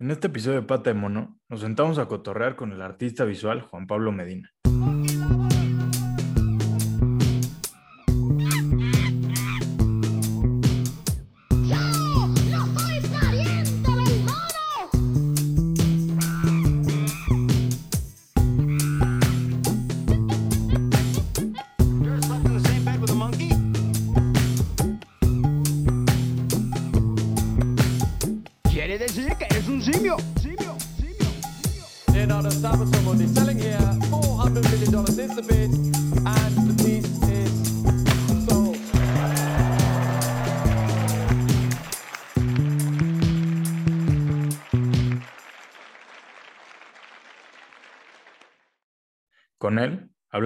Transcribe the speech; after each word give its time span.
En 0.00 0.10
este 0.10 0.26
episodio 0.28 0.60
de 0.60 0.66
Pata 0.66 0.90
de 0.90 0.94
Mono, 0.94 1.40
nos 1.48 1.60
sentamos 1.60 1.98
a 1.98 2.06
cotorrear 2.06 2.56
con 2.56 2.72
el 2.72 2.82
artista 2.82 3.24
visual 3.24 3.62
Juan 3.62 3.86
Pablo 3.86 4.12
Medina. 4.12 4.53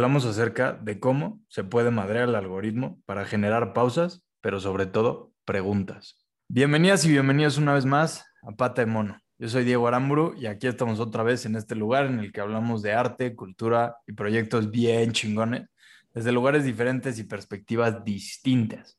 Hablamos 0.08 0.24
acerca 0.24 0.72
de 0.72 0.98
cómo 0.98 1.42
se 1.48 1.64
puede 1.64 1.90
madrear 1.90 2.30
el 2.30 2.34
algoritmo 2.34 2.98
para 3.04 3.26
generar 3.26 3.74
pausas, 3.74 4.24
pero 4.40 4.58
sobre 4.58 4.86
todo 4.86 5.34
preguntas. 5.44 6.16
Bienvenidas 6.48 7.04
y 7.04 7.10
bienvenidos 7.10 7.58
una 7.58 7.74
vez 7.74 7.84
más 7.84 8.24
a 8.40 8.52
Pata 8.52 8.80
de 8.80 8.86
Mono. 8.86 9.20
Yo 9.36 9.50
soy 9.50 9.64
Diego 9.64 9.86
Aramburu 9.86 10.34
y 10.38 10.46
aquí 10.46 10.66
estamos 10.66 10.98
otra 10.98 11.24
vez 11.24 11.44
en 11.44 11.56
este 11.56 11.74
lugar 11.74 12.06
en 12.06 12.20
el 12.20 12.32
que 12.32 12.40
hablamos 12.40 12.80
de 12.80 12.94
arte, 12.94 13.36
cultura 13.36 13.98
y 14.06 14.14
proyectos 14.14 14.70
bien 14.70 15.12
chingones, 15.12 15.68
desde 16.14 16.32
lugares 16.32 16.64
diferentes 16.64 17.18
y 17.18 17.24
perspectivas 17.24 18.02
distintas. 18.02 18.98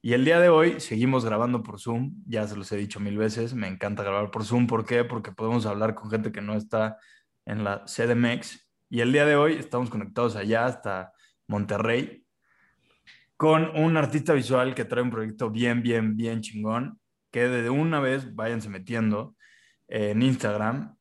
Y 0.00 0.14
el 0.14 0.24
día 0.24 0.40
de 0.40 0.48
hoy 0.48 0.80
seguimos 0.80 1.26
grabando 1.26 1.62
por 1.62 1.78
Zoom, 1.78 2.14
ya 2.26 2.48
se 2.48 2.56
los 2.56 2.72
he 2.72 2.78
dicho 2.78 2.98
mil 2.98 3.18
veces, 3.18 3.52
me 3.52 3.68
encanta 3.68 4.04
grabar 4.04 4.30
por 4.30 4.46
Zoom, 4.46 4.66
¿por 4.66 4.86
qué? 4.86 5.04
Porque 5.04 5.32
podemos 5.32 5.66
hablar 5.66 5.94
con 5.94 6.10
gente 6.10 6.32
que 6.32 6.40
no 6.40 6.54
está 6.54 6.96
en 7.44 7.62
la 7.62 7.84
CDMX. 7.84 8.65
Y 8.88 9.00
el 9.00 9.12
día 9.12 9.26
de 9.26 9.34
hoy 9.34 9.54
estamos 9.54 9.90
conectados 9.90 10.36
allá 10.36 10.66
hasta 10.66 11.12
Monterrey 11.48 12.24
con 13.36 13.76
un 13.76 13.96
artista 13.96 14.32
visual 14.32 14.74
que 14.74 14.84
trae 14.84 15.02
un 15.02 15.10
proyecto 15.10 15.50
bien, 15.50 15.82
bien, 15.82 16.16
bien 16.16 16.40
chingón, 16.40 16.98
que 17.30 17.48
de 17.48 17.68
una 17.68 18.00
vez 18.00 18.34
váyanse 18.34 18.68
metiendo 18.68 19.34
en 19.88 20.22
Instagram, 20.22 20.96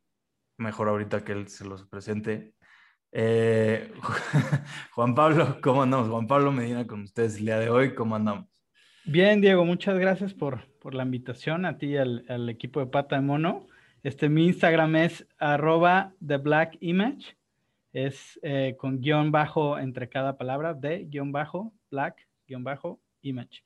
mejor 0.58 0.89
ahorita 0.89 1.23
que 1.23 1.31
él 1.31 1.47
se 1.47 1.66
los 1.66 1.88
presente. 1.88 2.53
Eh, 3.11 3.94
Juan 4.91 5.16
Pablo, 5.16 5.59
¿cómo 5.61 5.83
andamos? 5.83 6.09
Juan 6.09 6.28
Pablo 6.28 6.52
Medina 6.52 6.86
con 6.86 7.03
ustedes 7.03 7.38
el 7.38 7.45
día 7.45 7.59
de 7.59 7.69
hoy, 7.69 7.95
¿cómo 7.95 8.16
andamos? 8.16 8.50
Bien, 9.06 9.39
Diego, 9.39 9.63
muchas 9.63 9.97
gracias 10.00 10.33
por, 10.33 10.67
por 10.80 10.95
la 10.95 11.03
invitación 11.03 11.66
a 11.66 11.78
ti 11.78 11.88
y 11.88 11.97
al, 11.97 12.25
al 12.28 12.50
equipo 12.50 12.80
de 12.80 12.88
Pata 12.88 13.16
de 13.16 13.22
Mono. 13.22 13.67
Este, 14.02 14.28
mi 14.28 14.47
Instagram 14.47 14.95
es 14.95 15.28
arroba 15.38 16.13
The 16.25 16.38
Black 16.38 16.78
Image. 16.81 17.38
Es 17.95 18.38
eh, 18.43 18.75
con 18.77 18.99
guion 18.99 19.31
bajo 19.31 19.79
entre 19.79 20.09
cada 20.09 20.38
palabra, 20.38 20.73
de 20.73 21.05
guion 21.05 21.31
bajo, 21.31 21.73
black, 21.89 22.27
guion 22.45 22.61
bajo, 22.61 22.99
image. 23.21 23.63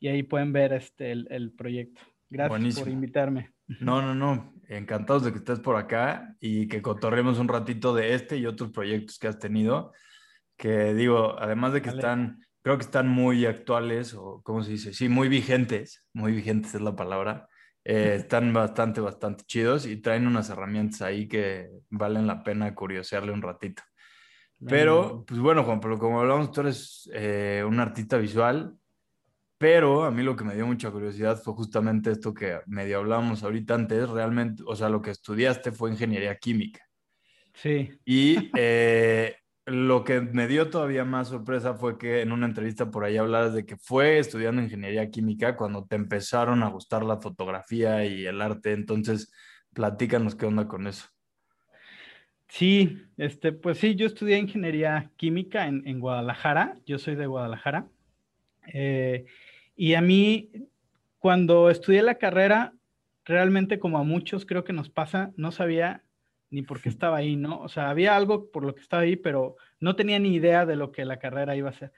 Y 0.00 0.08
ahí 0.08 0.22
pueden 0.22 0.54
ver 0.54 0.72
este, 0.72 1.12
el, 1.12 1.28
el 1.30 1.52
proyecto. 1.52 2.00
Gracias 2.30 2.48
Buenísimo. 2.48 2.84
por 2.86 2.92
invitarme. 2.94 3.52
No, 3.80 4.00
no, 4.02 4.14
no, 4.14 4.54
encantados 4.68 5.24
de 5.24 5.32
que 5.32 5.38
estés 5.38 5.60
por 5.60 5.76
acá 5.76 6.34
y 6.40 6.66
que 6.66 6.80
cotorremos 6.80 7.38
un 7.38 7.48
ratito 7.48 7.94
de 7.94 8.14
este 8.14 8.38
y 8.38 8.46
otros 8.46 8.70
proyectos 8.70 9.18
que 9.18 9.28
has 9.28 9.38
tenido, 9.38 9.92
que 10.56 10.94
digo, 10.94 11.38
además 11.38 11.74
de 11.74 11.82
que 11.82 11.90
Vale. 11.90 12.00
están, 12.00 12.46
creo 12.62 12.78
que 12.78 12.84
están 12.84 13.06
muy 13.06 13.44
actuales 13.44 14.14
o, 14.14 14.40
¿cómo 14.42 14.62
se 14.62 14.70
dice? 14.70 14.94
Sí, 14.94 15.10
muy 15.10 15.28
vigentes, 15.28 16.02
muy 16.14 16.32
vigentes 16.32 16.74
es 16.74 16.80
la 16.80 16.96
palabra. 16.96 17.48
Eh, 17.84 18.14
están 18.20 18.52
bastante, 18.52 19.00
bastante 19.00 19.44
chidos 19.44 19.86
y 19.86 19.96
traen 19.96 20.26
unas 20.26 20.48
herramientas 20.50 21.02
ahí 21.02 21.26
que 21.26 21.68
valen 21.90 22.26
la 22.26 22.42
pena 22.44 22.74
curiosearle 22.74 23.32
un 23.32 23.42
ratito. 23.42 23.82
Pero, 24.68 25.24
pues 25.26 25.40
bueno, 25.40 25.64
Juan, 25.64 25.80
pero 25.80 25.98
como 25.98 26.20
hablamos, 26.20 26.52
tú 26.52 26.60
eres 26.60 27.10
eh, 27.12 27.64
un 27.66 27.80
artista 27.80 28.16
visual, 28.16 28.76
pero 29.58 30.04
a 30.04 30.10
mí 30.12 30.22
lo 30.22 30.36
que 30.36 30.44
me 30.44 30.54
dio 30.54 30.66
mucha 30.66 30.90
curiosidad 30.92 31.36
fue 31.42 31.54
justamente 31.54 32.12
esto 32.12 32.32
que 32.32 32.60
medio 32.66 32.98
hablábamos 32.98 33.42
ahorita 33.42 33.74
antes, 33.74 34.08
realmente, 34.08 34.62
o 34.64 34.76
sea, 34.76 34.88
lo 34.88 35.02
que 35.02 35.10
estudiaste 35.10 35.72
fue 35.72 35.90
ingeniería 35.90 36.36
química. 36.36 36.80
Sí, 37.54 37.90
Y 38.04 38.50
eh, 38.56 39.36
lo 39.66 40.02
que 40.02 40.20
me 40.20 40.48
dio 40.48 40.70
todavía 40.70 41.04
más 41.04 41.28
sorpresa 41.28 41.74
fue 41.74 41.96
que 41.96 42.20
en 42.20 42.32
una 42.32 42.46
entrevista 42.46 42.90
por 42.90 43.04
ahí 43.04 43.16
hablabas 43.16 43.54
de 43.54 43.64
que 43.64 43.76
fue 43.76 44.18
estudiando 44.18 44.60
ingeniería 44.60 45.10
química 45.10 45.56
cuando 45.56 45.86
te 45.86 45.96
empezaron 45.96 46.62
a 46.62 46.68
gustar 46.68 47.04
la 47.04 47.18
fotografía 47.18 48.04
y 48.04 48.26
el 48.26 48.42
arte. 48.42 48.72
Entonces, 48.72 49.32
platícanos 49.72 50.34
qué 50.34 50.46
onda 50.46 50.66
con 50.66 50.86
eso. 50.86 51.06
sí, 52.48 52.98
este, 53.16 53.52
pues 53.52 53.78
sí, 53.78 53.94
yo 53.94 54.06
estudié 54.06 54.38
ingeniería 54.38 55.10
química 55.16 55.66
en, 55.66 55.86
en 55.86 56.00
Guadalajara. 56.00 56.76
Yo 56.84 56.98
soy 56.98 57.14
de 57.14 57.26
Guadalajara. 57.26 57.86
Eh, 58.72 59.26
y 59.76 59.94
a 59.94 60.00
mí, 60.00 60.50
cuando 61.18 61.70
estudié 61.70 62.02
la 62.02 62.16
carrera, 62.16 62.74
realmente 63.24 63.78
como 63.78 63.98
a 63.98 64.02
muchos 64.02 64.44
creo 64.44 64.64
que 64.64 64.72
nos 64.72 64.90
pasa, 64.90 65.32
no 65.36 65.52
sabía 65.52 66.02
ni 66.52 66.62
por 66.62 66.80
qué 66.80 66.88
estaba 66.88 67.16
ahí, 67.16 67.34
¿no? 67.34 67.58
O 67.60 67.68
sea, 67.68 67.90
había 67.90 68.14
algo 68.14 68.50
por 68.52 68.64
lo 68.64 68.74
que 68.74 68.82
estaba 68.82 69.02
ahí, 69.02 69.16
pero 69.16 69.56
no 69.80 69.96
tenía 69.96 70.18
ni 70.18 70.34
idea 70.34 70.66
de 70.66 70.76
lo 70.76 70.92
que 70.92 71.04
la 71.04 71.18
carrera 71.18 71.56
iba 71.56 71.70
a 71.70 71.74
ser. 71.74 71.92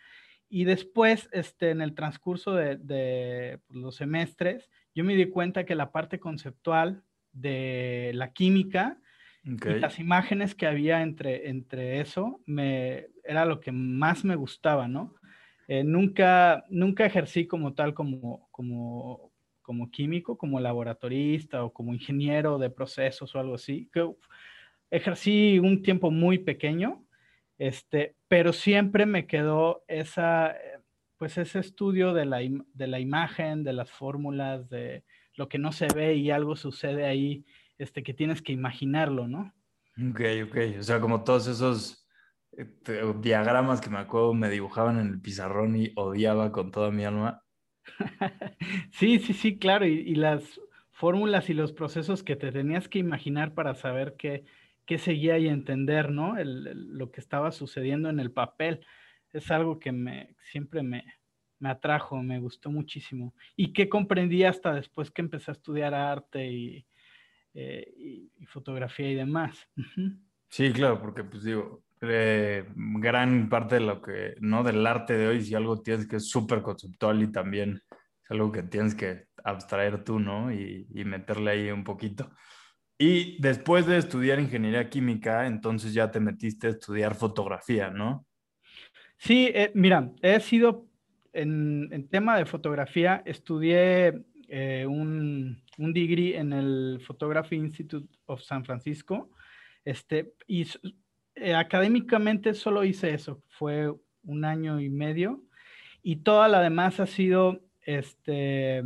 Y 0.49 0.65
después, 0.65 1.29
este, 1.33 1.71
en 1.71 1.83
el 1.83 1.95
transcurso 1.95 2.55
de, 2.55 2.77
de 2.77 3.59
pues, 3.67 3.81
los 3.81 3.97
semestres, 3.97 4.71
yo 4.95 5.05
me 5.05 5.17
di 5.17 5.27
cuenta 5.27 5.65
que 5.65 5.75
la 5.75 5.91
parte 5.91 6.21
conceptual 6.21 7.03
de 7.33 8.13
la 8.15 8.33
química 8.33 8.99
y 9.45 9.79
las 9.79 9.99
imágenes 9.99 10.55
que 10.55 10.67
había 10.67 11.03
entre, 11.03 11.51
entre 11.51 12.01
eso 12.01 12.41
me, 12.47 13.09
era 13.25 13.45
lo 13.45 13.61
que 13.61 13.73
más 13.73 14.25
me 14.25 14.37
gustaba, 14.37 14.89
¿no? 14.89 15.15
Eh, 15.69 15.85
nunca, 15.85 16.65
nunca 16.71 17.05
ejercí 17.05 17.47
como 17.47 17.75
tal, 17.75 17.93
como, 17.93 18.49
como, 18.51 19.34
como 19.65 19.91
químico, 19.91 20.37
como 20.37 20.61
laboratorista 20.61 21.65
o 21.65 21.73
como 21.73 21.95
ingeniero 21.95 22.59
de 22.59 22.69
procesos 22.69 23.35
o 23.35 23.41
algo 23.41 23.55
así. 23.55 23.91
Ejercí 24.91 25.59
un 25.59 25.83
tiempo 25.83 26.11
muy 26.11 26.39
pequeño, 26.39 27.03
este, 27.59 28.15
pero 28.29 28.53
siempre 28.53 29.07
me 29.07 29.27
quedó 29.27 29.83
esa, 29.89 30.51
eh, 30.51 30.81
pues 31.17 31.39
ese 31.39 31.61
estudio 31.61 32.13
de 32.13 32.27
la, 32.27 32.41
de 32.41 32.87
la 32.87 33.01
imagen, 33.01 33.65
de 33.65 33.73
las 33.73 33.91
fórmulas, 33.91 34.69
de 34.69 35.03
lo 35.35 35.49
que 35.49 35.59
no 35.59 35.73
se 35.73 35.89
ve 35.95 36.15
y 36.15 36.31
algo 36.31 36.57
sucede 36.57 37.07
ahí, 37.07 37.47
este, 37.79 38.03
que 38.03 38.13
tienes 38.13 38.43
que 38.43 38.53
imaginarlo, 38.53 39.27
¿no? 39.27 39.53
Ok, 40.11 40.21
ok. 40.47 40.57
O 40.79 40.83
sea, 40.83 41.01
como 41.01 41.25
todos 41.25 41.47
esos 41.47 42.07
eh, 42.53 43.15
diagramas 43.21 43.81
que 43.81 43.91
me 43.91 43.99
acuerdo 43.99 44.35
me 44.35 44.51
dibujaban 44.51 44.99
en 44.99 45.07
el 45.07 45.21
pizarrón 45.21 45.75
y 45.77 45.93
odiaba 45.97 46.53
con 46.53 46.71
toda 46.71 46.91
mi 46.91 47.05
alma. 47.05 47.44
Sí, 48.93 49.19
sí, 49.19 49.33
sí, 49.33 49.59
claro, 49.59 49.87
y, 49.87 50.15
las 50.15 50.61
fórmulas 50.93 51.51
y 51.51 51.55
los 51.55 51.73
procesos 51.73 52.23
que 52.23 52.37
te 52.37 52.53
tenías 52.53 52.89
que 52.89 52.99
imaginar 52.99 53.55
para 53.55 53.75
saber 53.75 54.15
qué, 54.17 54.45
qué 54.87 54.99
seguía 54.99 55.39
y 55.39 55.49
entender, 55.49 56.11
¿no? 56.11 56.37
Lo 56.43 57.11
que 57.11 57.21
estaba 57.21 57.53
sucediendo 57.53 58.09
en 58.09 58.21
el 58.21 58.31
papel. 58.31 58.87
Es 59.33 59.51
algo 59.51 59.81
que 59.81 60.29
siempre 60.53 60.83
me, 60.83 61.05
me 61.59 61.71
atrajo, 61.71 62.23
me 62.23 62.39
gustó 62.39 62.71
muchísimo. 62.71 63.35
Y 63.57 63.73
que 63.73 63.89
comprendí 63.89 64.45
hasta 64.45 64.73
después 64.75 65.11
que 65.11 65.23
empecé 65.23 65.51
a 65.51 65.55
estudiar 65.55 65.95
arte 65.95 66.47
y, 66.47 66.87
eh, 67.55 67.93
y- 67.97 68.31
fotografía 68.47 69.11
y 69.11 69.15
demás. 69.15 69.69
Sí, 70.49 70.73
claro, 70.73 71.01
porque 71.01 71.25
pues 71.25 71.43
digo, 71.43 71.83
eh, 72.09 72.65
gran 72.77 73.49
parte 73.49 73.77
de 73.77 73.81
lo 73.83 74.01
que, 74.01 74.35
¿no? 74.41 74.63
Del 74.63 74.87
arte 74.87 75.17
de 75.17 75.29
hoy, 75.29 75.43
si 75.43 75.55
algo 75.55 75.81
tienes 75.83 76.07
que 76.07 76.17
es 76.17 76.29
súper 76.29 76.63
conceptual 76.63 77.23
y 77.23 77.33
también 77.33 77.81
es 78.23 78.31
algo 78.31 78.51
que 78.53 78.63
tienes 78.63 78.95
que 78.95 79.27
abstraer 79.43 80.05
tú, 80.05 80.19
¿no? 80.19 80.53
Y, 80.53 80.87
y 80.95 81.05
meterle 81.05 81.51
ahí 81.51 81.71
un 81.71 81.85
poquito. 81.85 82.31
Y 82.99 83.41
después 83.41 83.87
de 83.87 83.99
estudiar 83.99 84.39
ingeniería 84.39 84.89
química, 84.89 85.47
entonces 85.47 85.93
ya 85.93 86.11
te 86.11 86.21
metiste 86.21 86.69
a 86.69 86.71
estudiar 86.71 87.15
fotografía, 87.15 87.91
¿no? 87.91 88.27
Sí, 89.19 89.51
eh, 89.55 89.73
mira, 89.75 90.13
he 90.23 90.39
sido 90.41 90.87
en, 91.33 91.89
en 91.93 92.09
tema 92.09 92.39
de 92.39 92.47
fotografía, 92.47 93.23
estudié 93.25 94.23
eh, 94.49 94.87
un, 94.87 95.63
un 95.79 95.93
degree 95.93 96.37
en 96.37 96.53
el 96.53 97.01
Photography 97.05 97.57
Institute 97.57 98.09
of 98.27 98.43
San 98.43 98.65
Francisco, 98.65 99.31
este, 99.85 100.35
y 100.47 100.67
eh, 101.35 101.55
académicamente 101.55 102.55
solo 102.55 102.85
hice 102.85 103.15
eso, 103.15 103.43
fue 103.49 103.93
un 104.25 104.45
año 104.45 104.81
y 104.81 104.91
medio, 104.91 105.43
y 106.03 106.17
toda 106.17 106.49
la 106.49 106.61
demás 106.61 107.01
ha 107.01 107.07
sido, 107.07 107.61
este, 107.83 108.83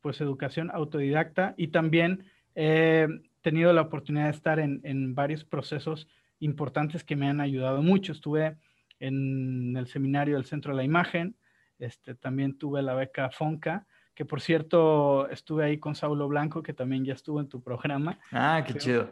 pues, 0.00 0.20
educación 0.20 0.70
autodidacta 0.72 1.54
y 1.56 1.68
también 1.68 2.26
he 2.54 3.06
tenido 3.42 3.72
la 3.72 3.82
oportunidad 3.82 4.24
de 4.24 4.30
estar 4.30 4.58
en, 4.58 4.80
en 4.84 5.14
varios 5.14 5.44
procesos 5.44 6.08
importantes 6.38 7.04
que 7.04 7.16
me 7.16 7.28
han 7.28 7.40
ayudado 7.40 7.82
mucho. 7.82 8.12
Estuve 8.12 8.56
en 9.00 9.76
el 9.76 9.86
seminario 9.86 10.36
del 10.36 10.44
Centro 10.44 10.72
de 10.72 10.78
la 10.78 10.84
Imagen, 10.84 11.36
este, 11.78 12.14
también 12.14 12.56
tuve 12.56 12.82
la 12.82 12.94
beca 12.94 13.30
FONCA, 13.30 13.86
que 14.14 14.24
por 14.24 14.40
cierto 14.40 15.28
estuve 15.28 15.64
ahí 15.64 15.78
con 15.78 15.94
Saulo 15.94 16.28
Blanco, 16.28 16.62
que 16.62 16.72
también 16.72 17.04
ya 17.04 17.14
estuvo 17.14 17.40
en 17.40 17.48
tu 17.48 17.62
programa. 17.62 18.18
Ah, 18.30 18.62
qué 18.66 18.74
chido. 18.74 19.10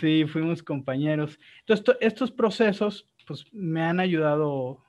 Sí, 0.00 0.24
fuimos 0.26 0.62
compañeros. 0.62 1.38
Entonces, 1.60 1.96
estos 2.00 2.30
procesos 2.30 3.08
pues, 3.26 3.44
me 3.52 3.82
han 3.82 4.00
ayudado 4.00 4.84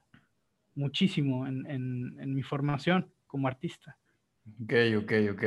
muchísimo 0.75 1.47
en, 1.47 1.65
en, 1.69 2.19
en, 2.19 2.33
mi 2.33 2.43
formación 2.43 3.11
como 3.27 3.47
artista. 3.47 3.97
Ok, 4.63 4.73
ok, 4.99 5.11
ok. 5.31 5.43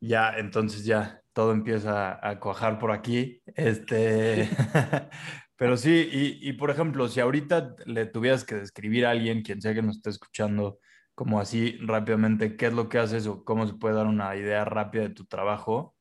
Ya, 0.00 0.34
entonces 0.36 0.84
ya 0.84 1.22
todo 1.32 1.52
empieza 1.52 2.18
a 2.26 2.38
cuajar 2.38 2.78
por 2.78 2.92
aquí. 2.92 3.42
Este, 3.46 4.48
pero 5.56 5.76
sí, 5.76 6.08
y, 6.12 6.48
y, 6.48 6.52
por 6.52 6.70
ejemplo, 6.70 7.08
si 7.08 7.20
ahorita 7.20 7.74
le 7.86 8.06
tuvieras 8.06 8.44
que 8.44 8.56
describir 8.56 9.06
a 9.06 9.10
alguien, 9.10 9.42
quien 9.42 9.60
sea 9.60 9.74
que 9.74 9.82
nos 9.82 9.96
esté 9.96 10.10
escuchando, 10.10 10.78
como 11.14 11.40
así 11.40 11.76
rápidamente, 11.80 12.56
qué 12.56 12.66
es 12.66 12.72
lo 12.72 12.88
que 12.88 12.98
haces 12.98 13.26
o 13.26 13.44
cómo 13.44 13.66
se 13.66 13.74
puede 13.74 13.96
dar 13.96 14.06
una 14.06 14.36
idea 14.36 14.64
rápida 14.64 15.02
de 15.02 15.14
tu 15.14 15.26
trabajo, 15.26 15.96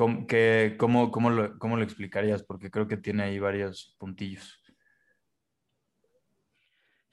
¿cómo, 0.00 0.26
que, 0.26 0.76
cómo, 0.78 1.10
cómo, 1.10 1.28
lo, 1.28 1.58
cómo 1.58 1.76
lo 1.76 1.82
explicarías? 1.82 2.42
Porque 2.42 2.70
creo 2.70 2.88
que 2.88 2.96
tiene 2.96 3.24
ahí 3.24 3.38
varios 3.38 3.94
puntillos. 3.98 4.58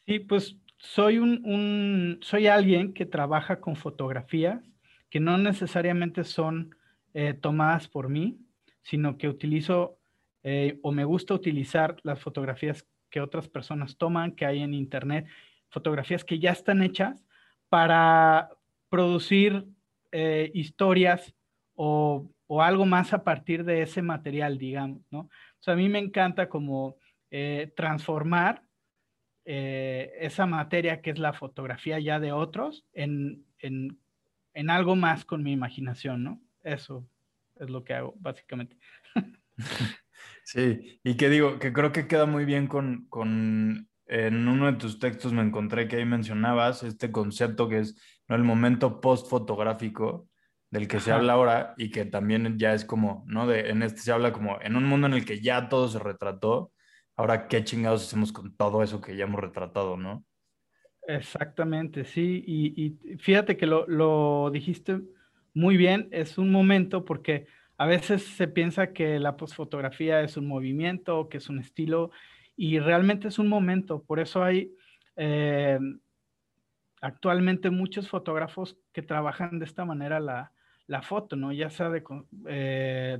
Sí, 0.06 0.20
pues 0.20 0.56
soy 0.78 1.18
un, 1.18 2.18
soy 2.22 2.48
alguien 2.48 2.94
que 2.94 3.06
trabaja 3.06 3.60
con 3.60 3.76
fotografías 3.76 4.64
que 5.10 5.20
no 5.20 5.38
necesariamente 5.38 6.24
son 6.24 6.78
eh, 7.14 7.34
tomadas 7.34 7.90
por 7.90 8.08
mí, 8.08 8.40
sino 8.84 9.18
que 9.18 9.28
utilizo 9.28 10.00
eh, 10.44 10.80
o 10.82 10.94
me 10.94 11.04
gusta 11.04 11.34
utilizar 11.34 11.98
las 12.04 12.22
fotografías 12.22 12.88
que 13.10 13.20
otras 13.20 13.50
personas 13.50 13.98
toman, 13.98 14.32
que 14.32 14.46
hay 14.46 14.62
en 14.62 14.74
internet, 14.74 15.28
fotografías 15.68 16.24
que 16.24 16.40
ya 16.40 16.52
están 16.52 16.82
hechas 16.82 17.22
para 17.68 18.50
producir 18.90 19.66
eh, 20.14 20.52
historias 20.54 21.34
o, 21.76 22.30
o, 22.48 22.62
algo 22.62 22.86
más 22.86 23.14
a 23.14 23.24
partir 23.24 23.64
de 23.64 23.82
ese 23.82 24.02
material, 24.02 24.58
digamos, 24.58 25.02
¿no? 25.12 25.20
O 25.20 25.30
sea, 25.60 25.74
a 25.74 25.78
mí 25.78 25.90
me 25.90 26.00
encanta 26.00 26.50
como 26.50 26.98
eh, 27.30 27.72
transformar 27.76 28.64
eh, 29.46 30.12
esa 30.20 30.46
materia 30.46 31.02
que 31.02 31.12
es 31.12 31.20
la 31.20 31.34
fotografía 31.34 32.00
ya 32.00 32.20
de 32.20 32.32
otros 32.32 32.86
en, 32.94 33.46
en, 33.60 34.00
en, 34.54 34.70
algo 34.70 34.96
más 34.96 35.26
con 35.26 35.44
mi 35.44 35.52
imaginación, 35.52 36.24
¿no? 36.24 36.42
Eso 36.64 37.08
es 37.60 37.70
lo 37.70 37.84
que 37.84 37.94
hago, 37.94 38.14
básicamente. 38.20 38.78
Sí, 40.44 41.02
y 41.04 41.18
que 41.18 41.30
digo, 41.30 41.60
que 41.60 41.74
creo 41.74 41.92
que 41.92 42.08
queda 42.08 42.26
muy 42.26 42.46
bien 42.46 42.68
con, 42.68 43.06
con 43.10 43.90
en 44.08 44.48
uno 44.48 44.68
de 44.68 44.78
tus 44.78 45.00
textos 45.00 45.34
me 45.34 45.42
encontré 45.42 45.88
que 45.88 45.98
ahí 45.98 46.06
mencionabas 46.06 46.84
este 46.84 47.12
concepto 47.12 47.68
que 47.68 47.80
es 47.80 47.98
¿no? 48.28 48.36
el 48.36 48.44
momento 48.44 49.02
post 49.02 49.30
fotográfico 49.30 50.30
del 50.70 50.88
que 50.88 50.98
Ajá. 50.98 51.06
se 51.06 51.12
habla 51.12 51.34
ahora 51.34 51.74
y 51.78 51.92
que 51.92 52.06
también 52.06 52.58
ya 52.58 52.74
es 52.74 52.86
como, 52.86 53.24
¿no? 53.28 53.48
De, 53.48 53.70
en 53.70 53.84
este 53.84 54.02
se 54.02 54.12
habla 54.12 54.34
como 54.34 54.60
en 54.62 54.76
un 54.76 54.86
mundo 54.86 55.08
en 55.08 55.14
el 55.14 55.26
que 55.26 55.42
ya 55.42 55.70
todo 55.70 55.88
se 55.88 56.00
retrató, 56.00 56.72
ahora 57.16 57.48
qué 57.48 57.64
chingados 57.64 58.06
hacemos 58.06 58.32
con 58.32 58.56
todo 58.56 58.84
eso 58.84 59.02
que 59.02 59.16
ya 59.16 59.26
hemos 59.26 59.42
retratado, 59.42 59.98
¿no? 59.98 60.26
Exactamente, 61.08 62.04
sí, 62.04 62.44
y, 62.46 62.86
y 62.86 63.18
fíjate 63.18 63.56
que 63.56 63.66
lo, 63.66 63.88
lo 63.88 64.50
dijiste 64.52 65.02
muy 65.54 65.78
bien, 65.78 66.10
es 66.12 66.38
un 66.38 66.52
momento 66.52 67.06
porque 67.06 67.48
a 67.78 67.86
veces 67.86 68.24
se 68.24 68.48
piensa 68.48 68.92
que 68.92 69.20
la 69.20 69.38
postfotografía 69.38 70.22
es 70.22 70.36
un 70.36 70.48
movimiento, 70.48 71.30
que 71.30 71.38
es 71.38 71.50
un 71.50 71.60
estilo, 71.60 72.12
y 72.56 72.80
realmente 72.80 73.28
es 73.28 73.40
un 73.40 73.48
momento. 73.48 74.04
Por 74.04 74.20
eso 74.20 74.44
hay 74.44 74.72
eh, 75.16 75.80
actualmente 77.02 77.70
muchos 77.70 78.10
fotógrafos 78.10 78.78
que 78.92 79.04
trabajan 79.04 79.60
de 79.60 79.66
esta 79.66 79.86
manera 79.86 80.20
la, 80.20 80.52
la 80.88 81.02
foto, 81.02 81.36
¿no? 81.36 81.52
Ya 81.52 81.70
sea 81.70 81.90
de, 81.90 82.04
eh, 82.48 83.20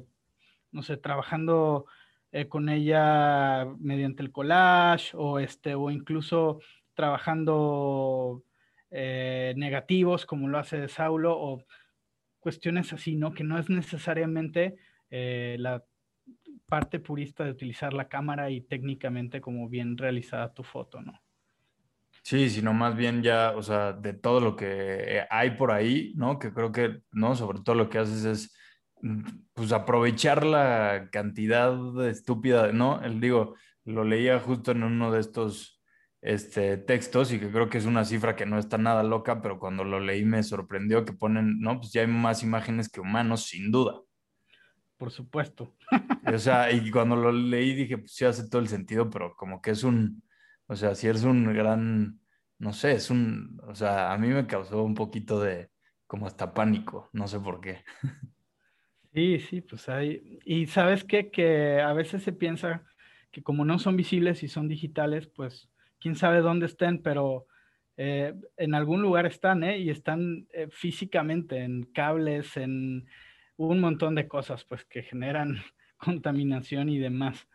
no 0.72 0.82
sé, 0.82 0.98
trabajando 0.98 1.86
eh, 2.32 2.48
con 2.48 2.70
ella 2.70 3.66
mediante 3.80 4.24
el 4.24 4.32
collage 4.32 5.16
o, 5.16 5.40
este, 5.40 5.76
o 5.76 5.92
incluso 5.92 6.60
trabajando 6.94 8.44
eh, 8.90 9.54
negativos 9.58 10.26
como 10.26 10.48
lo 10.48 10.58
hace 10.58 10.88
Saulo 10.88 11.38
o 11.38 11.64
cuestiones 12.40 12.94
así, 12.94 13.16
¿no? 13.16 13.34
Que 13.34 13.44
no 13.44 13.60
es 13.60 13.70
necesariamente 13.70 14.78
eh, 15.10 15.58
la 15.60 15.84
parte 16.66 17.00
purista 17.00 17.44
de 17.44 17.52
utilizar 17.52 17.94
la 17.94 18.08
cámara 18.08 18.50
y 18.50 18.62
técnicamente 18.62 19.42
como 19.42 19.70
bien 19.70 19.98
realizada 19.98 20.54
tu 20.54 20.64
foto, 20.64 21.02
¿no? 21.02 21.22
Sí, 22.28 22.50
sino 22.50 22.74
más 22.74 22.94
bien 22.98 23.24
ya, 23.24 23.54
o 23.56 23.64
sea, 23.64 23.94
de 23.94 24.12
todo 24.12 24.42
lo 24.42 24.58
que 24.58 25.26
hay 25.30 25.52
por 25.52 25.72
ahí, 25.72 26.14
¿no? 26.18 26.40
Que 26.40 26.52
creo 26.54 26.74
que, 26.74 27.00
¿no? 27.10 27.36
Sobre 27.36 27.62
todo 27.62 27.74
lo 27.76 27.90
que 27.90 28.00
haces 28.00 28.26
es, 28.26 28.58
mm, 29.02 29.24
pues, 29.54 29.72
aprovechar 29.72 30.46
la 30.46 31.08
cantidad 31.10 31.74
estúpida, 32.06 32.74
¿no? 32.74 33.02
El 33.02 33.22
digo, 33.22 33.56
lo 33.86 34.04
leía 34.04 34.42
justo 34.42 34.72
en 34.72 34.84
uno 34.84 35.10
de 35.10 35.22
estos 35.22 35.82
este, 36.22 36.76
textos 36.76 37.32
y 37.32 37.40
que 37.40 37.50
creo 37.50 37.70
que 37.70 37.78
es 37.78 37.86
una 37.86 38.04
cifra 38.04 38.36
que 38.36 38.46
no 38.46 38.60
está 38.60 38.78
nada 38.78 39.04
loca, 39.04 39.42
pero 39.42 39.58
cuando 39.58 39.86
lo 39.86 40.02
leí 40.02 40.26
me 40.26 40.44
sorprendió 40.44 41.06
que 41.06 41.14
ponen, 41.14 41.62
¿no? 41.62 41.80
Pues 41.80 41.94
ya 41.94 42.02
hay 42.02 42.08
más 42.08 42.44
imágenes 42.44 42.90
que 42.90 43.00
humanos, 43.00 43.46
sin 43.46 43.72
duda 43.72 44.02
por 44.98 45.12
supuesto. 45.12 45.76
O 46.26 46.38
sea, 46.40 46.72
y 46.72 46.92
cuando 46.92 47.16
lo 47.16 47.32
leí 47.32 47.74
dije, 47.76 48.00
pues 48.00 48.14
sí 48.14 48.26
hace 48.26 48.50
todo 48.50 48.62
el 48.62 48.68
sentido, 48.68 49.10
pero 49.10 49.36
como 49.36 49.62
que 49.62 49.72
es 49.72 49.84
un, 49.84 50.24
o 50.68 50.76
sea, 50.76 50.96
si 50.96 51.08
eres 51.08 51.24
un 51.24 51.54
gran, 51.54 52.20
no 52.60 52.74
sé, 52.74 52.94
es 52.94 53.10
un, 53.10 53.60
o 53.68 53.76
sea, 53.76 54.14
a 54.14 54.18
mí 54.18 54.28
me 54.30 54.48
causó 54.48 54.84
un 54.84 54.96
poquito 54.96 55.40
de, 55.42 55.70
como 56.06 56.28
hasta 56.28 56.54
pánico, 56.54 57.10
no 57.14 57.28
sé 57.28 57.40
por 57.40 57.62
qué. 57.62 57.84
Sí, 59.14 59.40
sí, 59.40 59.62
pues 59.62 59.90
hay, 59.90 60.40
y 60.46 60.68
sabes 60.68 61.04
qué, 61.04 61.32
que 61.32 61.82
a 61.82 61.94
veces 61.94 62.22
se 62.24 62.34
piensa 62.34 62.84
que 63.32 63.42
como 63.42 63.66
no 63.66 63.80
son 63.80 63.98
visibles 63.98 64.44
y 64.44 64.48
son 64.48 64.68
digitales, 64.68 65.28
pues 65.28 65.70
quién 66.00 66.16
sabe 66.16 66.42
dónde 66.42 66.68
estén, 66.68 67.02
pero 67.02 67.48
eh, 67.98 68.36
en 68.58 68.76
algún 68.76 69.02
lugar 69.02 69.26
están, 69.26 69.64
¿eh? 69.64 69.80
Y 69.80 69.90
están 69.90 70.48
eh, 70.54 70.68
físicamente 70.70 71.64
en 71.64 71.84
cables, 71.94 72.56
en 72.58 73.08
un 73.56 73.80
montón 73.80 74.14
de 74.16 74.28
cosas 74.28 74.64
pues 74.66 74.86
que 74.86 75.02
generan 75.02 75.58
contaminación 75.98 76.90
y 76.90 77.00
demás. 77.00 77.48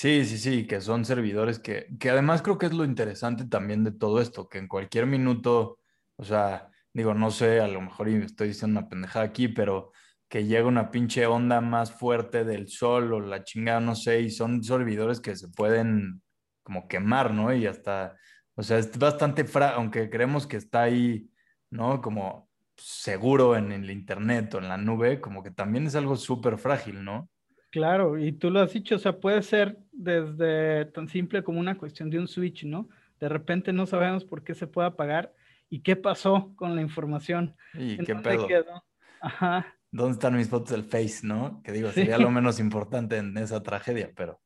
Sí, 0.00 0.24
sí, 0.24 0.38
sí, 0.38 0.64
que 0.68 0.80
son 0.80 1.04
servidores 1.04 1.58
que, 1.58 1.88
que 1.98 2.10
además 2.10 2.40
creo 2.40 2.56
que 2.56 2.66
es 2.66 2.72
lo 2.72 2.84
interesante 2.84 3.46
también 3.46 3.82
de 3.82 3.90
todo 3.90 4.20
esto, 4.20 4.48
que 4.48 4.58
en 4.58 4.68
cualquier 4.68 5.06
minuto, 5.06 5.80
o 6.14 6.22
sea, 6.24 6.70
digo, 6.92 7.14
no 7.14 7.32
sé, 7.32 7.58
a 7.58 7.66
lo 7.66 7.80
mejor 7.80 8.08
estoy 8.08 8.48
diciendo 8.48 8.78
una 8.78 8.88
pendejada 8.88 9.24
aquí, 9.24 9.48
pero 9.48 9.90
que 10.28 10.44
llega 10.46 10.68
una 10.68 10.92
pinche 10.92 11.26
onda 11.26 11.60
más 11.60 11.90
fuerte 11.90 12.44
del 12.44 12.68
sol 12.68 13.12
o 13.12 13.18
la 13.18 13.42
chingada, 13.42 13.80
no 13.80 13.96
sé, 13.96 14.20
y 14.20 14.30
son 14.30 14.62
servidores 14.62 15.18
que 15.20 15.34
se 15.34 15.48
pueden 15.48 16.22
como 16.62 16.86
quemar, 16.86 17.34
¿no? 17.34 17.52
Y 17.52 17.66
hasta, 17.66 18.16
o 18.54 18.62
sea, 18.62 18.78
es 18.78 18.96
bastante, 18.98 19.44
fra 19.44 19.70
aunque 19.70 20.08
creemos 20.10 20.46
que 20.46 20.58
está 20.58 20.82
ahí, 20.82 21.28
¿no? 21.70 22.00
Como 22.00 22.48
seguro 22.76 23.56
en 23.56 23.72
el 23.72 23.90
internet 23.90 24.54
o 24.54 24.58
en 24.58 24.68
la 24.68 24.76
nube, 24.76 25.20
como 25.20 25.42
que 25.42 25.50
también 25.50 25.88
es 25.88 25.96
algo 25.96 26.14
súper 26.14 26.56
frágil, 26.56 27.02
¿no? 27.04 27.28
Claro, 27.70 28.18
y 28.18 28.32
tú 28.32 28.50
lo 28.50 28.60
has 28.60 28.72
dicho, 28.72 28.96
o 28.96 28.98
sea, 28.98 29.20
puede 29.20 29.42
ser 29.42 29.78
desde 29.92 30.86
tan 30.86 31.08
simple 31.08 31.42
como 31.42 31.60
una 31.60 31.76
cuestión 31.76 32.08
de 32.08 32.18
un 32.18 32.28
switch, 32.28 32.64
¿no? 32.64 32.88
De 33.20 33.28
repente 33.28 33.72
no 33.72 33.86
sabemos 33.86 34.24
por 34.24 34.42
qué 34.42 34.54
se 34.54 34.66
puede 34.66 34.88
apagar 34.88 35.34
y 35.68 35.80
qué 35.80 35.96
pasó 35.96 36.52
con 36.56 36.74
la 36.74 36.82
información. 36.82 37.54
¿Y 37.74 37.98
qué 37.98 38.14
pedo? 38.14 38.46
Quedó? 38.46 38.84
Ajá. 39.20 39.74
¿Dónde 39.90 40.12
están 40.12 40.36
mis 40.36 40.48
fotos 40.48 40.70
del 40.70 40.84
Face, 40.84 41.26
no? 41.26 41.60
Que 41.62 41.72
digo, 41.72 41.90
sería 41.90 42.16
sí. 42.16 42.22
lo 42.22 42.30
menos 42.30 42.60
importante 42.60 43.18
en 43.18 43.36
esa 43.36 43.62
tragedia, 43.62 44.12
pero, 44.16 44.40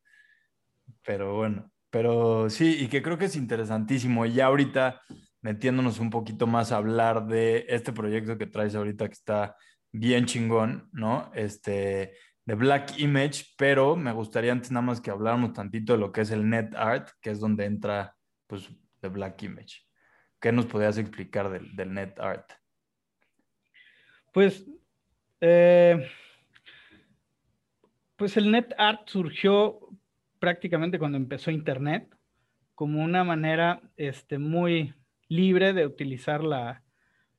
pero 1.04 1.36
bueno, 1.36 1.70
pero 1.90 2.48
sí, 2.48 2.78
y 2.80 2.88
que 2.88 3.02
creo 3.02 3.18
que 3.18 3.26
es 3.26 3.36
interesantísimo. 3.36 4.24
Y 4.26 4.32
ya 4.32 4.46
ahorita 4.46 5.00
metiéndonos 5.42 5.98
un 5.98 6.10
poquito 6.10 6.46
más 6.46 6.72
a 6.72 6.76
hablar 6.76 7.26
de 7.26 7.66
este 7.68 7.92
proyecto 7.92 8.38
que 8.38 8.46
traes 8.46 8.74
ahorita 8.74 9.06
que 9.08 9.14
está 9.14 9.56
bien 9.92 10.24
chingón, 10.24 10.88
¿no? 10.92 11.30
Este, 11.34 12.14
de 12.44 12.54
Black 12.54 12.98
Image, 12.98 13.44
pero 13.56 13.96
me 13.96 14.12
gustaría 14.12 14.52
antes 14.52 14.70
nada 14.70 14.86
más 14.86 15.00
que 15.00 15.10
habláramos 15.10 15.52
tantito 15.52 15.92
de 15.92 15.98
lo 15.98 16.12
que 16.12 16.22
es 16.22 16.30
el 16.30 16.48
Net 16.48 16.74
Art, 16.74 17.10
que 17.20 17.30
es 17.30 17.40
donde 17.40 17.64
entra, 17.64 18.16
pues, 18.46 18.68
de 19.00 19.08
Black 19.08 19.42
Image. 19.42 19.82
¿Qué 20.40 20.52
nos 20.52 20.66
podrías 20.66 20.98
explicar 20.98 21.50
del, 21.50 21.74
del 21.76 21.94
Net 21.94 22.18
Art? 22.18 22.52
Pues, 24.32 24.66
eh, 25.40 26.08
pues 28.16 28.36
el 28.36 28.50
Net 28.50 28.74
Art 28.76 29.08
surgió 29.08 29.78
prácticamente 30.38 30.98
cuando 30.98 31.18
empezó 31.18 31.50
Internet, 31.50 32.14
como 32.74 33.02
una 33.02 33.22
manera 33.22 33.80
este, 33.96 34.38
muy, 34.38 34.94
libre 35.32 35.72
de 35.72 35.86
utilizar 35.86 36.44
la, 36.44 36.82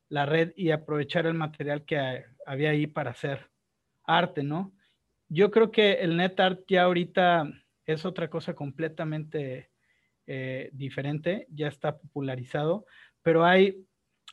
la 0.10 0.26
red 0.26 0.52
y 0.56 0.72
aprovechar 0.72 1.28
el 1.28 1.36
material 1.36 1.86
que 1.86 2.26
había 2.46 2.72
ahí 2.72 2.88
para 2.88 3.12
hacer 3.12 3.52
arte, 4.06 4.44
¿no? 4.44 4.74
Yo 5.34 5.50
creo 5.50 5.72
que 5.72 5.94
el 5.94 6.16
net 6.16 6.40
art 6.40 6.60
ya 6.68 6.84
ahorita 6.84 7.52
es 7.88 8.06
otra 8.06 8.30
cosa 8.30 8.54
completamente 8.54 9.72
eh, 10.28 10.70
diferente, 10.74 11.48
ya 11.50 11.68
está 11.70 11.98
popularizado, 11.98 12.86
pero 13.24 13.44
hay 13.44 13.84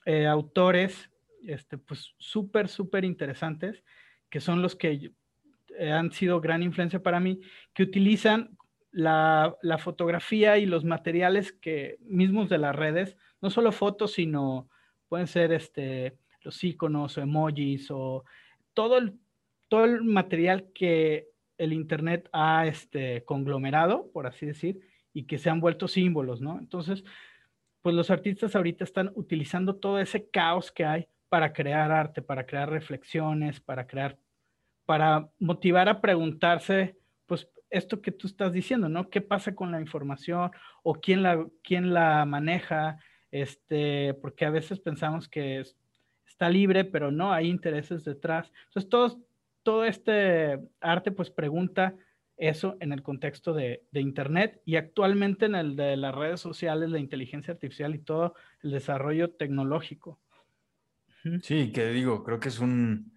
eh, 0.05 0.27
autores 0.27 1.11
este, 1.47 1.79
pues 1.79 2.15
súper, 2.19 2.69
súper 2.69 3.07
interesantes 3.07 3.83
que 4.29 4.41
son 4.41 4.61
los 4.61 4.77
que 4.77 5.13
eh, 5.79 5.91
han 5.91 6.13
sido 6.13 6.39
gran 6.39 6.63
influencia 6.63 7.03
para 7.03 7.19
mí, 7.19 7.41
que 7.73 7.83
utilizan 7.83 8.59
la, 8.93 9.57
la, 9.63 9.79
fotografía 9.79 10.59
y 10.59 10.67
los 10.67 10.85
materiales 10.85 11.53
que 11.53 11.97
mismos 12.03 12.51
de 12.51 12.59
las 12.59 12.77
redes, 12.77 13.17
no 13.41 13.49
solo 13.49 13.73
fotos, 13.73 14.13
sino 14.13 14.69
pueden 15.09 15.27
ser 15.27 15.51
este, 15.53 16.19
los 16.43 16.63
iconos 16.63 17.17
o 17.17 17.23
emojis 17.23 17.91
o 17.91 18.27
todo 18.75 18.99
el, 18.99 19.19
todo 19.71 19.85
el 19.85 20.03
material 20.03 20.67
que 20.75 21.29
el 21.57 21.73
Internet 21.73 22.29
ha 22.33 22.67
este, 22.67 23.25
conglomerado, 23.25 24.11
por 24.13 24.27
así 24.27 24.45
decir, 24.45 24.81
y 25.13 25.25
que 25.25 25.39
se 25.39 25.49
han 25.49 25.61
vuelto 25.61 25.87
símbolos, 25.89 26.41
¿no? 26.41 26.59
Entonces, 26.59 27.05
pues 27.81 27.95
los 27.95 28.11
artistas 28.11 28.57
ahorita 28.57 28.83
están 28.83 29.13
utilizando 29.15 29.77
todo 29.77 30.01
ese 30.01 30.29
caos 30.29 30.73
que 30.73 30.85
hay 30.85 31.07
para 31.29 31.53
crear 31.53 31.93
arte, 31.93 32.21
para 32.21 32.45
crear 32.45 32.69
reflexiones, 32.69 33.61
para 33.61 33.87
crear, 33.87 34.19
para 34.87 35.29
motivar 35.39 35.89
a 35.89 36.01
preguntarse, 36.01 36.97
pues 37.27 37.49
esto 37.71 38.03
que 38.03 38.11
tú 38.11 38.27
estás 38.27 38.53
diciendo, 38.53 38.89
¿no? 38.89 39.09
¿Qué 39.09 39.21
pasa 39.21 39.55
con 39.55 39.71
la 39.71 39.81
información 39.81 40.51
o 40.83 40.95
quién 40.95 41.23
la, 41.23 41.47
quién 41.63 41.95
la 41.95 42.25
maneja? 42.25 42.99
Este, 43.31 44.15
porque 44.15 44.45
a 44.45 44.51
veces 44.51 44.81
pensamos 44.81 45.29
que 45.29 45.63
está 46.27 46.49
libre, 46.49 46.85
pero 46.85 47.13
no, 47.13 47.33
hay 47.33 47.49
intereses 47.49 48.03
detrás. 48.03 48.53
Entonces, 48.67 48.91
todo, 48.91 49.21
todo 49.71 49.85
este 49.85 50.59
arte 50.81 51.13
pues 51.13 51.31
pregunta 51.31 51.95
eso 52.37 52.77
en 52.81 52.91
el 52.91 53.05
contexto 53.05 53.55
de, 53.55 53.85
Internet 53.93 54.61
y 54.65 54.75
actualmente 54.75 55.47
en 55.47 55.55
el 55.55 55.77
de 55.77 55.97
las 55.97 56.13
redes 56.13 56.41
sociales, 56.41 56.91
la 56.91 56.99
inteligencia 56.99 57.55
artificial 57.55 57.95
y 57.95 58.01
todo 58.01 58.35
el 58.65 58.73
desarrollo 58.73 59.31
tecnológico. 59.31 60.19
Sí, 61.43 61.71
que 61.71 61.87
digo, 61.91 62.25
creo 62.25 62.41
que 62.41 62.49
es 62.49 62.59
un, 62.59 63.13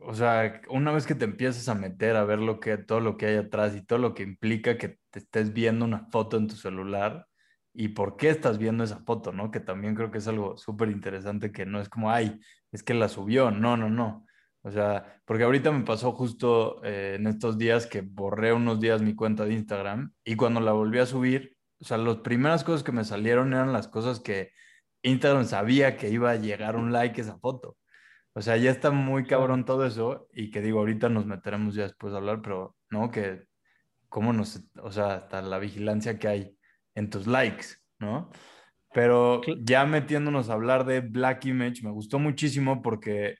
o 0.00 0.12
sea, 0.12 0.60
una 0.68 0.92
vez 0.92 1.06
que 1.06 1.14
te 1.14 1.24
empiezas 1.24 1.66
a 1.70 1.74
meter 1.74 2.14
a 2.16 2.24
ver 2.24 2.40
lo 2.40 2.60
que, 2.60 2.76
todo 2.76 3.00
lo 3.00 3.16
que 3.16 3.24
hay 3.24 3.36
atrás 3.36 3.74
y 3.74 3.80
todo 3.82 3.98
lo 3.98 4.12
que 4.12 4.22
implica 4.22 4.76
que 4.76 4.98
te 5.08 5.20
estés 5.20 5.54
viendo 5.54 5.86
una 5.86 6.10
foto 6.10 6.36
en 6.36 6.46
tu 6.46 6.56
celular 6.56 7.26
y 7.72 7.88
por 7.88 8.18
qué 8.18 8.28
estás 8.28 8.58
viendo 8.58 8.84
esa 8.84 8.98
foto, 8.98 9.32
¿no? 9.32 9.50
Que 9.50 9.60
también 9.60 9.94
creo 9.94 10.10
que 10.10 10.18
es 10.18 10.28
algo 10.28 10.58
súper 10.58 10.90
interesante 10.90 11.52
que 11.52 11.64
no 11.64 11.80
es 11.80 11.88
como, 11.88 12.10
ay, 12.10 12.38
es 12.70 12.82
que 12.82 12.92
la 12.92 13.08
subió, 13.08 13.50
no, 13.50 13.78
no, 13.78 13.88
no. 13.88 14.25
O 14.66 14.70
sea, 14.72 15.20
porque 15.24 15.44
ahorita 15.44 15.70
me 15.70 15.84
pasó 15.84 16.10
justo 16.10 16.82
eh, 16.82 17.14
en 17.20 17.28
estos 17.28 17.56
días 17.56 17.86
que 17.86 18.00
borré 18.00 18.52
unos 18.52 18.80
días 18.80 19.00
mi 19.00 19.14
cuenta 19.14 19.44
de 19.44 19.54
Instagram 19.54 20.12
y 20.24 20.34
cuando 20.34 20.58
la 20.58 20.72
volví 20.72 20.98
a 20.98 21.06
subir, 21.06 21.56
o 21.78 21.84
sea, 21.84 21.98
las 21.98 22.16
primeras 22.16 22.64
cosas 22.64 22.82
que 22.82 22.90
me 22.90 23.04
salieron 23.04 23.52
eran 23.52 23.72
las 23.72 23.86
cosas 23.86 24.18
que 24.18 24.50
Instagram 25.02 25.44
sabía 25.44 25.96
que 25.96 26.10
iba 26.10 26.32
a 26.32 26.36
llegar 26.36 26.74
un 26.74 26.92
like 26.92 27.20
a 27.20 27.24
esa 27.24 27.38
foto. 27.38 27.76
O 28.32 28.42
sea, 28.42 28.56
ya 28.56 28.72
está 28.72 28.90
muy 28.90 29.24
cabrón 29.24 29.64
todo 29.64 29.86
eso 29.86 30.26
y 30.32 30.50
que 30.50 30.60
digo, 30.62 30.80
ahorita 30.80 31.08
nos 31.10 31.26
meteremos 31.26 31.76
ya 31.76 31.84
después 31.84 32.12
a 32.12 32.16
hablar, 32.16 32.42
pero 32.42 32.74
no, 32.90 33.12
que 33.12 33.44
cómo 34.08 34.32
nos, 34.32 34.64
o 34.82 34.90
sea, 34.90 35.14
hasta 35.14 35.42
la 35.42 35.60
vigilancia 35.60 36.18
que 36.18 36.26
hay 36.26 36.58
en 36.96 37.08
tus 37.08 37.28
likes, 37.28 37.66
¿no? 38.00 38.30
Pero 38.92 39.42
ya 39.60 39.86
metiéndonos 39.86 40.50
a 40.50 40.54
hablar 40.54 40.86
de 40.86 41.02
Black 41.02 41.44
Image, 41.44 41.84
me 41.84 41.92
gustó 41.92 42.18
muchísimo 42.18 42.82
porque 42.82 43.36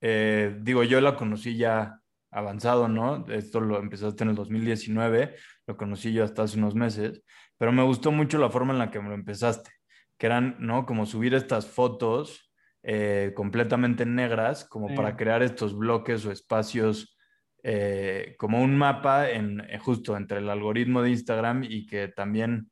eh, 0.00 0.56
digo, 0.60 0.84
yo 0.84 1.00
la 1.00 1.16
conocí 1.16 1.56
ya 1.56 2.00
avanzado, 2.30 2.88
¿no? 2.88 3.26
Esto 3.28 3.60
lo 3.60 3.78
empezaste 3.78 4.24
en 4.24 4.30
el 4.30 4.36
2019, 4.36 5.34
lo 5.66 5.76
conocí 5.76 6.12
yo 6.12 6.24
hasta 6.24 6.42
hace 6.42 6.58
unos 6.58 6.74
meses, 6.74 7.22
pero 7.56 7.72
me 7.72 7.82
gustó 7.82 8.12
mucho 8.12 8.38
la 8.38 8.50
forma 8.50 8.72
en 8.72 8.78
la 8.78 8.90
que 8.90 9.00
me 9.00 9.08
lo 9.08 9.14
empezaste, 9.14 9.70
que 10.16 10.26
eran, 10.26 10.56
¿no? 10.60 10.86
Como 10.86 11.06
subir 11.06 11.34
estas 11.34 11.66
fotos 11.66 12.52
eh, 12.82 13.32
completamente 13.34 14.06
negras, 14.06 14.64
como 14.64 14.94
para 14.94 15.16
crear 15.16 15.42
estos 15.42 15.76
bloques 15.76 16.24
o 16.26 16.32
espacios, 16.32 17.16
eh, 17.64 18.36
como 18.38 18.62
un 18.62 18.76
mapa 18.76 19.30
en, 19.30 19.62
justo 19.80 20.16
entre 20.16 20.38
el 20.38 20.48
algoritmo 20.48 21.02
de 21.02 21.10
Instagram 21.10 21.64
y 21.64 21.86
que 21.86 22.08
también, 22.08 22.70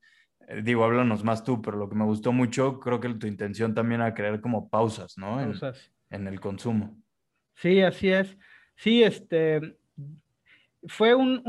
digo, 0.63 0.85
háblanos 0.85 1.25
más 1.25 1.43
tú, 1.43 1.61
pero 1.61 1.77
lo 1.77 1.89
que 1.89 1.97
me 1.97 2.05
gustó 2.05 2.33
mucho, 2.33 2.79
creo 2.79 3.01
que 3.01 3.13
tu 3.15 3.27
intención 3.27 3.75
también 3.75 4.01
era 4.01 4.15
crear 4.15 4.41
como 4.41 4.69
pausas, 4.69 5.19
¿no? 5.19 5.37
Pausas. 5.37 5.93
en 6.11 6.29
el 6.29 6.41
consumo. 6.41 6.97
Sí, 7.57 7.81
así 7.81 8.09
es. 8.09 8.37
Sí, 8.77 9.03
este 9.03 9.77
fue 10.89 11.15
un, 11.15 11.43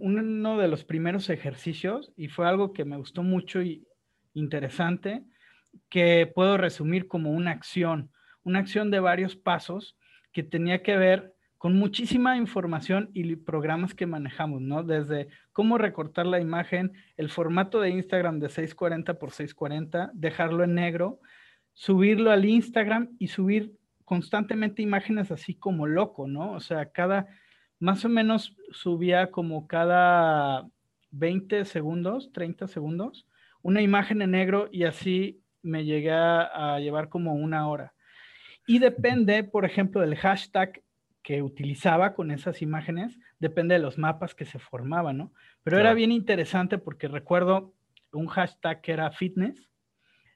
uno 0.00 0.58
de 0.58 0.68
los 0.68 0.84
primeros 0.84 1.28
ejercicios 1.28 2.12
y 2.16 2.28
fue 2.28 2.48
algo 2.48 2.72
que 2.72 2.84
me 2.84 2.96
gustó 2.96 3.22
mucho 3.22 3.60
y 3.62 3.86
interesante, 4.32 5.22
que 5.88 6.30
puedo 6.34 6.56
resumir 6.56 7.06
como 7.06 7.30
una 7.32 7.50
acción, 7.50 8.10
una 8.42 8.60
acción 8.60 8.90
de 8.90 9.00
varios 9.00 9.36
pasos 9.36 9.98
que 10.32 10.42
tenía 10.42 10.82
que 10.82 10.96
ver 10.96 11.34
con 11.58 11.76
muchísima 11.76 12.38
información 12.38 13.10
y 13.12 13.36
programas 13.36 13.92
que 13.92 14.06
manejamos, 14.06 14.62
¿no? 14.62 14.82
Desde 14.82 15.28
cómo 15.52 15.76
recortar 15.76 16.24
la 16.26 16.40
imagen, 16.40 16.92
el 17.18 17.28
formato 17.28 17.80
de 17.80 17.90
Instagram 17.90 18.38
de 18.38 18.48
640 18.48 19.18
por 19.18 19.30
640, 19.32 20.10
dejarlo 20.14 20.64
en 20.64 20.74
negro, 20.74 21.20
subirlo 21.74 22.30
al 22.30 22.46
Instagram 22.46 23.10
y 23.18 23.28
subir 23.28 23.74
constantemente 24.10 24.82
imágenes 24.82 25.30
así 25.30 25.54
como 25.54 25.86
loco, 25.86 26.26
¿no? 26.26 26.50
O 26.54 26.58
sea, 26.58 26.90
cada, 26.90 27.28
más 27.78 28.04
o 28.04 28.08
menos 28.08 28.56
subía 28.72 29.30
como 29.30 29.68
cada 29.68 30.68
20 31.12 31.64
segundos, 31.64 32.32
30 32.32 32.66
segundos, 32.66 33.28
una 33.62 33.82
imagen 33.82 34.20
en 34.20 34.32
negro 34.32 34.68
y 34.72 34.82
así 34.82 35.44
me 35.62 35.84
llegué 35.84 36.10
a, 36.10 36.80
llevar 36.80 37.08
como 37.08 37.34
una 37.34 37.68
hora. 37.68 37.94
Y 38.66 38.80
depende, 38.80 39.44
por 39.44 39.64
ejemplo, 39.64 40.00
del 40.00 40.16
hashtag 40.16 40.82
que 41.22 41.40
utilizaba 41.40 42.14
con 42.14 42.32
esas 42.32 42.62
imágenes, 42.62 43.16
depende 43.38 43.76
de 43.76 43.80
los 43.80 43.96
mapas 43.96 44.34
que 44.34 44.44
se 44.44 44.58
formaban, 44.58 45.18
¿no? 45.18 45.32
Pero 45.62 45.78
era 45.78 45.94
bien 45.94 46.10
interesante 46.10 46.78
porque 46.78 47.06
recuerdo 47.06 47.74
un 48.10 48.26
hashtag 48.26 48.80
que 48.80 48.90
era 48.90 49.12
fitness, 49.12 49.70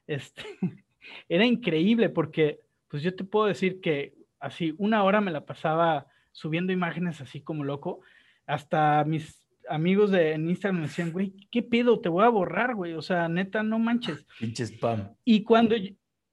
este, 0.07 0.43
era 1.27 1.45
increíble 1.45 2.07
porque 2.07 2.63
pues 2.95 3.03
yo 3.03 3.13
te 3.13 3.25
puedo 3.25 3.45
decir 3.45 3.81
que 3.81 4.15
así 4.39 4.73
una 4.77 5.03
hora 5.03 5.19
me 5.19 5.29
la 5.29 5.45
pasaba 5.45 6.07
subiendo 6.31 6.71
imágenes 6.71 7.19
así 7.19 7.41
como 7.41 7.65
loco. 7.65 7.99
Hasta 8.45 9.03
mis 9.03 9.45
amigos 9.67 10.11
de 10.11 10.31
en 10.31 10.49
Instagram 10.49 10.77
me 10.77 10.87
decían, 10.87 11.11
güey, 11.11 11.33
¿qué 11.51 11.61
pedo? 11.61 11.99
Te 11.99 12.07
voy 12.07 12.23
a 12.23 12.29
borrar, 12.29 12.73
güey. 12.73 12.93
O 12.93 13.01
sea, 13.01 13.27
neta, 13.27 13.63
no 13.63 13.79
manches. 13.79 14.25
Pinche 14.39 14.65
spam. 14.65 15.13
Y 15.25 15.43
cuando, 15.43 15.75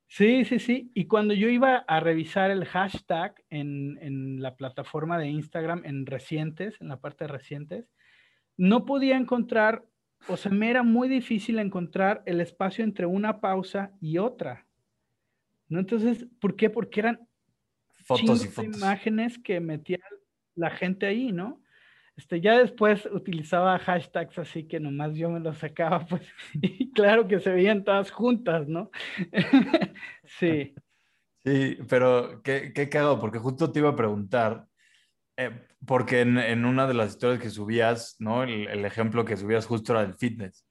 sí, 0.07 0.45
sí, 0.45 0.61
sí. 0.61 0.93
Y 0.95 1.07
cuando 1.07 1.35
yo 1.35 1.49
iba 1.49 1.79
a 1.79 1.99
revisar 1.99 2.53
el 2.53 2.65
hashtag 2.65 3.35
en, 3.51 3.99
en 4.01 4.41
la 4.41 4.55
plataforma 4.55 5.19
de 5.19 5.31
Instagram, 5.31 5.83
en 5.85 6.07
recientes, 6.07 6.81
en 6.81 6.87
la 6.87 7.01
parte 7.01 7.25
de 7.25 7.33
recientes, 7.33 7.91
no 8.57 8.85
podía 8.85 9.17
encontrar, 9.17 9.85
o 10.29 10.37
sea, 10.37 10.53
me 10.53 10.71
era 10.71 10.85
muy 10.85 11.09
difícil 11.09 11.59
encontrar 11.59 12.23
el 12.25 12.41
espacio 12.41 12.85
entre 12.85 13.07
una 13.07 13.41
pausa 13.41 13.91
y 14.01 14.19
otra. 14.19 14.69
¿No? 15.73 15.81
Entonces, 15.81 16.27
¿por 16.41 16.55
qué? 16.55 16.71
Porque 16.71 17.01
eran 17.01 17.29
fotos 18.05 18.45
y 18.45 18.49
fotos. 18.49 18.77
imágenes 18.77 19.39
que 19.39 19.59
metía 19.61 19.99
la 20.55 20.71
gente 20.71 21.07
ahí, 21.07 21.33
¿no? 21.33 21.63
Este, 22.17 22.41
ya 22.43 22.59
después 22.59 23.07
utilizaba 23.07 23.79
hashtags 23.79 24.39
así 24.39 24.65
que 24.65 24.79
nomás 24.79 25.15
yo 25.15 25.31
me 25.31 25.41
los 25.41 25.59
sacaba, 25.59 26.05
pues, 26.07 26.23
y 26.55 26.93
claro 26.93 27.27
que 27.27 27.41
se 27.41 27.51
veían 27.51 27.85
todas 27.85 28.11
juntas, 28.11 28.69
¿no? 28.69 28.91
sí. 30.25 30.75
Sí, 31.45 31.79
pero 31.89 32.41
qué, 32.43 32.73
qué 32.73 32.89
cagado, 32.89 33.19
porque 33.19 33.39
justo 33.39 33.73
te 33.73 33.81
iba 33.81 33.89
a 33.89 33.97
preguntar, 33.97 34.69
eh, 35.37 35.67
porque 35.87 36.21
en, 36.21 36.39
en, 36.39 36.65
una 36.65 36.87
de 36.87 36.95
las 36.95 37.11
historias 37.11 37.41
que 37.41 37.51
subías, 37.51 38.15
¿no? 38.21 38.45
El, 38.45 38.69
el, 38.69 38.85
ejemplo 38.85 39.25
que 39.25 39.37
subías 39.37 39.67
justo 39.67 39.93
era 39.93 40.03
del 40.03 40.15
fitness. 40.15 40.65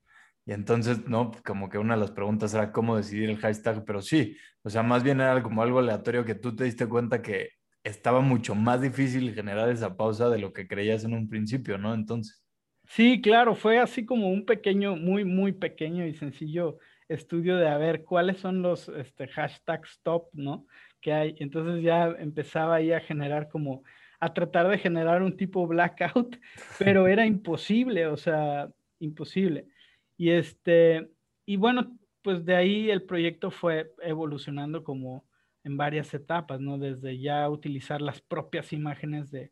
Y 0.51 0.53
entonces, 0.53 1.07
¿no? 1.07 1.31
Como 1.45 1.69
que 1.69 1.77
una 1.77 1.93
de 1.93 2.01
las 2.01 2.11
preguntas 2.11 2.53
era 2.53 2.73
cómo 2.73 2.97
decidir 2.97 3.29
el 3.29 3.37
hashtag, 3.37 3.85
pero 3.85 4.01
sí, 4.01 4.35
o 4.63 4.69
sea, 4.69 4.83
más 4.83 5.01
bien 5.01 5.21
era 5.21 5.41
como 5.41 5.61
algo 5.61 5.79
aleatorio 5.79 6.25
que 6.25 6.35
tú 6.35 6.53
te 6.53 6.65
diste 6.65 6.89
cuenta 6.89 7.21
que 7.21 7.51
estaba 7.85 8.19
mucho 8.19 8.53
más 8.53 8.81
difícil 8.81 9.33
generar 9.33 9.69
esa 9.69 9.95
pausa 9.95 10.29
de 10.29 10.39
lo 10.39 10.51
que 10.51 10.67
creías 10.67 11.05
en 11.05 11.13
un 11.13 11.29
principio, 11.29 11.77
¿no? 11.77 11.93
Entonces. 11.93 12.43
Sí, 12.83 13.21
claro, 13.21 13.55
fue 13.55 13.79
así 13.79 14.05
como 14.05 14.29
un 14.29 14.45
pequeño, 14.45 14.97
muy, 14.97 15.23
muy 15.23 15.53
pequeño 15.53 16.05
y 16.05 16.15
sencillo 16.15 16.79
estudio 17.07 17.55
de 17.55 17.69
a 17.69 17.77
ver 17.77 18.03
cuáles 18.03 18.41
son 18.41 18.61
los 18.61 18.89
este, 18.89 19.29
hashtags 19.29 20.01
top, 20.03 20.27
¿no? 20.33 20.65
Que 20.99 21.13
hay. 21.13 21.35
Entonces 21.39 21.81
ya 21.81 22.07
empezaba 22.19 22.75
ahí 22.75 22.91
a 22.91 22.99
generar 22.99 23.47
como, 23.47 23.83
a 24.19 24.33
tratar 24.33 24.67
de 24.67 24.79
generar 24.79 25.21
un 25.21 25.37
tipo 25.37 25.65
blackout, 25.65 26.35
pero 26.77 27.07
era 27.07 27.25
imposible, 27.25 28.07
o 28.07 28.17
sea, 28.17 28.69
imposible. 28.99 29.67
Y 30.21 30.29
este, 30.29 31.09
y 31.47 31.57
bueno, 31.57 31.97
pues 32.21 32.45
de 32.45 32.55
ahí 32.55 32.91
el 32.91 33.01
proyecto 33.01 33.49
fue 33.49 33.91
evolucionando 34.03 34.83
como 34.83 35.25
en 35.63 35.77
varias 35.77 36.13
etapas, 36.13 36.61
¿no? 36.61 36.77
Desde 36.77 37.19
ya 37.19 37.49
utilizar 37.49 38.03
las 38.03 38.21
propias 38.21 38.71
imágenes 38.71 39.31
de, 39.31 39.51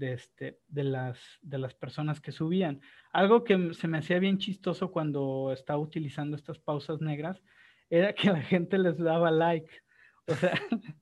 este, 0.00 0.58
de, 0.66 0.82
las, 0.82 1.20
de 1.42 1.58
las 1.58 1.74
personas 1.74 2.20
que 2.20 2.32
subían. 2.32 2.80
Algo 3.12 3.44
que 3.44 3.72
se 3.72 3.86
me 3.86 3.98
hacía 3.98 4.18
bien 4.18 4.38
chistoso 4.38 4.90
cuando 4.90 5.52
estaba 5.52 5.78
utilizando 5.78 6.36
estas 6.36 6.58
pausas 6.58 7.00
negras 7.00 7.40
era 7.88 8.12
que 8.12 8.32
la 8.32 8.42
gente 8.42 8.78
les 8.78 8.98
daba 8.98 9.30
like. 9.30 9.72
O 10.26 10.34
sea, 10.34 10.54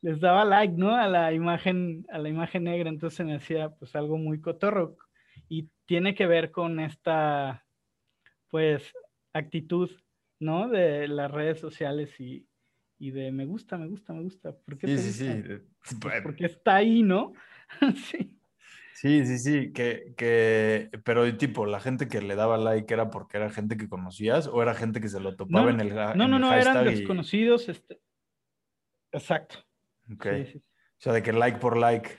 les 0.00 0.18
daba 0.18 0.46
like, 0.46 0.72
¿no? 0.72 0.96
A 0.96 1.08
la 1.08 1.30
imagen, 1.34 2.06
a 2.10 2.16
la 2.16 2.30
imagen 2.30 2.64
negra. 2.64 2.88
Entonces 2.88 3.18
se 3.18 3.24
me 3.24 3.34
hacía 3.34 3.68
pues 3.68 3.94
algo 3.94 4.16
muy 4.16 4.40
cotorro. 4.40 4.96
Y 5.46 5.68
tiene 5.84 6.14
que 6.14 6.26
ver 6.26 6.50
con 6.52 6.80
esta, 6.80 7.65
pues, 8.50 8.92
actitud, 9.32 9.90
¿no? 10.40 10.68
De 10.68 11.08
las 11.08 11.30
redes 11.30 11.60
sociales 11.60 12.18
y, 12.20 12.48
y 12.98 13.10
de 13.10 13.32
me 13.32 13.44
gusta, 13.46 13.76
me 13.78 13.88
gusta, 13.88 14.12
me 14.12 14.22
gusta. 14.22 14.56
¿Por 14.56 14.78
qué 14.78 14.86
Sí, 14.88 14.96
te 14.96 15.02
sí, 15.02 15.12
sí. 15.12 15.26
gusta? 15.26 15.54
eh, 15.54 15.62
Pues 16.00 16.22
porque 16.22 16.46
está 16.46 16.76
ahí, 16.76 17.02
¿no? 17.02 17.32
sí. 18.10 18.32
Sí, 18.94 19.26
sí, 19.26 19.38
sí, 19.38 19.72
que, 19.74 20.14
que, 20.16 20.90
pero 21.04 21.36
tipo, 21.36 21.66
la 21.66 21.80
gente 21.80 22.08
que 22.08 22.22
le 22.22 22.34
daba 22.34 22.56
like 22.56 22.92
era 22.94 23.10
porque 23.10 23.36
era 23.36 23.50
gente 23.50 23.76
que 23.76 23.90
conocías 23.90 24.46
o 24.46 24.62
era 24.62 24.74
gente 24.74 25.02
que 25.02 25.08
se 25.10 25.20
lo 25.20 25.36
topaba 25.36 25.64
No, 25.64 25.70
en 25.70 25.80
el, 25.80 25.94
no, 25.94 26.12
en 26.14 26.20
no, 26.22 26.26
el 26.36 26.40
no, 26.40 26.54
eran 26.54 26.86
y- 26.86 26.94
desconocidos. 26.94 27.68
Este... 27.68 28.00
Exacto. 29.12 29.58
Ok. 30.10 30.26
Sí, 30.46 30.46
sí. 30.52 30.58
O 30.58 30.62
sea, 30.98 31.12
de 31.12 31.22
que 31.22 31.32
like 31.34 31.58
por 31.58 31.76
like. 31.76 32.10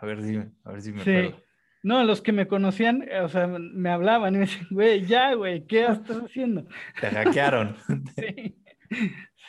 A 0.00 0.06
ver 0.06 0.22
si, 0.22 0.36
a 0.36 0.70
ver 0.72 0.80
si 0.80 0.92
me 0.92 1.04
Sí. 1.04 1.34
No, 1.82 2.02
los 2.04 2.20
que 2.20 2.32
me 2.32 2.48
conocían, 2.48 3.02
eh, 3.08 3.20
o 3.20 3.28
sea, 3.28 3.46
me 3.46 3.90
hablaban 3.90 4.34
y 4.34 4.38
me 4.38 4.46
decían, 4.46 4.66
güey, 4.70 5.06
ya, 5.06 5.34
güey, 5.34 5.66
¿qué 5.66 5.86
estás 5.86 6.18
haciendo? 6.18 6.66
Te 7.00 7.10
hackearon. 7.10 7.76
Sí, 8.16 8.56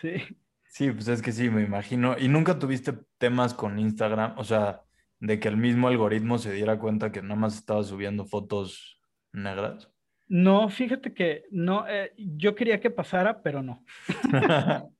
sí. 0.01 0.37
Sí, 0.69 0.91
pues 0.91 1.07
es 1.07 1.21
que 1.21 1.31
sí, 1.31 1.49
me 1.49 1.63
imagino. 1.63 2.17
¿Y 2.17 2.27
nunca 2.27 2.59
tuviste 2.59 2.93
temas 3.17 3.53
con 3.53 3.79
Instagram? 3.79 4.33
O 4.37 4.43
sea, 4.43 4.81
de 5.19 5.39
que 5.39 5.47
el 5.47 5.57
mismo 5.57 5.87
algoritmo 5.87 6.37
se 6.37 6.51
diera 6.51 6.79
cuenta 6.79 7.11
que 7.11 7.21
nada 7.21 7.35
más 7.35 7.55
estaba 7.55 7.83
subiendo 7.83 8.25
fotos 8.25 8.99
negras. 9.31 9.91
No, 10.29 10.67
fíjate 10.67 11.13
que 11.13 11.45
no, 11.51 11.87
eh, 11.87 12.11
yo 12.17 12.53
quería 12.53 12.81
que 12.81 12.89
pasara, 12.89 13.41
pero 13.41 13.63
no. 13.63 13.85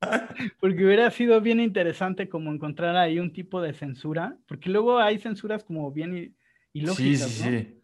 Porque 0.60 0.86
hubiera 0.86 1.12
sido 1.12 1.42
bien 1.42 1.60
interesante 1.60 2.30
como 2.30 2.52
encontrar 2.52 2.96
ahí 2.96 3.20
un 3.20 3.34
tipo 3.34 3.62
de 3.62 3.74
censura, 3.74 4.38
porque 4.48 4.70
luego 4.70 5.00
hay 5.00 5.20
censuras 5.20 5.66
como 5.66 5.92
bien 5.92 6.37
i- 6.78 6.88
Sí, 6.88 7.16
sí, 7.16 7.44
¿no? 7.44 7.50
sí. 7.50 7.84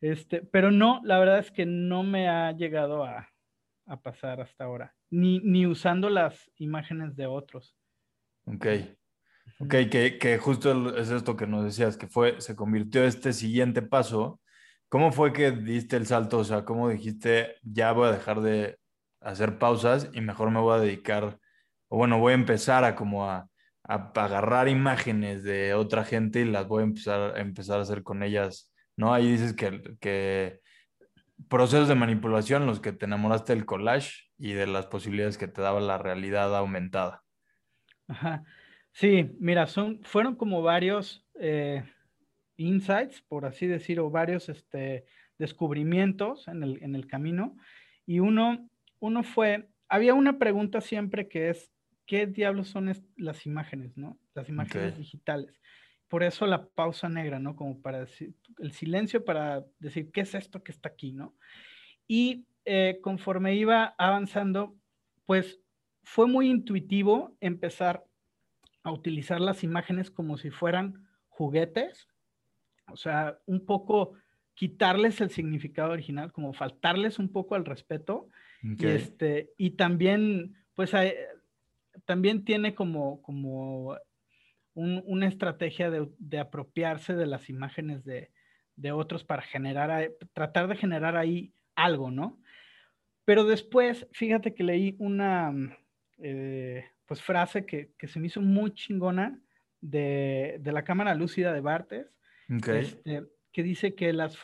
Este, 0.00 0.42
pero 0.42 0.70
no, 0.70 1.00
la 1.04 1.18
verdad 1.18 1.38
es 1.38 1.50
que 1.50 1.64
no 1.64 2.02
me 2.02 2.28
ha 2.28 2.52
llegado 2.52 3.04
a, 3.04 3.28
a 3.86 4.00
pasar 4.00 4.40
hasta 4.40 4.64
ahora, 4.64 4.94
ni, 5.10 5.38
ni 5.40 5.66
usando 5.66 6.10
las 6.10 6.50
imágenes 6.56 7.14
de 7.14 7.26
otros. 7.26 7.76
Ok. 8.46 8.66
Ok, 9.58 9.70
que, 9.90 10.18
que 10.20 10.38
justo 10.38 10.96
es 10.96 11.10
esto 11.10 11.36
que 11.36 11.46
nos 11.46 11.64
decías, 11.64 11.96
que 11.96 12.08
fue, 12.08 12.40
se 12.40 12.56
convirtió 12.56 13.04
este 13.04 13.32
siguiente 13.32 13.80
paso. 13.82 14.40
¿Cómo 14.88 15.12
fue 15.12 15.32
que 15.32 15.52
diste 15.52 15.96
el 15.96 16.06
salto? 16.06 16.38
O 16.38 16.44
sea, 16.44 16.64
¿cómo 16.64 16.88
dijiste, 16.88 17.54
ya 17.62 17.92
voy 17.92 18.08
a 18.08 18.12
dejar 18.12 18.40
de 18.40 18.78
hacer 19.20 19.58
pausas 19.58 20.10
y 20.12 20.20
mejor 20.20 20.50
me 20.50 20.58
voy 20.60 20.76
a 20.76 20.80
dedicar, 20.80 21.38
o 21.88 21.96
bueno, 21.96 22.18
voy 22.18 22.32
a 22.32 22.34
empezar 22.34 22.82
a 22.84 22.96
como 22.96 23.28
a, 23.30 23.48
a 23.94 24.12
agarrar 24.14 24.68
imágenes 24.68 25.44
de 25.44 25.74
otra 25.74 26.04
gente 26.04 26.40
y 26.40 26.44
las 26.44 26.66
voy 26.66 26.82
a 26.82 26.86
empezar, 26.86 27.36
a 27.36 27.40
empezar 27.40 27.78
a 27.78 27.82
hacer 27.82 28.02
con 28.02 28.22
ellas, 28.22 28.72
¿no? 28.96 29.12
Ahí 29.12 29.30
dices 29.30 29.54
que, 29.54 29.96
que 30.00 30.60
procesos 31.48 31.88
de 31.88 31.94
manipulación, 31.94 32.66
los 32.66 32.80
que 32.80 32.92
te 32.92 33.06
enamoraste 33.06 33.54
del 33.54 33.66
collage 33.66 34.30
y 34.38 34.52
de 34.52 34.66
las 34.66 34.86
posibilidades 34.86 35.38
que 35.38 35.48
te 35.48 35.62
daba 35.62 35.80
la 35.80 35.98
realidad 35.98 36.56
aumentada. 36.56 37.22
Ajá. 38.08 38.44
Sí, 38.92 39.30
mira, 39.38 39.66
son, 39.66 40.00
fueron 40.04 40.36
como 40.36 40.62
varios 40.62 41.26
eh, 41.34 41.82
insights, 42.56 43.22
por 43.22 43.46
así 43.46 43.66
decir, 43.66 44.00
o 44.00 44.10
varios 44.10 44.48
este, 44.48 45.06
descubrimientos 45.38 46.46
en 46.48 46.62
el, 46.62 46.82
en 46.82 46.94
el 46.94 47.06
camino. 47.06 47.56
Y 48.06 48.20
uno, 48.20 48.68
uno 49.00 49.22
fue, 49.22 49.68
había 49.88 50.14
una 50.14 50.38
pregunta 50.38 50.80
siempre 50.80 51.28
que 51.28 51.50
es, 51.50 51.71
¿qué 52.06 52.26
diablos 52.26 52.68
son 52.68 52.90
las 53.16 53.46
imágenes, 53.46 53.96
no? 53.96 54.20
Las 54.34 54.48
imágenes 54.48 54.94
Ok. 54.94 54.98
digitales. 54.98 55.60
Por 56.08 56.22
eso 56.22 56.46
la 56.46 56.68
pausa 56.68 57.08
negra, 57.08 57.38
¿no? 57.38 57.56
Como 57.56 57.80
para 57.80 58.00
decir, 58.00 58.34
el 58.58 58.72
silencio 58.72 59.24
para 59.24 59.64
decir, 59.78 60.10
¿qué 60.12 60.22
es 60.22 60.34
esto 60.34 60.62
que 60.62 60.72
está 60.72 60.90
aquí, 60.90 61.12
no? 61.12 61.36
Y 62.06 62.46
eh, 62.64 63.00
conforme 63.02 63.56
iba 63.56 63.94
avanzando, 63.98 64.76
pues 65.26 65.60
fue 66.04 66.26
muy 66.26 66.48
intuitivo 66.50 67.36
empezar 67.40 68.04
a 68.84 68.92
utilizar 68.92 69.40
las 69.40 69.64
imágenes 69.64 70.10
como 70.10 70.36
si 70.38 70.50
fueran 70.50 71.08
juguetes, 71.28 72.08
o 72.90 72.96
sea, 72.96 73.38
un 73.46 73.64
poco 73.64 74.14
quitarles 74.54 75.20
el 75.20 75.30
significado 75.30 75.92
original, 75.92 76.32
como 76.32 76.52
faltarles 76.52 77.18
un 77.18 77.32
poco 77.32 77.54
al 77.54 77.64
respeto, 77.64 78.28
Ok. 78.64 78.82
y, 78.82 78.86
este, 78.88 79.52
y 79.56 79.70
también, 79.72 80.56
pues, 80.74 80.92
también 82.04 82.44
tiene 82.44 82.74
como, 82.74 83.22
como 83.22 83.96
un- 84.74 85.02
una 85.06 85.28
estrategia 85.28 85.90
de, 85.90 86.08
de 86.18 86.38
apropiarse 86.38 87.14
de 87.14 87.26
las 87.26 87.50
imágenes 87.50 88.04
de, 88.04 88.30
de 88.76 88.92
otros 88.92 89.24
para 89.24 89.42
generar, 89.42 90.12
tratar 90.34 90.68
de 90.68 90.76
generar 90.76 91.16
ahí 91.16 91.54
algo, 91.76 92.10
¿no? 92.10 92.40
Pero 93.24 93.44
después, 93.44 94.06
fíjate 94.12 94.54
que 94.54 94.64
leí 94.64 94.96
una 94.98 95.50
mm, 95.52 95.76
eh, 96.18 96.90
pues 97.06 97.22
frase 97.22 97.66
que, 97.66 97.92
que 97.98 98.08
se 98.08 98.18
me 98.20 98.26
hizo 98.28 98.40
muy 98.40 98.72
chingona 98.72 99.40
de, 99.80 100.58
de 100.60 100.72
la 100.72 100.84
cámara 100.84 101.14
lúcida 101.14 101.52
de 101.52 101.60
Bartes, 101.60 102.06
este, 102.82 103.24
que 103.52 103.62
dice 103.62 103.94
que 103.94 104.12
las, 104.12 104.38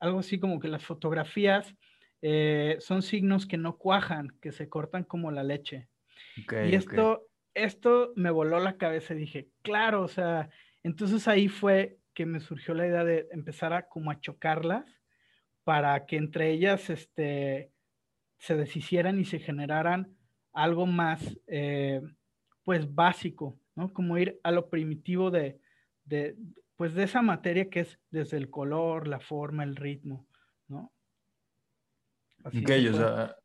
algo 0.00 0.18
así 0.20 0.38
como 0.38 0.60
que 0.60 0.68
las 0.68 0.84
fotografías 0.84 1.74
eh, 2.22 2.76
son 2.80 3.02
signos 3.02 3.46
que 3.46 3.58
no 3.58 3.78
cuajan, 3.78 4.30
que 4.40 4.52
se 4.52 4.68
cortan 4.68 5.04
como 5.04 5.30
la 5.30 5.42
leche. 5.44 5.88
Y 6.36 6.74
esto, 6.74 7.26
esto 7.54 8.12
me 8.16 8.30
voló 8.30 8.60
la 8.60 8.76
cabeza 8.76 9.14
y 9.14 9.18
dije, 9.18 9.48
claro, 9.62 10.02
o 10.02 10.08
sea, 10.08 10.50
entonces 10.82 11.26
ahí 11.28 11.48
fue 11.48 11.98
que 12.14 12.26
me 12.26 12.40
surgió 12.40 12.74
la 12.74 12.86
idea 12.86 13.04
de 13.04 13.28
empezar 13.30 13.72
a 13.72 13.88
como 13.88 14.10
a 14.10 14.20
chocarlas 14.20 14.84
para 15.64 16.06
que 16.06 16.16
entre 16.16 16.50
ellas 16.50 16.90
este, 16.90 17.72
se 18.38 18.56
deshicieran 18.56 19.18
y 19.18 19.24
se 19.24 19.38
generaran 19.38 20.16
algo 20.52 20.86
más, 20.86 21.38
eh, 21.46 22.00
pues 22.64 22.94
básico, 22.94 23.58
¿no? 23.74 23.92
Como 23.92 24.16
ir 24.18 24.40
a 24.42 24.50
lo 24.50 24.70
primitivo 24.70 25.30
de, 25.30 25.60
de, 26.04 26.36
pues 26.76 26.94
de 26.94 27.04
esa 27.04 27.22
materia 27.22 27.68
que 27.68 27.80
es 27.80 27.98
desde 28.10 28.36
el 28.36 28.50
color, 28.50 29.08
la 29.08 29.20
forma, 29.20 29.64
el 29.64 29.76
ritmo, 29.76 30.26
¿no? 30.68 30.92
Así 32.44 32.60
Ok, 32.60 32.70
o 32.94 32.96
sea, 32.96 33.36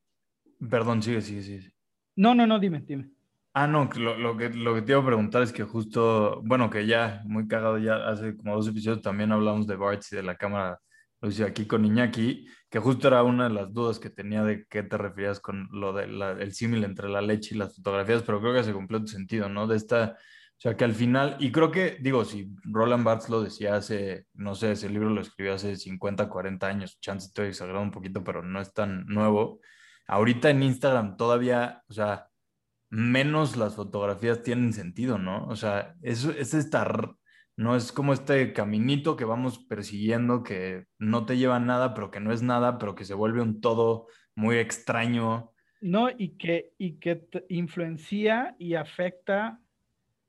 perdón, 0.70 1.02
sigue, 1.02 1.22
sigue, 1.22 1.42
sigue. 1.42 1.74
No, 2.16 2.36
no, 2.36 2.46
no, 2.46 2.60
dime, 2.60 2.84
dime. 2.86 3.10
Ah, 3.54 3.68
no, 3.68 3.90
lo, 3.96 4.38
que, 4.38 4.50
lo 4.50 4.74
que 4.74 4.82
te 4.82 4.94
iba 4.94 5.02
a 5.02 5.06
preguntar 5.06 5.44
es 5.44 5.52
que 5.52 5.64
justo, 5.64 6.42
bueno, 6.46 6.70
que 6.70 6.86
ya, 6.88 7.22
muy 7.26 7.48
cagado, 7.48 7.78
ya 7.78 8.08
hace 8.08 8.38
como 8.38 8.56
dos 8.56 8.68
episodios 8.68 9.02
también 9.02 9.32
hablamos 9.34 9.68
de 9.68 9.76
Barts 9.76 10.14
y 10.14 10.16
de 10.16 10.24
la 10.24 10.38
cámara, 10.38 10.80
lo 11.20 11.30
hice 11.30 11.44
aquí 11.44 11.66
con 11.66 11.84
Iñaki, 11.84 12.48
que 12.70 12.80
justo 12.80 13.10
era 13.10 13.24
una 13.24 13.50
de 13.50 13.54
las 13.54 13.74
dudas 13.74 14.00
que 14.00 14.10
tenía 14.10 14.44
de 14.44 14.66
qué 14.70 14.84
te 14.84 14.98
referías 14.98 15.42
con 15.42 15.68
lo 15.72 15.92
del 15.92 16.54
símil 16.54 16.86
entre 16.86 17.10
la 17.10 17.22
leche 17.22 17.54
y 17.54 17.58
las 17.58 17.76
fotografías, 17.76 18.24
pero 18.24 18.40
creo 18.40 18.54
que 18.54 18.64
se 18.64 18.74
cumplió 18.74 19.02
tu 19.02 19.08
sentido, 19.08 19.50
¿no? 19.50 19.68
De 19.68 19.76
esta, 19.76 20.16
o 20.18 20.62
sea, 20.62 20.78
que 20.78 20.86
al 20.86 20.94
final, 20.94 21.36
y 21.40 21.52
creo 21.52 21.72
que, 21.72 21.98
digo, 22.00 22.24
si 22.24 22.54
Roland 22.64 23.04
Barthes 23.04 23.30
lo 23.30 23.42
decía 23.42 23.76
hace, 23.76 24.28
no 24.34 24.56
sé, 24.56 24.72
ese 24.72 24.90
libro 24.90 25.10
lo 25.10 25.20
escribió 25.20 25.56
hace 25.56 25.76
50, 25.76 26.30
40 26.30 26.68
años, 26.68 27.00
chance 27.02 27.28
estoy 27.28 27.48
exagerando 27.48 27.84
un 27.84 27.92
poquito, 27.92 28.24
pero 28.24 28.42
no 28.44 28.62
es 28.62 28.74
tan 28.74 29.06
nuevo. 29.08 29.60
Ahorita 30.08 30.50
en 30.50 30.64
Instagram 30.64 31.18
todavía, 31.18 31.84
o 31.88 31.94
sea, 31.94 32.30
menos 32.90 33.56
las 33.56 33.76
fotografías 33.76 34.44
tienen 34.44 34.74
sentido, 34.74 35.18
¿no? 35.18 35.48
O 35.48 35.56
sea, 35.56 35.96
es, 36.02 36.26
es 36.26 36.54
esta, 36.54 36.86
no 37.56 37.76
es 37.76 37.92
como 37.92 38.14
este 38.14 38.54
caminito 38.54 39.16
que 39.16 39.26
vamos 39.26 39.60
persiguiendo 39.60 40.44
que 40.44 40.86
no 41.00 41.26
te 41.26 41.38
lleva 41.38 41.56
a 41.56 41.60
nada, 41.60 41.94
pero 41.94 42.12
que 42.12 42.20
no 42.20 42.32
es 42.34 42.42
nada, 42.42 42.78
pero 42.78 42.96
que 42.96 43.06
se 43.06 43.14
vuelve 43.14 43.42
un 43.42 43.62
todo 43.62 44.08
muy 44.36 44.58
extraño. 44.58 45.54
No, 45.80 46.10
y 46.10 46.38
que, 46.38 46.74
y 46.78 47.00
que 47.00 47.28
influencia 47.50 48.56
y 48.60 48.76
afecta 48.76 49.60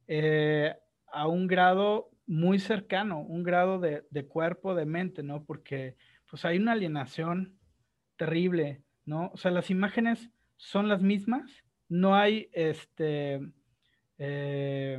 eh, 0.07 0.75
a 1.13 1.27
un 1.27 1.47
grado 1.47 2.11
muy 2.27 2.59
cercano, 2.59 3.21
un 3.21 3.43
grado 3.43 3.79
de, 3.79 4.05
de 4.11 4.27
cuerpo, 4.27 4.75
de 4.75 4.87
mente, 4.87 5.23
¿no? 5.23 5.45
Porque 5.45 5.97
pues 6.31 6.45
hay 6.45 6.59
una 6.59 6.73
alienación 6.73 7.59
terrible, 8.17 8.83
¿no? 9.05 9.31
O 9.33 9.37
sea, 9.37 9.51
las 9.51 9.71
imágenes 9.71 10.31
son 10.57 10.89
las 10.89 11.03
mismas, 11.03 11.65
no 11.89 12.15
hay 12.15 12.49
este, 12.53 13.41
eh, 14.19 14.99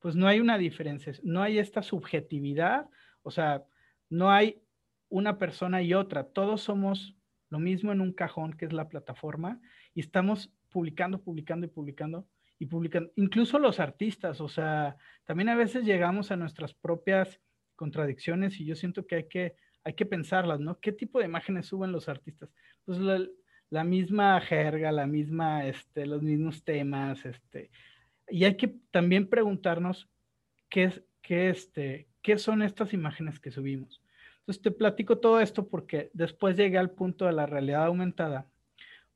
pues 0.00 0.16
no 0.16 0.26
hay 0.26 0.40
una 0.40 0.58
diferencia, 0.58 1.12
no 1.22 1.42
hay 1.42 1.58
esta 1.58 1.82
subjetividad, 1.82 2.88
o 3.22 3.30
sea, 3.30 3.64
no 4.08 4.30
hay 4.30 4.62
una 5.08 5.38
persona 5.38 5.82
y 5.82 5.94
otra, 5.94 6.24
todos 6.24 6.62
somos 6.62 7.16
lo 7.50 7.58
mismo 7.58 7.92
en 7.92 8.00
un 8.00 8.12
cajón 8.12 8.54
que 8.54 8.64
es 8.64 8.72
la 8.72 8.88
plataforma 8.88 9.60
y 9.92 10.00
estamos 10.00 10.52
publicando, 10.70 11.22
publicando 11.22 11.66
y 11.66 11.68
publicando 11.68 12.26
y 12.58 12.66
publicando, 12.66 13.10
incluso 13.16 13.58
los 13.58 13.80
artistas, 13.80 14.40
o 14.40 14.48
sea, 14.48 14.96
también 15.24 15.48
a 15.48 15.56
veces 15.56 15.84
llegamos 15.84 16.30
a 16.30 16.36
nuestras 16.36 16.74
propias 16.74 17.40
contradicciones 17.74 18.60
y 18.60 18.66
yo 18.66 18.74
siento 18.74 19.06
que 19.06 19.16
hay 19.16 19.28
que, 19.28 19.54
hay 19.82 19.94
que 19.94 20.06
pensarlas, 20.06 20.60
¿no? 20.60 20.78
¿Qué 20.78 20.92
tipo 20.92 21.18
de 21.18 21.24
imágenes 21.24 21.66
suben 21.66 21.90
los 21.90 22.08
artistas? 22.08 22.50
Pues 22.90 23.28
la, 23.70 23.84
misma 23.84 24.40
jerga, 24.40 24.90
la 24.90 25.06
misma, 25.06 25.64
este, 25.64 26.06
los 26.06 26.22
mismos 26.22 26.64
temas, 26.64 27.24
este, 27.24 27.70
y 28.28 28.42
hay 28.42 28.56
que 28.56 28.74
también 28.90 29.28
preguntarnos 29.28 30.08
qué, 30.68 30.82
es, 30.82 31.02
qué, 31.22 31.50
este, 31.50 32.08
qué 32.20 32.36
son 32.36 32.62
estas 32.62 32.92
imágenes 32.92 33.38
que 33.38 33.52
subimos. 33.52 34.02
Entonces 34.40 34.60
te 34.60 34.72
platico 34.72 35.18
todo 35.18 35.40
esto 35.40 35.68
porque 35.68 36.10
después 36.14 36.56
llegué 36.56 36.78
al 36.78 36.90
punto 36.90 37.26
de 37.26 37.32
la 37.32 37.46
realidad 37.46 37.84
aumentada, 37.84 38.48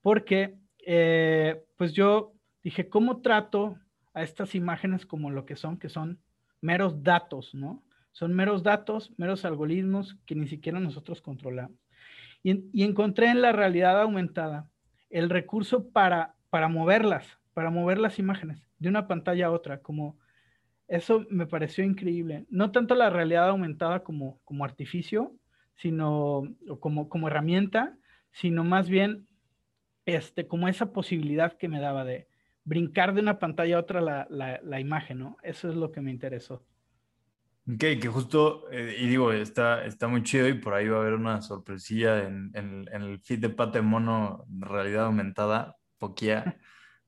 porque 0.03 0.55
eh, 0.87 1.65
pues 1.77 1.95
yo 1.95 2.33
dije, 2.63 2.89
¿cómo 2.89 3.23
trato 3.23 3.77
a 4.13 4.23
estas 4.23 4.55
imágenes 4.55 5.05
como 5.05 5.31
lo 5.31 5.47
que 5.47 5.57
son, 5.57 5.81
que 5.81 5.89
son 5.89 6.21
meros 6.61 7.03
datos, 7.03 7.57
¿no? 7.57 7.83
Son 8.13 8.33
meros 8.33 8.63
datos, 8.63 9.13
meros 9.17 9.45
algoritmos 9.45 10.17
que 10.27 10.37
ni 10.37 10.47
siquiera 10.47 10.79
nosotros 10.79 11.21
controlamos. 11.21 11.84
Y, 12.45 12.85
encontré 12.85 13.29
en 13.29 13.41
la 13.41 13.53
realidad 13.53 14.01
aumentada 14.01 14.71
el 15.09 15.31
recurso 15.31 15.89
para, 15.89 16.35
para 16.51 16.69
moverlas, 16.69 17.27
para 17.55 17.71
mover 17.71 17.99
las 17.99 18.19
imágenes 18.19 18.63
de 18.79 18.91
una 18.91 19.09
pantalla 19.09 19.47
a 19.47 19.51
otra, 19.51 19.81
como 19.81 20.19
eso 20.87 21.25
me 21.31 21.47
pareció 21.47 21.85
increíble. 21.85 22.45
No 22.51 22.71
tanto 22.71 22.95
la 22.95 23.09
realidad 23.09 23.49
aumentada 23.49 24.05
como, 24.05 24.41
como 24.45 24.65
artificio, 24.65 25.35
sino 25.75 26.43
como, 26.81 27.09
como 27.09 27.29
herramienta, 27.29 27.97
sino 28.31 28.63
más 28.63 28.91
bien 28.91 29.27
este, 30.05 30.47
como 30.47 30.69
esa 30.69 30.93
posibilidad 30.93 31.57
que 31.57 31.69
me 31.69 31.81
daba 31.81 32.05
de 32.05 32.29
brincar 32.65 33.15
de 33.15 33.23
una 33.23 33.39
pantalla 33.39 33.77
a 33.77 33.81
otra 33.81 34.03
la, 34.03 34.27
la, 34.29 34.61
la 34.63 34.81
imagen, 34.81 35.19
¿no? 35.19 35.39
Eso 35.43 35.71
es 35.71 35.77
lo 35.77 35.93
que 35.93 36.03
me 36.03 36.11
interesó. 36.11 36.63
Ok, 37.67 37.79
que 37.79 38.09
justo, 38.09 38.71
eh, 38.71 38.97
y 38.99 39.09
digo, 39.09 39.33
está, 39.33 39.87
está 39.87 40.07
muy 40.07 40.23
chido 40.23 40.47
y 40.49 40.55
por 40.55 40.75
ahí 40.75 40.87
va 40.87 40.99
a 40.99 41.01
haber 41.01 41.15
una 41.15 41.41
sorpresilla 41.41 42.25
en, 42.27 42.51
en, 42.53 42.87
en 42.93 43.03
el 43.03 43.21
feed 43.21 43.39
de 43.39 43.49
Pate 43.49 43.81
Mono, 43.81 44.45
realidad 44.51 45.07
aumentada, 45.07 45.75
poquía, 45.99 46.59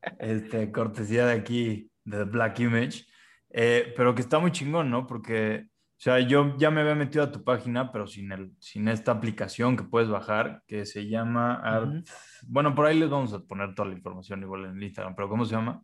este, 0.19 0.73
cortesía 0.73 1.27
de 1.27 1.35
aquí, 1.35 1.91
de 2.05 2.25
Black 2.25 2.61
Image, 2.61 3.05
eh, 3.51 3.93
pero 3.97 4.15
que 4.15 4.23
está 4.23 4.39
muy 4.39 4.51
chingón, 4.51 4.91
¿no? 4.91 5.07
Porque, 5.07 5.67
o 5.69 6.01
sea, 6.01 6.21
yo 6.21 6.57
ya 6.57 6.71
me 6.71 6.81
había 6.81 6.95
metido 6.95 7.25
a 7.25 7.33
tu 7.33 7.45
página, 7.45 7.93
pero 7.93 8.07
sin, 8.07 8.33
el, 8.33 8.53
sin 8.59 8.89
esta 8.89 9.13
aplicación 9.13 9.77
que 9.77 9.85
puedes 9.85 10.09
bajar, 10.09 10.63
que 10.67 10.87
se 10.87 11.07
llama 11.07 11.57
Art, 11.57 12.07
bueno, 12.47 12.75
por 12.75 12.87
ahí 12.87 12.99
les 12.99 13.11
vamos 13.11 13.35
a 13.35 13.41
poner 13.41 13.75
toda 13.75 13.89
la 13.89 13.95
información 13.95 14.43
igual 14.43 14.65
en 14.65 14.83
Instagram, 14.83 15.15
pero 15.15 15.29
¿cómo 15.29 15.45
se 15.45 15.55
llama? 15.55 15.83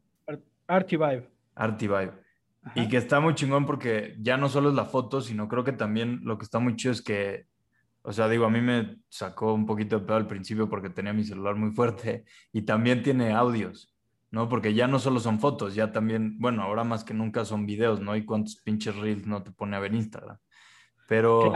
Artivibe. 1.55 2.32
Y 2.75 2.89
que 2.89 2.97
está 2.97 3.21
muy 3.21 3.35
chingón 3.35 3.67
porque 3.67 4.17
ya 4.21 4.37
no 4.37 4.49
solo 4.49 4.69
es 4.69 4.75
la 4.75 4.85
foto, 4.85 5.21
sino 5.21 5.49
creo 5.49 5.65
que 5.65 5.73
también 5.73 6.21
lo 6.23 6.39
que 6.39 6.45
está 6.45 6.61
muy 6.61 6.77
chido 6.77 6.93
es 6.93 7.03
que, 7.03 7.47
o 8.03 8.13
sea, 8.13 8.29
digo, 8.29 8.45
a 8.45 8.51
mí 8.51 8.61
me 8.61 8.99
sacó 9.09 9.53
un 9.53 9.67
poquito 9.67 9.99
de 9.99 10.07
pedo 10.07 10.17
al 10.17 10.29
principio 10.29 10.69
porque 10.69 10.91
tenía 10.91 11.13
mi 11.13 11.25
celular 11.25 11.57
muy 11.57 11.73
fuerte 11.73 12.25
y 12.53 12.63
también 12.63 13.03
tiene 13.03 13.33
audios, 13.33 13.93
¿no? 14.31 14.49
Porque 14.49 14.75
ya 14.75 14.87
no 14.87 14.99
solo 14.99 15.19
son 15.19 15.41
fotos, 15.41 15.75
ya 15.75 15.91
también, 15.93 16.39
bueno, 16.39 16.63
ahora 16.63 16.85
más 16.85 17.03
que 17.05 17.15
nunca 17.15 17.45
son 17.45 17.67
videos, 17.67 18.01
¿no? 18.01 18.15
Y 18.15 18.25
cuántos 18.25 18.57
pinches 18.57 18.97
reels 18.97 19.27
no 19.27 19.43
te 19.43 19.51
pone 19.51 19.77
a 19.77 19.81
ver 19.81 19.95
Instagram. 19.95 20.39
Pero 21.09 21.53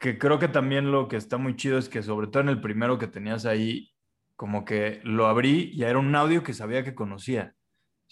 que 0.00 0.18
creo 0.18 0.38
que 0.38 0.48
también 0.48 0.90
lo 0.90 1.08
que 1.08 1.16
está 1.16 1.36
muy 1.36 1.56
chido 1.56 1.78
es 1.78 1.88
que 1.88 2.02
sobre 2.02 2.26
todo 2.26 2.42
en 2.42 2.48
el 2.48 2.60
primero 2.60 2.98
que 2.98 3.06
tenías 3.06 3.44
ahí, 3.44 3.92
como 4.34 4.64
que 4.64 5.00
lo 5.04 5.26
abrí 5.26 5.70
y 5.74 5.84
era 5.84 5.98
un 5.98 6.14
audio 6.16 6.42
que 6.42 6.54
sabía 6.54 6.82
que 6.82 6.94
conocía. 6.94 7.54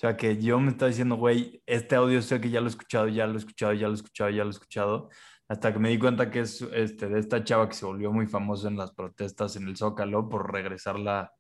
O 0.01 0.07
sea, 0.07 0.17
que 0.17 0.39
yo 0.39 0.59
me 0.59 0.71
estaba 0.71 0.89
diciendo, 0.89 1.17
güey, 1.17 1.63
este 1.67 1.95
audio 1.95 2.23
sé 2.23 2.41
que 2.41 2.49
ya 2.49 2.63
lo 2.63 2.69
he 2.69 2.71
escuchado, 2.71 3.07
ya 3.09 3.27
lo 3.27 3.35
he 3.35 3.37
escuchado, 3.37 3.75
ya 3.75 3.87
lo 3.87 3.93
he 3.93 3.97
escuchado, 3.97 4.31
ya 4.31 4.45
lo 4.45 4.49
he 4.49 4.53
escuchado, 4.53 5.11
hasta 5.47 5.75
que 5.75 5.79
me 5.79 5.91
di 5.91 5.99
cuenta 5.99 6.31
que 6.31 6.41
es 6.41 6.63
este, 6.73 7.07
de 7.11 7.21
esta 7.21 7.45
chava 7.45 7.69
que 7.69 7.75
se 7.75 7.85
volvió 7.85 8.11
muy 8.11 8.27
famosa 8.27 8.69
en 8.69 8.79
las 8.79 8.93
protestas 8.93 9.57
en 9.57 9.69
el 9.69 9.77
Zócalo 9.77 10.27
por 10.31 10.51
regresar 10.51 10.99
la, 10.99 11.35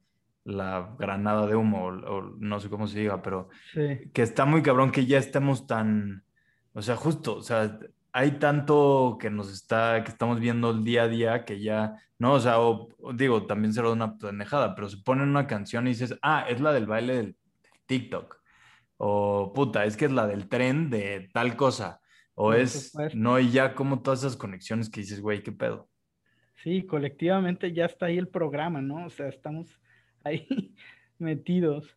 la 0.44 0.94
granada 0.98 1.46
de 1.46 1.56
humo, 1.56 1.86
o, 1.86 2.20
no 2.38 2.60
sé 2.60 2.68
cómo 2.68 2.86
se 2.86 2.98
diga, 2.98 3.22
pero 3.22 3.48
que 4.12 4.22
está 4.22 4.44
muy 4.44 4.62
cabrón 4.62 4.92
que 4.92 5.06
ya 5.06 5.16
estemos 5.16 5.66
tan, 5.66 6.22
o 6.74 6.82
sea, 6.82 6.96
justo, 6.96 7.36
o 7.36 7.42
sea, 7.42 7.78
hay 8.12 8.32
tanto 8.32 9.16
que 9.18 9.30
nos 9.30 9.50
está, 9.50 10.04
que 10.04 10.10
estamos 10.10 10.38
viendo 10.38 10.68
el 10.68 10.84
día 10.84 11.04
a 11.04 11.08
día 11.08 11.44
que 11.46 11.62
ya, 11.62 11.94
no, 12.18 12.34
o 12.34 12.40
sea, 12.40 12.56
digo, 13.14 13.46
también 13.46 13.72
será 13.72 13.88
una 13.88 14.18
pendejada, 14.18 14.74
pero 14.74 14.86
se 14.90 14.98
pone 14.98 15.22
una 15.22 15.46
canción 15.46 15.86
y 15.86 15.92
dices, 15.92 16.18
ah, 16.20 16.44
es 16.46 16.60
la 16.60 16.74
del 16.74 16.84
baile 16.84 17.14
del 17.14 17.36
TikTok 17.86 18.39
o 19.02 19.50
puta, 19.54 19.86
es 19.86 19.96
que 19.96 20.04
es 20.04 20.12
la 20.12 20.26
del 20.26 20.46
tren 20.46 20.90
de 20.90 21.30
tal 21.32 21.56
cosa, 21.56 22.00
o 22.34 22.52
es, 22.52 22.92
no, 23.14 23.40
y 23.40 23.50
ya 23.50 23.74
como 23.74 24.02
todas 24.02 24.20
esas 24.20 24.36
conexiones 24.36 24.90
que 24.90 25.00
dices, 25.00 25.22
güey, 25.22 25.42
qué 25.42 25.52
pedo. 25.52 25.88
Sí, 26.62 26.84
colectivamente 26.84 27.72
ya 27.72 27.86
está 27.86 28.06
ahí 28.06 28.18
el 28.18 28.28
programa, 28.28 28.82
¿no? 28.82 29.06
O 29.06 29.10
sea, 29.10 29.28
estamos 29.28 29.80
ahí 30.22 30.46
metidos. 31.18 31.96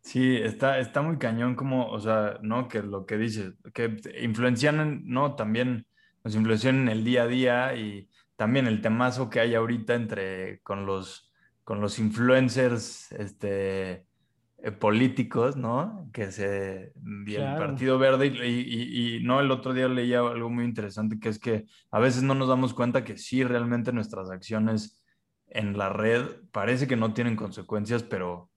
Sí, 0.00 0.36
está, 0.36 0.78
está 0.78 1.02
muy 1.02 1.18
cañón 1.18 1.56
como, 1.56 1.90
o 1.90 1.98
sea, 1.98 2.38
¿no? 2.40 2.68
Que 2.68 2.84
lo 2.84 3.04
que 3.04 3.18
dices, 3.18 3.54
que 3.74 3.96
influencian, 4.20 5.02
¿no? 5.06 5.34
También 5.34 5.88
nos 6.22 6.36
influencian 6.36 6.82
en 6.82 6.88
el 6.88 7.02
día 7.02 7.24
a 7.24 7.26
día 7.26 7.74
y 7.74 8.08
también 8.36 8.68
el 8.68 8.80
temazo 8.80 9.28
que 9.28 9.40
hay 9.40 9.56
ahorita 9.56 9.96
entre, 9.96 10.60
con 10.60 10.86
los, 10.86 11.32
con 11.64 11.80
los 11.80 11.98
influencers, 11.98 13.10
este, 13.10 14.06
eh, 14.60 14.72
políticos, 14.72 15.56
¿no? 15.56 16.10
Que 16.12 16.32
se, 16.32 16.92
y 17.26 17.34
el 17.36 17.56
Partido 17.56 17.96
Verde, 17.96 18.26
y, 18.26 19.20
no, 19.22 19.40
el 19.40 19.52
otro 19.52 19.72
día 19.72 19.86
leía 19.86 20.18
algo 20.18 20.50
muy 20.50 20.64
interesante, 20.64 21.20
que 21.20 21.28
es 21.28 21.38
que 21.38 21.66
a 21.92 22.00
veces 22.00 22.24
no 22.24 22.34
nos 22.34 22.48
damos 22.48 22.74
cuenta 22.74 23.04
que 23.04 23.18
sí, 23.18 23.44
realmente 23.44 23.92
nuestras 23.92 24.30
acciones 24.30 25.00
en 25.46 25.78
la 25.78 25.90
red 25.90 26.42
parece 26.50 26.88
que 26.88 26.96
no 26.96 27.14
tienen 27.14 27.36
consecuencias, 27.36 28.02
pero 28.02 28.50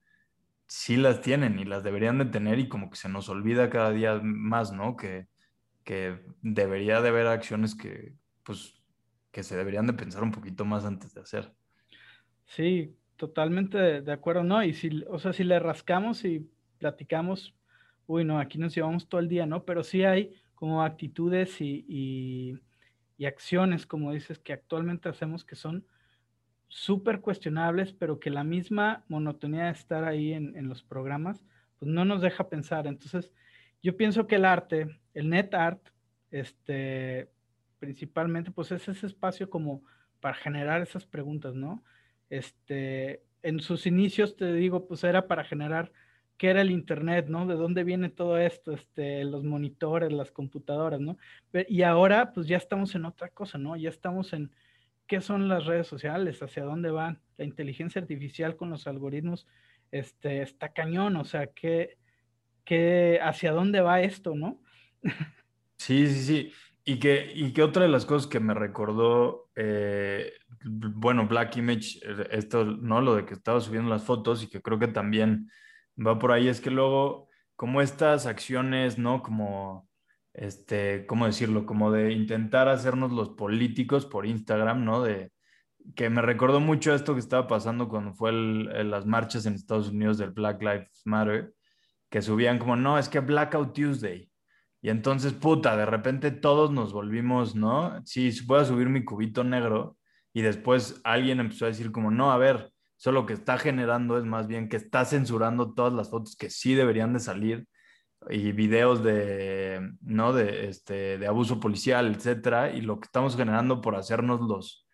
sí 0.65 0.97
las 0.97 1.21
tienen 1.21 1.59
y 1.59 1.65
las 1.65 1.83
deberían 1.83 2.17
de 2.17 2.25
tener 2.25 2.57
y 2.57 2.67
como 2.67 2.89
que 2.89 2.97
se 2.97 3.07
nos 3.07 3.29
olvida 3.29 3.69
cada 3.69 3.91
día 3.91 4.19
más, 4.23 4.71
¿no? 4.71 4.95
Que, 4.95 5.27
que 5.83 6.19
debería 6.41 7.01
de 7.01 7.09
haber 7.09 7.27
acciones 7.27 7.75
que, 7.75 8.15
pues, 8.43 8.81
que 9.31 9.43
se 9.43 9.55
deberían 9.55 9.85
de 9.85 9.93
pensar 9.93 10.23
un 10.23 10.31
poquito 10.31 10.65
más 10.65 10.83
antes 10.83 11.13
de 11.13 11.21
hacer. 11.21 11.53
Sí, 12.45 12.97
Totalmente 13.21 14.01
de, 14.01 14.11
acuerdo, 14.11 14.43
¿no? 14.43 14.63
Y 14.63 14.73
si, 14.73 15.03
o 15.07 15.19
sea, 15.19 15.31
si 15.31 15.43
le 15.43 15.59
rascamos 15.59 16.25
y 16.25 16.49
platicamos, 16.79 17.53
uy, 18.07 18.25
no, 18.25 18.39
aquí 18.39 18.57
nos 18.57 18.73
llevamos 18.73 19.07
todo 19.07 19.21
el 19.21 19.27
día, 19.27 19.45
¿no? 19.45 19.63
Pero 19.63 19.83
sí 19.83 20.03
hay 20.03 20.33
como 20.55 20.81
actitudes 20.81 21.61
y, 21.61 21.85
y, 21.87 23.25
acciones, 23.27 23.85
como 23.85 24.11
dices, 24.11 24.39
que 24.39 24.53
actualmente 24.53 25.07
hacemos 25.07 25.45
que 25.45 25.55
son 25.55 25.85
súper 26.67 27.21
cuestionables, 27.21 27.93
pero 27.93 28.19
que 28.19 28.31
la 28.31 28.43
misma 28.43 29.05
monotonía 29.07 29.65
de 29.65 29.73
estar 29.73 30.03
ahí 30.03 30.33
en, 30.33 30.57
en, 30.57 30.67
los 30.67 30.81
programas, 30.81 31.45
pues 31.77 31.91
no 31.91 32.05
nos 32.05 32.23
deja 32.23 32.49
pensar. 32.49 32.87
Entonces, 32.87 33.31
yo 33.83 33.97
pienso 33.97 34.25
que 34.25 34.37
el 34.37 34.45
arte, 34.45 34.99
el 35.13 35.29
net 35.29 35.53
art, 35.53 35.89
este, 36.31 37.29
principalmente, 37.77 38.49
pues 38.49 38.71
es 38.71 38.89
ese 38.89 39.05
espacio 39.05 39.47
como 39.47 39.83
para 40.19 40.33
generar 40.33 40.81
esas 40.81 41.05
preguntas, 41.05 41.53
¿no? 41.53 41.83
Este, 42.31 43.21
en 43.43 43.59
sus 43.59 43.85
inicios, 43.85 44.35
te 44.35 44.51
digo, 44.53 44.87
pues 44.87 45.03
era 45.03 45.27
para 45.27 45.43
generar 45.43 45.91
qué 46.37 46.49
era 46.49 46.61
el 46.61 46.71
Internet, 46.71 47.27
¿no? 47.27 47.45
De 47.45 47.55
dónde 47.55 47.83
viene 47.83 48.09
todo 48.09 48.39
esto, 48.39 48.71
este, 48.71 49.23
los 49.25 49.43
monitores, 49.43 50.11
las 50.11 50.31
computadoras, 50.31 50.99
¿no? 50.99 51.17
Y 51.67 51.83
ahora, 51.83 52.31
pues 52.33 52.47
ya 52.47 52.57
estamos 52.57 52.95
en 52.95 53.05
otra 53.05 53.29
cosa, 53.29 53.59
¿no? 53.59 53.75
Ya 53.75 53.89
estamos 53.89 54.33
en 54.33 54.49
qué 55.05 55.21
son 55.21 55.49
las 55.49 55.65
redes 55.65 55.87
sociales, 55.87 56.41
hacia 56.41 56.63
dónde 56.63 56.89
van, 56.89 57.19
la 57.37 57.45
inteligencia 57.45 58.01
artificial 58.01 58.55
con 58.55 58.69
los 58.69 58.87
algoritmos, 58.87 59.45
este, 59.91 60.41
está 60.41 60.69
cañón, 60.69 61.17
o 61.17 61.25
sea, 61.25 61.47
¿qué, 61.47 61.97
qué, 62.63 63.19
hacia 63.21 63.51
dónde 63.51 63.81
va 63.81 64.01
esto, 64.01 64.33
¿no? 64.35 64.61
Sí, 65.77 66.07
sí, 66.07 66.21
sí. 66.21 66.53
Y 66.83 66.99
que, 66.99 67.31
y 67.35 67.53
que 67.53 67.61
otra 67.61 67.83
de 67.83 67.89
las 67.89 68.05
cosas 68.05 68.27
que 68.27 68.39
me 68.39 68.53
recordó, 68.53 69.49
eh, 69.55 70.33
bueno, 70.63 71.27
Black 71.27 71.57
Image, 71.57 71.99
eh, 72.03 72.27
esto, 72.31 72.65
¿no? 72.65 73.01
Lo 73.01 73.15
de 73.15 73.25
que 73.25 73.35
estaba 73.35 73.61
subiendo 73.61 73.89
las 73.89 74.03
fotos 74.03 74.43
y 74.43 74.49
que 74.49 74.61
creo 74.61 74.79
que 74.79 74.87
también 74.87 75.49
va 75.95 76.17
por 76.17 76.31
ahí, 76.31 76.47
es 76.47 76.59
que 76.59 76.71
luego, 76.71 77.29
como 77.55 77.81
estas 77.81 78.25
acciones, 78.25 78.97
¿no? 78.97 79.21
Como, 79.21 79.87
este, 80.33 81.05
¿cómo 81.05 81.27
decirlo? 81.27 81.65
Como 81.65 81.91
de 81.91 82.13
intentar 82.13 82.67
hacernos 82.67 83.11
los 83.11 83.29
políticos 83.29 84.07
por 84.07 84.25
Instagram, 84.25 84.83
¿no? 84.83 85.03
De, 85.03 85.31
que 85.95 86.09
me 86.09 86.21
recordó 86.21 86.59
mucho 86.59 86.93
esto 86.93 87.13
que 87.13 87.19
estaba 87.19 87.47
pasando 87.47 87.89
cuando 87.89 88.13
fue 88.13 88.31
las 88.31 89.05
marchas 89.05 89.45
en 89.45 89.55
Estados 89.55 89.89
Unidos 89.89 90.17
del 90.17 90.31
Black 90.31 90.61
Lives 90.61 91.01
Matter, 91.05 91.53
que 92.09 92.21
subían 92.21 92.59
como, 92.59 92.75
no, 92.75 92.97
es 92.97 93.09
que 93.09 93.19
Blackout 93.19 93.73
Tuesday. 93.73 94.30
Y 94.81 94.89
entonces, 94.89 95.33
puta, 95.33 95.77
de 95.77 95.85
repente 95.85 96.31
todos 96.31 96.71
nos 96.71 96.91
volvimos, 96.93 97.55
¿no? 97.55 98.01
Sí, 98.05 98.31
voy 98.45 98.61
a 98.61 98.65
subir 98.65 98.89
mi 98.89 99.03
cubito 99.05 99.43
negro. 99.43 99.97
Y 100.33 100.41
después 100.41 101.01
alguien 101.03 101.39
empezó 101.39 101.65
a 101.65 101.69
decir 101.69 101.91
como, 101.91 102.09
no, 102.11 102.31
a 102.31 102.37
ver, 102.37 102.71
eso 102.97 103.11
lo 103.11 103.25
que 103.25 103.33
está 103.33 103.57
generando 103.57 104.17
es 104.17 104.23
más 104.25 104.47
bien 104.47 104.69
que 104.69 104.77
está 104.77 105.05
censurando 105.05 105.73
todas 105.73 105.93
las 105.93 106.09
fotos 106.09 106.35
que 106.35 106.49
sí 106.49 106.73
deberían 106.75 107.13
de 107.13 107.19
salir. 107.19 107.67
y 108.29 108.51
videos 108.51 109.03
de, 109.03 109.93
¿no? 110.01 110.31
de, 110.33 110.67
este, 110.69 111.17
de 111.17 111.25
abuso 111.27 111.59
policial, 111.59 112.13
etcétera, 112.15 112.71
y 112.71 112.81
lo 112.81 112.99
que 112.99 113.05
estamos 113.05 113.35
generando 113.35 113.81
por 113.81 113.95
hacernos 113.95 114.41
los, 114.41 114.87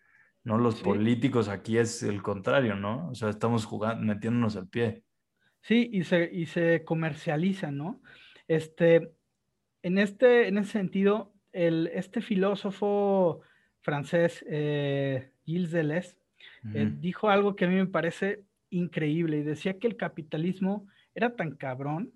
¿no? 0.44 0.56
los 0.58 0.76
Sí. 0.76 0.84
políticos 0.84 1.48
aquí 1.48 1.76
es 1.76 2.02
el 2.02 2.22
contrario, 2.22 2.74
¿no? 2.76 3.10
O 3.10 3.14
sea, 3.14 3.28
estamos 3.28 3.66
jugando, 3.66 4.02
metiéndonos 4.04 4.56
al 4.56 4.68
pie. 4.68 5.02
Sí, 5.60 5.90
y 5.92 6.04
se, 6.04 6.30
y 6.32 6.46
se 6.46 6.84
comercializa, 6.84 7.70
¿no? 7.70 8.00
Este, 8.46 9.12
en 9.82 9.98
este, 9.98 10.48
en 10.48 10.58
ese 10.58 10.72
sentido, 10.72 11.32
el, 11.52 11.88
este 11.94 12.20
filósofo 12.20 13.40
francés, 13.80 14.44
eh, 14.48 15.30
Gilles 15.44 15.70
Deleuze, 15.70 16.16
eh, 16.74 16.90
dijo 17.00 17.30
algo 17.30 17.56
que 17.56 17.64
a 17.64 17.68
mí 17.68 17.74
me 17.76 17.86
parece 17.86 18.44
increíble 18.70 19.38
y 19.38 19.42
decía 19.42 19.78
que 19.78 19.86
el 19.86 19.96
capitalismo 19.96 20.86
era 21.14 21.34
tan 21.36 21.52
cabrón 21.56 22.12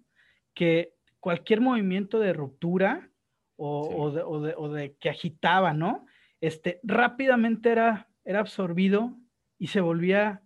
que 0.54 0.94
cualquier 1.20 1.60
movimiento 1.60 2.18
de 2.18 2.32
ruptura 2.32 3.08
o, 3.56 3.84
Sí. 3.88 3.94
o 3.96 4.10
de, 4.10 4.22
o 4.22 4.40
de- 4.42 4.54
o 4.56 4.68
de 4.72 4.94
que 4.96 5.08
agitaba, 5.08 5.72
¿no? 5.72 6.06
Este, 6.40 6.80
rápidamente 6.82 7.70
era, 7.70 8.08
era 8.24 8.40
absorbido 8.40 9.16
y 9.58 9.68
se 9.68 9.80
volvía 9.80 10.42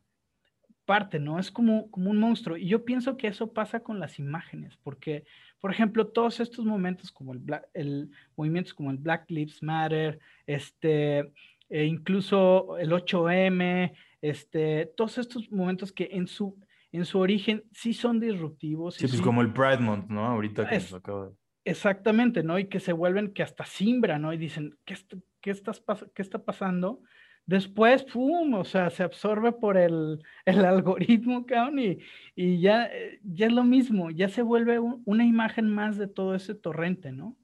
parte, 0.85 1.19
¿no? 1.19 1.39
Es 1.41 1.51
como, 1.51 1.91
como 1.91 2.11
un 2.11 2.19
monstruo. 2.19 2.57
Y 2.57 2.69
yo 2.69 2.85
pienso 2.85 3.17
que 3.17 3.27
eso 3.29 3.53
pasa 3.53 3.81
con 3.81 3.99
las 3.99 4.19
imágenes, 4.19 4.77
porque, 4.77 5.25
por 5.67 5.73
ejemplo, 5.73 6.07
todos 6.07 6.39
estos 6.39 6.65
momentos 6.65 7.11
como 7.11 7.33
el, 7.33 7.41
Black, 7.41 7.67
el 7.75 8.09
movimientos 8.37 8.73
como 8.73 8.93
el 8.93 8.99
Black 8.99 9.29
Lives 9.33 9.65
Matter, 9.65 10.21
este, 10.47 11.33
e 11.69 11.85
incluso 11.87 12.79
el 12.79 12.93
8M, 12.93 13.93
este, 14.23 14.87
todos 14.97 15.19
estos 15.19 15.51
momentos 15.51 15.91
que 15.91 16.09
en 16.13 16.29
su, 16.29 16.57
en 16.93 17.05
su 17.05 17.19
origen 17.19 17.65
sí 17.73 17.95
son 17.95 18.21
disruptivos. 18.21 18.95
Sí, 18.95 19.09
pues 19.09 19.19
sí- 19.19 19.21
como 19.25 19.43
el 19.43 19.53
Pride 19.53 19.79
Month, 19.79 20.09
¿no? 20.09 20.25
Ahorita 20.25 20.69
que 20.69 20.77
Es- 20.77 20.93
nos 20.93 21.01
acaba 21.01 21.27
de... 21.27 21.33
Exactamente, 21.65 22.45
¿no? 22.45 22.61
Y 22.61 22.67
que 22.67 22.79
se 22.79 22.93
vuelven 22.93 23.33
que 23.33 23.43
hasta 23.43 23.65
simbra, 23.67 24.21
¿no? 24.21 24.33
Y 24.33 24.39
dicen, 24.39 24.79
¿qué, 24.85 24.95
qué 25.41 25.51
estás 25.51 25.83
qué 26.15 26.23
está 26.23 26.45
pasando? 26.45 27.01
Después, 27.47 28.03
¡pum! 28.05 28.55
O 28.55 28.65
sea, 28.65 28.91
se 28.91 29.03
absorbe 29.05 29.53
por 29.53 29.77
el, 29.77 30.23
el 30.45 30.65
algoritmo, 30.65 31.47
cabrón, 31.47 31.79
y, 31.79 31.99
y 32.35 32.61
ya, 32.61 32.87
eh, 32.87 33.21
ya 33.25 33.47
es 33.47 33.53
lo 33.53 33.65
mismo, 33.65 34.11
ya 34.11 34.29
se 34.29 34.43
vuelve 34.43 34.79
un- 34.81 35.03
una 35.07 35.25
imagen 35.25 35.69
más 35.73 35.97
de 35.99 36.09
todo 36.09 36.35
ese 36.35 36.55
torrente, 36.55 37.13
¿no? 37.13 37.37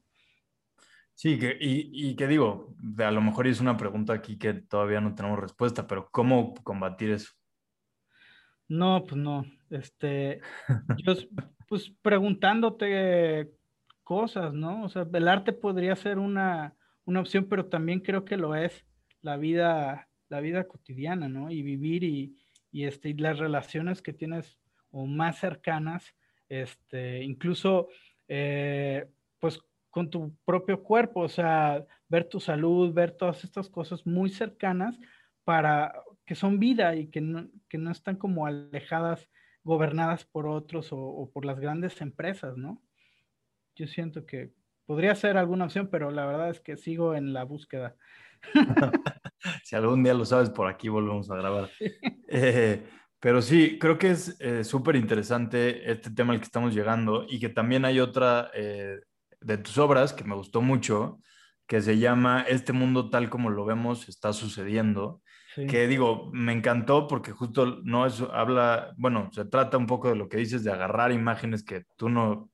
Sí, 1.15 1.37
que, 1.39 1.57
y, 1.59 2.09
y 2.11 2.15
que 2.15 2.27
digo, 2.27 2.75
a 2.97 3.11
lo 3.11 3.21
mejor 3.21 3.47
es 3.47 3.61
una 3.61 3.77
pregunta 3.77 4.13
aquí 4.13 4.37
que 4.37 4.53
todavía 4.53 4.99
no 5.01 5.13
tenemos 5.15 5.39
respuesta, 5.39 5.87
pero 5.87 6.09
¿cómo 6.11 6.53
combatir 6.63 7.11
eso? 7.11 7.29
No, 8.67 9.03
pues 9.03 9.15
no. 9.17 9.45
Este, 9.69 10.41
yo, 10.95 11.13
pues 11.67 11.91
preguntándote 12.01 13.51
cosas, 14.03 14.53
¿no? 14.53 14.83
O 14.83 14.89
sea, 14.89 15.07
el 15.13 15.27
arte 15.27 15.53
podría 15.53 15.95
ser 15.95 16.19
una, 16.19 16.75
una 17.05 17.21
opción, 17.21 17.47
pero 17.49 17.67
también 17.69 17.99
creo 18.01 18.25
que 18.25 18.37
lo 18.37 18.55
es 18.55 18.85
la 19.23 19.37
vida, 19.37 20.09
la 20.29 20.39
vida 20.39 20.67
cotidiana, 20.67 21.27
¿no? 21.27 21.49
Y 21.49 21.63
vivir 21.63 22.03
y, 22.03 22.37
y, 22.71 22.83
este, 22.83 23.09
y 23.09 23.13
las 23.13 23.39
relaciones 23.39 24.01
que 24.01 24.13
tienes 24.13 24.59
o 24.91 25.07
más 25.07 25.39
cercanas, 25.39 26.15
este, 26.49 27.23
incluso, 27.23 27.87
eh, 28.27 29.09
pues 29.39 29.59
con 29.89 30.09
tu 30.09 30.35
propio 30.45 30.83
cuerpo, 30.83 31.21
o 31.21 31.29
sea, 31.29 31.85
ver 32.09 32.25
tu 32.25 32.39
salud, 32.39 32.93
ver 32.93 33.11
todas 33.11 33.43
estas 33.43 33.69
cosas 33.69 34.05
muy 34.05 34.29
cercanas 34.29 34.99
para 35.43 35.93
que 36.25 36.35
son 36.35 36.59
vida 36.59 36.95
y 36.95 37.07
que 37.07 37.21
no, 37.21 37.49
que 37.69 37.77
no 37.77 37.91
están 37.91 38.17
como 38.17 38.45
alejadas, 38.45 39.29
gobernadas 39.63 40.25
por 40.25 40.47
otros 40.47 40.91
o, 40.91 40.97
o 40.97 41.31
por 41.31 41.45
las 41.45 41.59
grandes 41.59 42.01
empresas, 42.01 42.57
¿no? 42.57 42.81
Yo 43.75 43.87
siento 43.87 44.25
que 44.25 44.51
podría 44.85 45.15
ser 45.15 45.37
alguna 45.37 45.65
opción, 45.65 45.87
pero 45.89 46.11
la 46.11 46.25
verdad 46.25 46.49
es 46.49 46.59
que 46.59 46.77
sigo 46.77 47.15
en 47.15 47.33
la 47.33 47.43
búsqueda. 47.43 47.95
Si 49.63 49.75
algún 49.75 50.03
día 50.03 50.13
lo 50.13 50.25
sabes, 50.25 50.49
por 50.49 50.67
aquí 50.67 50.87
volvemos 50.87 51.29
a 51.29 51.35
grabar. 51.35 51.69
Eh, 52.35 52.83
pero 53.19 53.41
sí, 53.41 53.77
creo 53.79 53.97
que 53.97 54.09
es 54.09 54.35
eh, 54.39 54.63
súper 54.63 54.95
interesante 54.95 55.91
este 55.91 56.09
tema 56.11 56.33
al 56.33 56.39
que 56.39 56.45
estamos 56.45 56.73
llegando 56.73 57.25
y 57.29 57.39
que 57.39 57.49
también 57.49 57.85
hay 57.85 57.99
otra 57.99 58.49
eh, 58.53 58.99
de 59.39 59.57
tus 59.57 59.77
obras 59.77 60.13
que 60.13 60.23
me 60.23 60.35
gustó 60.35 60.61
mucho, 60.61 61.19
que 61.67 61.81
se 61.81 61.99
llama 61.99 62.41
Este 62.47 62.73
mundo 62.73 63.09
tal 63.09 63.29
como 63.29 63.49
lo 63.49 63.65
vemos 63.65 64.09
está 64.09 64.33
sucediendo. 64.33 65.21
Sí. 65.55 65.67
que 65.67 65.87
digo, 65.87 66.31
me 66.33 66.51
encantó 66.51 67.07
porque 67.07 67.31
justo 67.31 67.79
no 67.83 68.07
es, 68.07 68.19
habla, 68.31 68.91
bueno, 68.97 69.29
se 69.31 69.45
trata 69.45 69.77
un 69.77 69.85
poco 69.85 70.09
de 70.09 70.15
lo 70.15 70.27
que 70.27 70.37
dices 70.37 70.63
de 70.63 70.71
agarrar 70.71 71.11
imágenes 71.11 71.63
que 71.63 71.83
tú 71.95 72.09
no 72.09 72.49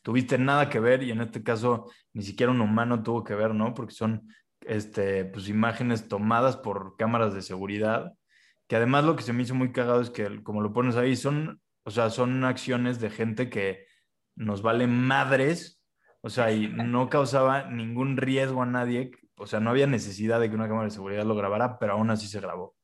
tuviste 0.00 0.38
nada 0.38 0.70
que 0.70 0.80
ver 0.80 1.02
y 1.02 1.10
en 1.10 1.20
este 1.20 1.42
caso 1.42 1.90
ni 2.14 2.22
siquiera 2.22 2.50
un 2.50 2.62
humano 2.62 3.02
tuvo 3.02 3.22
que 3.22 3.34
ver, 3.34 3.54
¿no? 3.54 3.74
Porque 3.74 3.94
son, 3.94 4.26
este, 4.68 5.24
pues 5.24 5.48
imágenes 5.48 6.08
tomadas 6.08 6.56
por 6.56 6.96
cámaras 6.96 7.34
de 7.34 7.42
seguridad, 7.42 8.12
que 8.68 8.76
además 8.76 9.04
lo 9.04 9.16
que 9.16 9.22
se 9.22 9.32
me 9.32 9.42
hizo 9.42 9.54
muy 9.54 9.72
cagado 9.72 10.00
es 10.00 10.10
que, 10.10 10.42
como 10.42 10.60
lo 10.60 10.72
pones 10.72 10.96
ahí, 10.96 11.16
son, 11.16 11.60
o 11.84 11.90
sea, 11.90 12.10
son 12.10 12.44
acciones 12.44 13.00
de 13.00 13.10
gente 13.10 13.48
que 13.48 13.86
nos 14.36 14.62
vale 14.62 14.86
madres, 14.86 15.82
o 16.20 16.28
sea, 16.28 16.52
y 16.52 16.68
no 16.68 17.08
causaba 17.08 17.70
ningún 17.70 18.16
riesgo 18.16 18.62
a 18.62 18.66
nadie, 18.66 19.10
o 19.36 19.46
sea, 19.46 19.60
no 19.60 19.70
había 19.70 19.86
necesidad 19.86 20.38
de 20.40 20.50
que 20.50 20.54
una 20.54 20.68
cámara 20.68 20.84
de 20.84 20.90
seguridad 20.90 21.24
lo 21.24 21.34
grabara, 21.34 21.78
pero 21.78 21.94
aún 21.94 22.10
así 22.10 22.26
se 22.26 22.40
grabó. 22.40 22.76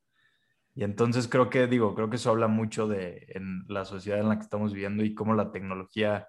Y 0.74 0.82
entonces 0.84 1.28
creo 1.28 1.50
que, 1.50 1.66
digo, 1.66 1.94
creo 1.94 2.10
que 2.10 2.16
eso 2.16 2.30
habla 2.30 2.48
mucho 2.48 2.88
de 2.88 3.26
en 3.28 3.64
la 3.68 3.84
sociedad 3.84 4.20
en 4.20 4.28
la 4.28 4.36
que 4.36 4.42
estamos 4.42 4.72
viviendo 4.72 5.04
y 5.04 5.14
cómo 5.14 5.34
la 5.34 5.52
tecnología, 5.52 6.28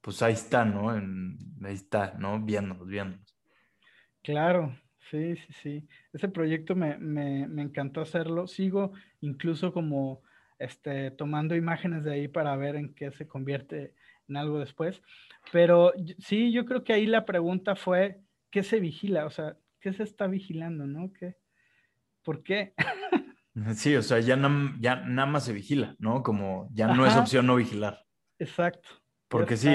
pues 0.00 0.22
ahí 0.22 0.32
está, 0.32 0.64
¿no? 0.64 0.96
En, 0.96 1.36
ahí 1.62 1.74
está, 1.74 2.14
¿no? 2.18 2.40
Viéndonos, 2.40 2.88
viéndonos. 2.88 3.38
Claro, 4.22 4.76
sí, 5.10 5.36
sí, 5.36 5.52
sí. 5.62 5.88
Ese 6.12 6.28
proyecto 6.28 6.74
me, 6.74 6.98
me, 6.98 7.46
me 7.48 7.62
encantó 7.62 8.00
hacerlo. 8.00 8.46
Sigo 8.46 8.92
incluso 9.20 9.72
como 9.72 10.22
este, 10.58 11.10
tomando 11.10 11.54
imágenes 11.54 12.04
de 12.04 12.12
ahí 12.12 12.28
para 12.28 12.56
ver 12.56 12.76
en 12.76 12.94
qué 12.94 13.10
se 13.12 13.26
convierte 13.26 13.94
en 14.28 14.36
algo 14.36 14.58
después. 14.58 15.02
Pero 15.52 15.92
sí, 16.18 16.52
yo 16.52 16.64
creo 16.64 16.84
que 16.84 16.92
ahí 16.92 17.06
la 17.06 17.24
pregunta 17.24 17.76
fue, 17.76 18.20
¿qué 18.50 18.62
se 18.62 18.80
vigila? 18.80 19.26
O 19.26 19.30
sea, 19.30 19.56
¿qué 19.80 19.92
se 19.92 20.02
está 20.02 20.26
vigilando, 20.26 20.86
no? 20.86 21.12
¿Qué? 21.12 21.36
¿Por 22.22 22.42
qué? 22.42 22.74
Sí, 23.74 23.96
o 23.96 24.02
sea, 24.02 24.20
ya, 24.20 24.36
nam- 24.36 24.76
ya 24.80 24.96
nada 24.96 25.24
más 25.26 25.46
se 25.46 25.54
vigila, 25.54 25.96
¿no? 25.98 26.22
Como 26.22 26.68
ya 26.74 26.94
no 26.94 27.06
es 27.06 27.16
opción 27.16 27.46
no 27.46 27.56
vigilar. 27.56 28.04
Exacto. 28.38 28.86
Porque 29.28 29.56
sí. 29.56 29.70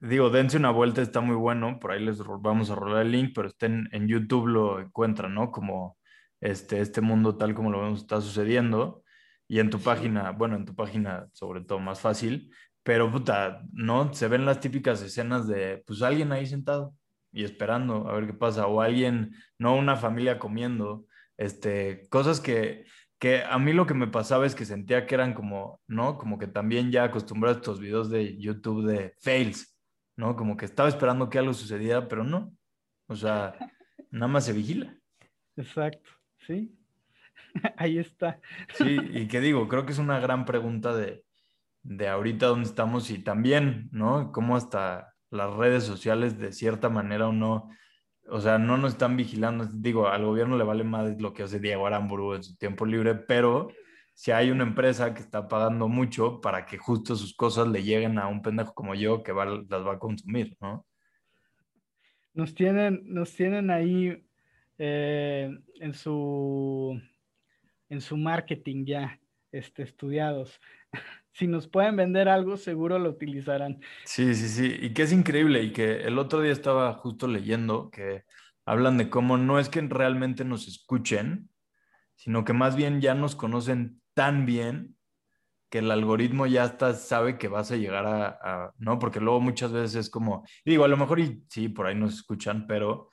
Digo, 0.00 0.30
dense 0.30 0.56
una 0.56 0.70
vuelta, 0.70 1.02
está 1.02 1.20
muy 1.20 1.36
bueno, 1.36 1.78
por 1.80 1.92
ahí 1.92 2.04
les 2.04 2.18
vamos 2.40 2.70
a 2.70 2.74
rolar 2.74 3.02
el 3.06 3.12
link, 3.12 3.32
pero 3.34 3.48
estén 3.48 3.88
en 3.92 4.08
YouTube 4.08 4.46
lo 4.48 4.80
encuentran, 4.80 5.34
¿no? 5.34 5.50
Como 5.50 5.98
este, 6.40 6.80
este 6.80 7.00
mundo 7.00 7.36
tal 7.36 7.54
como 7.54 7.70
lo 7.70 7.80
vemos 7.82 8.00
está 8.00 8.20
sucediendo. 8.20 9.02
Y 9.48 9.58
en 9.60 9.70
tu 9.70 9.78
Sí. 9.78 9.84
página, 9.84 10.30
bueno, 10.32 10.56
en 10.56 10.64
tu 10.64 10.74
página 10.74 11.26
sobre 11.32 11.62
todo 11.62 11.80
más 11.80 12.00
fácil, 12.00 12.52
pero 12.82 13.10
puta, 13.10 13.62
¿no? 13.72 14.12
Se 14.14 14.28
ven 14.28 14.46
las 14.46 14.60
típicas 14.60 15.02
escenas 15.02 15.46
de, 15.48 15.82
pues 15.86 16.02
alguien 16.02 16.32
ahí 16.32 16.46
sentado 16.46 16.94
y 17.32 17.44
esperando 17.44 18.08
a 18.08 18.14
ver 18.14 18.26
qué 18.26 18.32
pasa, 18.34 18.66
o 18.66 18.80
alguien, 18.80 19.34
no 19.58 19.76
una 19.76 19.96
familia 19.96 20.38
comiendo, 20.38 21.04
este, 21.36 22.06
cosas 22.10 22.40
que, 22.40 22.84
que 23.18 23.42
a 23.44 23.58
mí 23.58 23.72
lo 23.72 23.86
que 23.86 23.94
me 23.94 24.06
pasaba 24.08 24.46
es 24.46 24.54
que 24.54 24.64
sentía 24.64 25.06
que 25.06 25.14
eran 25.14 25.34
como, 25.34 25.80
¿no? 25.86 26.16
Como 26.18 26.38
que 26.38 26.46
también 26.46 26.90
ya 26.90 27.04
acostumbrado 27.04 27.56
a 27.56 27.58
estos 27.60 27.80
videos 27.80 28.08
de 28.10 28.38
YouTube 28.38 28.86
de 28.86 29.14
fails, 29.20 29.76
¿no? 30.16 30.36
Como 30.36 30.56
que 30.56 30.64
estaba 30.64 30.88
esperando 30.88 31.28
que 31.28 31.38
algo 31.38 31.54
sucediera, 31.54 32.08
pero 32.08 32.24
no. 32.24 32.52
O 33.06 33.16
sea, 33.16 33.54
nada 34.10 34.28
más 34.28 34.44
se 34.44 34.52
vigila. 34.52 34.94
Exacto. 35.56 36.10
Sí. 36.46 36.76
ahí 37.76 37.98
está. 37.98 38.40
Sí, 38.74 38.98
y 39.12 39.28
que 39.28 39.40
digo, 39.40 39.68
creo 39.68 39.86
que 39.86 39.92
es 39.92 39.98
una 39.98 40.20
gran 40.20 40.44
pregunta 40.44 40.94
de, 40.94 41.24
de 41.82 42.08
ahorita 42.08 42.46
dónde 42.46 42.68
estamos 42.68 43.10
y 43.10 43.18
también, 43.22 43.88
¿no? 43.92 44.32
Cómo 44.32 44.56
hasta 44.56 45.14
las 45.30 45.54
redes 45.54 45.84
sociales 45.84 46.38
de 46.38 46.52
cierta 46.52 46.88
manera 46.88 47.28
o 47.28 47.32
no, 47.32 47.70
o 48.28 48.40
sea, 48.40 48.58
no 48.58 48.76
nos 48.76 48.92
están 48.92 49.16
vigilando. 49.16 49.66
Digo, 49.72 50.08
al 50.08 50.24
gobierno 50.24 50.56
le 50.56 50.64
vale 50.64 50.84
más 50.84 51.20
lo 51.20 51.32
que 51.32 51.44
hace 51.44 51.60
Diego 51.60 51.86
Aramburu 51.86 52.34
en 52.34 52.42
su 52.42 52.56
tiempo 52.56 52.86
libre, 52.86 53.14
pero 53.14 53.68
si 54.14 54.30
hay 54.32 54.50
una 54.50 54.64
empresa 54.64 55.14
que 55.14 55.20
está 55.20 55.48
pagando 55.48 55.88
mucho 55.88 56.40
para 56.40 56.66
que 56.66 56.78
justo 56.78 57.16
sus 57.16 57.34
cosas 57.34 57.68
le 57.68 57.82
lleguen 57.82 58.18
a 58.18 58.28
un 58.28 58.42
pendejo 58.42 58.74
como 58.74 58.94
yo 58.94 59.22
que 59.22 59.32
va, 59.32 59.46
las 59.46 59.86
va 59.86 59.94
a 59.94 59.98
consumir, 59.98 60.56
¿no? 60.60 60.86
Nos 62.34 62.54
tienen, 62.54 63.02
nos 63.04 63.34
tienen 63.34 63.70
ahí 63.70 64.24
eh, 64.78 65.50
en 65.80 65.94
su 65.94 67.00
en 67.90 68.00
su 68.00 68.16
marketing 68.16 68.86
ya 68.86 69.20
este, 69.52 69.82
estudiados. 69.82 70.58
Si 71.32 71.46
nos 71.46 71.68
pueden 71.68 71.94
vender 71.94 72.28
algo, 72.28 72.56
seguro 72.56 72.98
lo 72.98 73.10
utilizarán. 73.10 73.80
Sí, 74.04 74.34
sí, 74.34 74.48
sí. 74.48 74.76
Y 74.80 74.92
que 74.92 75.02
es 75.02 75.12
increíble 75.12 75.62
y 75.62 75.72
que 75.72 76.00
el 76.00 76.18
otro 76.18 76.40
día 76.40 76.50
estaba 76.50 76.92
justo 76.94 77.28
leyendo 77.28 77.88
que 77.88 78.24
hablan 78.66 78.98
de 78.98 79.08
cómo 79.08 79.38
no 79.38 79.60
es 79.60 79.68
que 79.68 79.80
realmente 79.80 80.44
nos 80.44 80.66
escuchen, 80.66 81.48
sino 82.20 82.44
que 82.44 82.52
más 82.52 82.76
bien 82.76 83.00
ya 83.00 83.14
nos 83.14 83.34
conocen 83.34 84.02
tan 84.12 84.44
bien 84.44 84.94
que 85.70 85.78
el 85.78 85.90
algoritmo 85.90 86.46
ya 86.46 86.66
está, 86.66 86.92
sabe 86.92 87.38
que 87.38 87.48
vas 87.48 87.70
a 87.70 87.76
llegar 87.76 88.04
a, 88.06 88.72
¿no? 88.76 88.98
Porque 88.98 89.20
luego 89.20 89.40
muchas 89.40 89.72
veces 89.72 89.94
es 89.94 90.10
como, 90.10 90.44
digo, 90.62 90.84
a 90.84 90.88
lo 90.88 90.98
mejor 90.98 91.18
sí, 91.48 91.70
por 91.70 91.86
ahí 91.86 91.94
nos 91.94 92.12
escuchan, 92.12 92.66
pero 92.66 93.08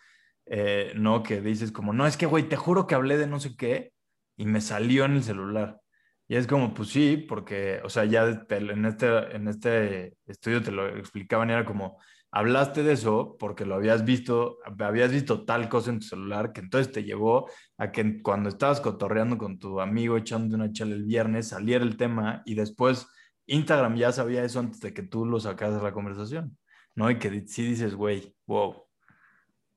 eh, 0.46 0.92
no, 0.98 1.24
que 1.24 1.40
dices 1.40 1.72
como, 1.72 1.94
no, 1.94 2.06
es 2.06 2.18
que, 2.18 2.26
güey, 2.26 2.50
te 2.50 2.58
juro 2.58 2.86
que 2.86 2.96
hablé 2.96 3.18
de 3.18 3.28
no 3.28 3.40
sé 3.40 3.56
qué 3.56 3.94
y 4.36 4.46
me 4.46 4.60
salió 4.60 5.06
en 5.06 5.14
el 5.14 5.24
celular. 5.24 5.80
Y 6.28 6.36
es 6.36 6.46
como, 6.46 6.74
pues 6.74 6.90
sí, 6.90 7.16
porque, 7.30 7.80
o 7.86 7.90
sea, 7.90 8.04
ya 8.04 8.26
en 8.26 8.86
este, 8.86 9.36
en 9.38 9.48
este 9.48 10.18
estudio 10.26 10.62
te 10.62 10.72
lo 10.74 10.98
explicaban 10.98 11.50
era 11.50 11.64
como, 11.64 11.98
hablaste 12.32 12.84
de 12.84 12.94
eso 12.94 13.36
porque 13.40 13.66
lo 13.66 13.76
habías 13.76 14.04
visto, 14.06 14.60
habías 14.80 15.12
visto 15.12 15.46
tal 15.46 15.70
cosa 15.70 15.92
en 15.92 16.00
tu 16.00 16.06
celular 16.08 16.52
que 16.54 16.62
entonces 16.62 16.92
te 16.94 17.04
llevó 17.04 17.50
a 17.78 17.92
que 17.92 18.22
cuando 18.22 18.50
estabas 18.50 18.82
cotorreando 18.82 19.38
con 19.38 19.60
tu 19.60 19.80
amigo 19.82 20.18
echando 20.18 20.56
una 20.56 20.72
chela 20.72 20.96
el 20.96 21.06
viernes 21.06 21.50
saliera 21.50 21.84
el 21.84 21.98
tema 21.98 22.42
y 22.46 22.56
después 22.56 23.08
Instagram 23.46 23.96
ya 23.96 24.12
sabía 24.12 24.44
eso 24.44 24.60
antes 24.60 24.80
de 24.82 24.94
que 24.94 25.04
tú 25.04 25.26
lo 25.26 25.40
sacaras 25.40 25.78
de 25.78 25.84
la 25.84 25.94
conversación, 25.94 26.58
¿no? 26.96 27.10
Y 27.10 27.18
que 27.18 27.48
sí 27.48 27.64
dices, 27.66 27.96
güey, 27.96 28.36
wow, 28.46 28.84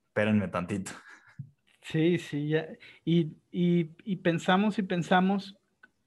espérenme 0.08 0.48
tantito. 0.48 0.92
Sí, 1.82 2.18
sí, 2.18 2.48
ya. 2.48 2.68
Y, 3.04 3.36
y- 3.50 3.90
y 4.04 4.16
pensamos 4.16 4.78
y 4.78 4.82
pensamos 4.82 5.56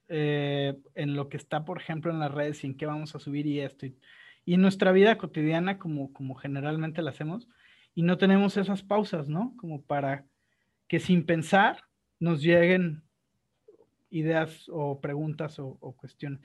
eh, 0.08 0.76
en 0.94 1.14
lo 1.16 1.28
que 1.28 1.36
está, 1.36 1.64
por 1.64 1.80
ejemplo, 1.80 2.10
en 2.12 2.20
las 2.20 2.32
redes 2.32 2.62
y 2.64 2.68
en 2.68 2.76
qué 2.76 2.86
vamos 2.86 3.14
a 3.14 3.18
subir 3.18 3.46
y 3.46 3.60
esto. 3.60 3.86
Y, 3.86 3.98
y 4.44 4.54
en 4.54 4.62
nuestra 4.62 4.92
vida 4.92 5.18
cotidiana, 5.18 5.78
como, 5.78 6.12
como 6.12 6.34
generalmente 6.34 7.02
la 7.02 7.10
hacemos, 7.10 7.48
y 7.94 8.02
no 8.02 8.18
tenemos 8.18 8.56
esas 8.56 8.82
pausas, 8.82 9.28
¿no? 9.28 9.54
Como 9.56 9.82
para 9.82 10.26
que 10.88 11.00
sin 11.00 11.24
pensar 11.24 11.84
nos 12.18 12.42
lleguen 12.42 13.02
ideas 14.10 14.66
o 14.70 15.00
preguntas 15.00 15.58
o, 15.58 15.76
cuestiones. 15.96 16.40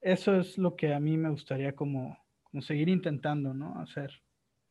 Eso 0.00 0.36
es 0.36 0.58
lo 0.58 0.76
que 0.76 0.94
a 0.94 1.00
mí 1.00 1.16
me 1.16 1.30
gustaría 1.30 1.74
como, 1.74 2.18
como 2.42 2.62
seguir 2.62 2.88
intentando, 2.88 3.54
¿no? 3.54 3.80
Hacer. 3.80 4.10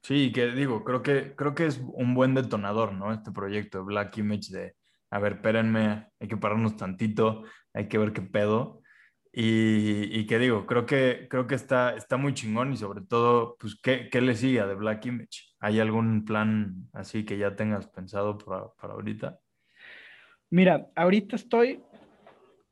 Sí, 0.04 0.32
que 0.32 0.48
digo, 0.48 0.84
creo 0.84 1.04
que, 1.04 1.36
creo 1.36 1.54
que 1.54 1.68
es 1.68 1.82
un 1.94 2.14
buen 2.14 2.34
detonador, 2.34 2.94
¿no? 2.94 3.14
Este 3.14 3.32
proyecto 3.32 3.86
Black 3.86 4.18
Image 4.18 4.52
de, 4.52 4.76
a 5.10 5.20
ver, 5.20 5.34
espérenme, 5.34 6.08
hay 6.20 6.28
que 6.28 6.38
pararnos 6.38 6.76
tantito, 6.76 7.44
hay 7.74 7.88
que 7.88 7.98
ver 7.98 8.14
qué 8.14 8.22
pedo. 8.22 8.81
Y, 9.34 10.10
y 10.12 10.26
que 10.26 10.40
digo, 10.40 10.66
creo 10.66 10.86
que, 10.86 11.28
creo 11.30 11.48
que 11.48 11.56
está, 11.56 11.96
está 11.96 12.18
muy 12.18 12.34
chingón 12.34 12.74
y 12.74 12.78
sobre 12.78 13.02
todo, 13.02 13.56
pues, 13.60 13.80
¿qué, 13.82 14.10
qué 14.12 14.20
le 14.20 14.36
sigue 14.36 14.60
a 14.60 14.68
The 14.68 14.76
Black 14.76 15.06
Image? 15.06 15.54
¿Hay 15.60 15.80
algún 15.80 16.26
plan 16.26 16.90
así 16.92 17.24
que 17.24 17.38
ya 17.38 17.56
tengas 17.56 17.88
pensado 17.88 18.38
para, 18.38 18.74
para 18.74 18.94
ahorita? 18.94 19.40
Mira, 20.50 20.90
ahorita 20.96 21.38
estoy 21.38 21.82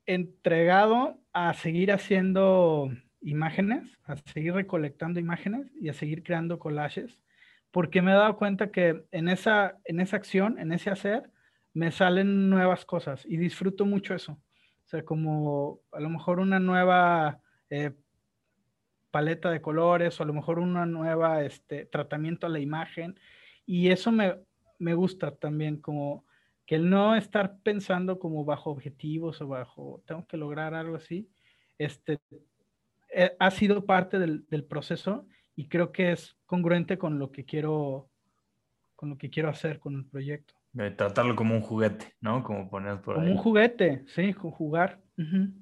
entregado 0.06 1.22
a 1.32 1.54
seguir 1.54 1.94
haciendo 1.94 2.92
imágenes, 3.22 3.98
a 4.04 4.18
seguir 4.18 4.54
recolectando 4.54 5.20
imágenes 5.20 5.72
y 5.80 5.88
a 5.88 5.94
seguir 5.94 6.24
creando 6.24 6.60
collages, 6.60 7.22
porque 7.72 8.02
me 8.02 8.12
he 8.12 8.16
dado 8.16 8.36
cuenta 8.36 8.72
que 8.72 9.06
en 9.12 9.30
esa, 9.30 9.78
en 9.86 10.02
esa 10.02 10.18
acción, 10.18 10.60
en 10.60 10.74
ese 10.74 10.90
hacer, 10.90 11.30
me 11.74 11.92
salen 11.92 12.50
nuevas 12.50 12.84
cosas 12.84 13.26
y 13.26 13.38
disfruto 13.38 13.86
mucho 13.86 14.14
eso. 14.14 14.42
O 14.90 14.92
sea, 14.92 15.06
como 15.06 15.82
a 15.92 16.00
lo 16.00 16.10
mejor 16.10 16.40
una 16.40 16.60
nueva 16.60 17.40
eh, 17.70 17.92
paleta 19.12 19.52
de 19.52 19.62
colores 19.62 20.20
o 20.20 20.24
a 20.24 20.26
lo 20.26 20.34
mejor 20.34 20.58
una 20.58 20.88
nueva 20.88 21.44
este, 21.44 21.86
tratamiento 21.86 22.48
a 22.48 22.50
la 22.50 22.58
imagen. 22.58 23.20
Y 23.68 23.90
eso 23.90 24.12
me, 24.12 24.40
me 24.80 24.96
gusta 24.96 25.36
también, 25.36 25.80
como 25.80 26.26
que 26.66 26.74
el 26.74 26.90
no 26.90 27.16
estar 27.16 27.60
pensando 27.60 28.18
como 28.18 28.46
bajo 28.46 28.72
objetivos 28.72 29.40
o 29.42 29.48
bajo, 29.48 30.02
tengo 30.08 30.26
que 30.26 30.38
lograr 30.38 30.74
algo 30.74 30.96
así, 30.96 31.30
este, 31.78 32.18
eh, 33.14 33.36
ha 33.38 33.52
sido 33.52 33.86
parte 33.86 34.18
del, 34.18 34.48
del, 34.50 34.64
proceso 34.64 35.28
y 35.56 35.68
creo 35.68 35.92
que 35.92 36.14
es 36.14 36.36
congruente 36.48 36.98
con 36.98 37.20
lo 37.20 37.32
que 37.32 37.46
quiero, 37.46 38.10
con 38.96 39.10
lo 39.10 39.20
que 39.20 39.30
quiero 39.30 39.50
hacer 39.50 39.80
con 39.80 39.94
el 39.94 40.06
proyecto. 40.06 40.59
De 40.72 40.92
tratarlo 40.92 41.36
como 41.36 41.56
un 41.56 41.62
juguete, 41.62 42.14
¿no? 42.22 42.44
Como 42.44 42.70
ponías 42.70 43.00
por 43.00 43.16
como 43.16 43.28
ahí. 43.28 43.32
un 43.32 43.38
juguete, 43.38 44.04
sí, 44.08 44.34
jugar. 44.34 45.02
Uh 45.18 45.22
-huh. 45.24 45.54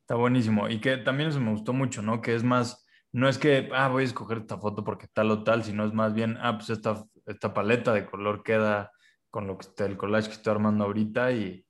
Está 0.00 0.14
buenísimo. 0.14 0.68
Y 0.68 0.80
que 0.80 0.96
también 0.98 1.28
eso 1.28 1.40
me 1.40 1.50
gustó 1.50 1.72
mucho, 1.72 2.00
¿no? 2.02 2.22
Que 2.22 2.34
es 2.34 2.42
más, 2.42 2.86
no 3.12 3.28
es 3.28 3.38
que, 3.38 3.68
ah, 3.74 3.88
voy 3.88 4.02
a 4.02 4.06
escoger 4.06 4.38
esta 4.38 4.56
foto 4.58 4.82
porque 4.84 5.08
tal 5.12 5.30
o 5.30 5.42
tal, 5.44 5.62
sino 5.64 5.84
es 5.84 5.92
más 5.92 6.14
bien, 6.14 6.36
ah, 6.40 6.56
pues 6.56 6.70
esta, 6.70 7.04
esta 7.26 7.52
paleta 7.52 7.92
de 7.92 8.06
color 8.06 8.42
queda 8.42 8.92
con 9.30 9.46
lo 9.46 9.58
que 9.58 9.66
está 9.66 9.84
el 9.84 9.96
collage 9.96 10.28
que 10.28 10.34
estoy 10.34 10.52
armando 10.52 10.84
ahorita 10.84 11.32
y, 11.32 11.66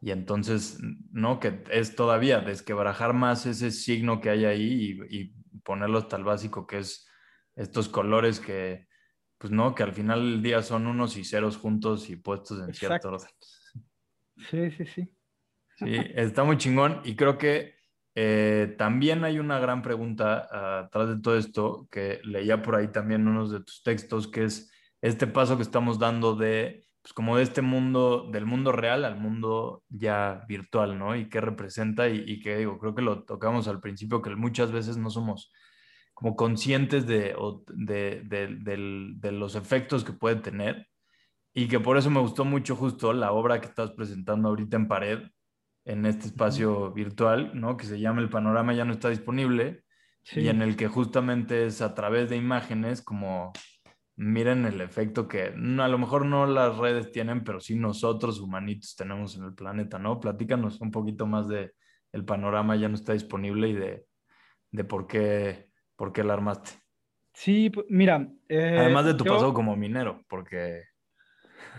y 0.00 0.10
entonces, 0.10 0.78
¿no? 1.10 1.40
Que 1.40 1.62
es 1.70 1.96
todavía 1.96 2.40
desquebrajar 2.40 3.14
más 3.14 3.46
ese 3.46 3.70
signo 3.70 4.20
que 4.20 4.30
hay 4.30 4.44
ahí 4.44 4.98
y, 5.08 5.20
y 5.20 5.34
ponerlo 5.64 5.98
hasta 5.98 6.16
el 6.16 6.24
básico, 6.24 6.66
que 6.66 6.78
es 6.78 7.08
estos 7.54 7.88
colores 7.88 8.40
que, 8.40 8.85
pues 9.38 9.52
no, 9.52 9.74
que 9.74 9.82
al 9.82 9.92
final 9.92 10.20
del 10.20 10.42
día 10.42 10.62
son 10.62 10.86
unos 10.86 11.16
y 11.16 11.24
ceros 11.24 11.56
juntos 11.56 12.08
y 12.10 12.16
puestos 12.16 12.66
en 12.66 12.74
cierto 12.74 13.08
orden. 13.08 13.28
Sí, 14.36 14.70
sí, 14.70 14.86
sí. 14.86 15.12
Sí, 15.78 15.94
está 16.14 16.42
muy 16.42 16.56
chingón 16.56 17.00
y 17.04 17.16
creo 17.16 17.36
que 17.36 17.74
eh, 18.14 18.74
también 18.78 19.24
hay 19.24 19.38
una 19.38 19.58
gran 19.58 19.82
pregunta 19.82 20.80
atrás 20.80 21.08
de 21.08 21.20
todo 21.20 21.36
esto 21.36 21.86
que 21.90 22.20
leía 22.24 22.62
por 22.62 22.76
ahí 22.76 22.88
también 22.88 23.28
unos 23.28 23.50
de 23.50 23.60
tus 23.60 23.82
textos, 23.82 24.26
que 24.26 24.44
es 24.44 24.72
este 25.02 25.26
paso 25.26 25.56
que 25.56 25.62
estamos 25.62 25.98
dando 25.98 26.34
de, 26.34 26.86
pues 27.02 27.12
como 27.12 27.36
de 27.36 27.42
este 27.42 27.60
mundo, 27.60 28.30
del 28.32 28.46
mundo 28.46 28.72
real 28.72 29.04
al 29.04 29.20
mundo 29.20 29.84
ya 29.90 30.46
virtual, 30.48 30.98
¿no? 30.98 31.14
Y 31.14 31.28
qué 31.28 31.42
representa 31.42 32.08
y, 32.08 32.24
y 32.26 32.40
que 32.40 32.56
digo, 32.56 32.78
creo 32.78 32.94
que 32.94 33.02
lo 33.02 33.24
tocamos 33.24 33.68
al 33.68 33.80
principio, 33.80 34.22
que 34.22 34.34
muchas 34.34 34.72
veces 34.72 34.96
no 34.96 35.10
somos 35.10 35.52
como 36.16 36.34
conscientes 36.34 37.06
de, 37.06 37.36
de, 37.74 38.22
de, 38.24 38.46
de, 38.56 39.12
de 39.16 39.32
los 39.32 39.54
efectos 39.54 40.02
que 40.02 40.14
puede 40.14 40.36
tener 40.36 40.88
y 41.52 41.68
que 41.68 41.78
por 41.78 41.98
eso 41.98 42.08
me 42.08 42.20
gustó 42.20 42.46
mucho 42.46 42.74
justo 42.74 43.12
la 43.12 43.32
obra 43.32 43.60
que 43.60 43.66
estás 43.66 43.90
presentando 43.90 44.48
ahorita 44.48 44.78
en 44.78 44.88
pared, 44.88 45.18
en 45.84 46.06
este 46.06 46.28
espacio 46.28 46.90
virtual, 46.90 47.50
¿no? 47.52 47.76
Que 47.76 47.84
se 47.84 48.00
llama 48.00 48.22
El 48.22 48.30
Panorama 48.30 48.72
ya 48.72 48.86
no 48.86 48.94
está 48.94 49.10
disponible 49.10 49.84
sí. 50.22 50.40
y 50.40 50.48
en 50.48 50.62
el 50.62 50.74
que 50.74 50.88
justamente 50.88 51.66
es 51.66 51.82
a 51.82 51.94
través 51.94 52.30
de 52.30 52.36
imágenes 52.36 53.02
como 53.02 53.52
miren 54.16 54.64
el 54.64 54.80
efecto 54.80 55.28
que 55.28 55.48
a 55.48 55.88
lo 55.88 55.98
mejor 55.98 56.24
no 56.24 56.46
las 56.46 56.78
redes 56.78 57.12
tienen, 57.12 57.44
pero 57.44 57.60
sí 57.60 57.76
nosotros 57.76 58.40
humanitos 58.40 58.96
tenemos 58.96 59.36
en 59.36 59.44
el 59.44 59.54
planeta, 59.54 59.98
¿no? 59.98 60.18
Platícanos 60.18 60.80
un 60.80 60.90
poquito 60.90 61.26
más 61.26 61.46
de 61.46 61.72
El 62.10 62.24
Panorama 62.24 62.74
ya 62.74 62.88
no 62.88 62.94
está 62.94 63.12
disponible 63.12 63.68
y 63.68 63.74
de, 63.74 64.06
de 64.70 64.84
por 64.84 65.06
qué 65.06 65.65
por 65.96 66.12
qué 66.12 66.22
la 66.22 66.34
armaste. 66.34 66.70
Sí, 67.32 67.70
mira. 67.88 68.28
Eh, 68.48 68.76
Además 68.78 69.04
de 69.06 69.14
tu 69.14 69.24
yo... 69.24 69.32
pasado 69.32 69.52
como 69.52 69.76
minero, 69.76 70.22
porque 70.28 70.84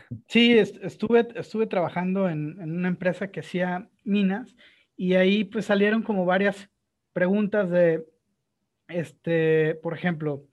Sí, 0.27 0.57
estuve, 0.57 1.27
estuve 1.35 1.67
trabajando 1.67 2.29
en, 2.29 2.59
en, 2.61 2.71
una 2.71 2.87
empresa 2.87 3.29
que 3.31 3.41
hacía 3.41 3.89
minas 4.03 4.55
y 4.95 5.15
ahí 5.15 5.43
pues 5.43 5.65
salieron 5.65 6.01
como 6.01 6.25
varias 6.25 6.69
preguntas 7.13 7.69
de, 7.69 8.05
este, 8.87 9.75
por 9.75 9.93
ejemplo, 9.93 10.45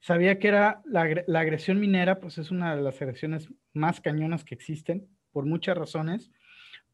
sabía 0.00 0.38
que 0.38 0.48
era 0.48 0.82
la, 0.84 1.24
la, 1.26 1.40
agresión 1.40 1.80
minera, 1.80 2.20
pues 2.20 2.38
es 2.38 2.50
una 2.50 2.74
de 2.76 2.82
las 2.82 3.00
agresiones 3.00 3.48
más 3.72 4.00
cañonas 4.00 4.44
que 4.44 4.54
existen 4.54 5.06
por 5.32 5.44
muchas 5.44 5.76
razones, 5.76 6.30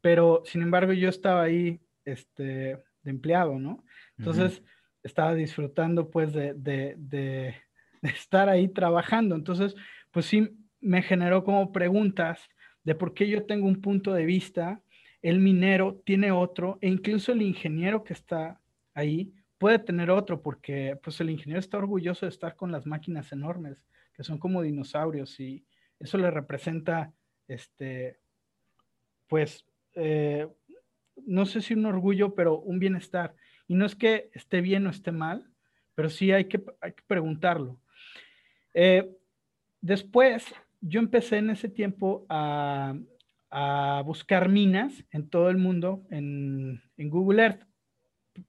pero 0.01 0.41
sin 0.45 0.61
embargo 0.61 0.93
yo 0.93 1.09
estaba 1.09 1.43
ahí 1.43 1.79
este, 2.05 2.77
de 3.03 3.11
empleado, 3.11 3.59
¿no? 3.59 3.83
Entonces 4.17 4.59
uh 4.59 4.63
-huh. 4.63 4.67
Estaba 5.03 5.33
disfrutando 5.33 6.09
pues 6.09 6.33
de, 6.33 6.53
de, 6.53 7.55
estar 8.01 8.49
ahí 8.49 8.67
trabajando, 8.67 9.35
entonces 9.35 9.75
pues 10.11 10.25
sí 10.25 10.49
me 10.79 11.01
generó 11.01 11.43
como 11.43 11.71
preguntas 11.71 12.49
de 12.83 12.95
por 12.95 13.13
qué 13.13 13.27
yo 13.27 13.45
tengo 13.45 13.67
un 13.67 13.81
punto 13.81 14.13
de 14.13 14.25
vista, 14.25 14.81
el 15.21 15.39
minero 15.39 16.01
tiene 16.03 16.31
otro, 16.31 16.79
e 16.81 16.89
incluso 16.89 17.31
el 17.31 17.43
ingeniero 17.43 18.03
que 18.03 18.13
está 18.13 18.59
ahí 18.93 19.33
puede 19.59 19.77
tener 19.77 20.09
otro, 20.09 20.41
porque 20.41 20.97
pues 21.03 21.21
el 21.21 21.29
ingeniero 21.29 21.59
está 21.59 21.77
orgulloso 21.77 22.25
de 22.25 22.31
estar 22.31 22.55
con 22.55 22.71
las 22.71 22.87
máquinas 22.87 23.31
enormes, 23.31 23.85
que 24.13 24.23
son 24.23 24.39
como 24.39 24.63
dinosaurios, 24.63 25.39
y 25.39 25.63
eso 25.99 26.17
le 26.17 26.31
representa, 26.31 27.13
este, 27.47 28.19
pues, 29.27 29.63
eh, 29.93 30.47
no 31.27 31.45
sé 31.45 31.61
si 31.61 31.75
un 31.75 31.85
orgullo, 31.85 32.33
pero 32.33 32.59
un 32.59 32.79
bienestar. 32.79 33.35
Y 33.71 33.75
no 33.75 33.85
es 33.85 33.95
que 33.95 34.29
esté 34.33 34.59
bien 34.59 34.85
o 34.85 34.89
esté 34.89 35.13
mal, 35.13 35.49
pero 35.95 36.09
sí 36.09 36.33
hay 36.33 36.49
que, 36.49 36.61
hay 36.81 36.91
que 36.91 37.03
preguntarlo. 37.07 37.79
Eh, 38.73 39.17
después, 39.79 40.53
yo 40.81 40.99
empecé 40.99 41.37
en 41.37 41.51
ese 41.51 41.69
tiempo 41.69 42.25
a, 42.27 42.93
a 43.49 44.03
buscar 44.05 44.49
minas 44.49 45.05
en 45.11 45.29
todo 45.29 45.49
el 45.49 45.55
mundo, 45.55 46.05
en, 46.11 46.83
en 46.97 47.09
Google 47.09 47.43
Earth, 47.43 47.63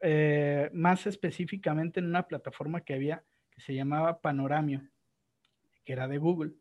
eh, 0.00 0.70
más 0.72 1.06
específicamente 1.06 2.00
en 2.00 2.06
una 2.06 2.26
plataforma 2.26 2.80
que 2.80 2.94
había 2.94 3.22
que 3.52 3.60
se 3.60 3.76
llamaba 3.76 4.20
Panoramio, 4.20 4.82
que 5.84 5.92
era 5.92 6.08
de 6.08 6.18
Google. 6.18 6.54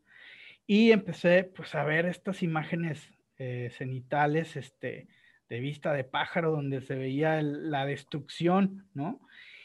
Y 0.67 0.91
empecé 0.91 1.45
pues 1.45 1.73
a 1.73 1.83
ver 1.83 2.05
estas 2.05 2.43
imágenes 2.43 3.11
eh, 3.39 3.71
cenitales 3.75 4.55
este, 4.55 5.07
de 5.51 5.59
vista 5.59 5.91
de 5.91 6.05
pájaro, 6.05 6.51
donde 6.51 6.79
se 6.79 6.95
veía 6.95 7.37
el- 7.37 7.69
la 7.69 7.85
destrucción, 7.85 8.87
¿no? 8.93 9.19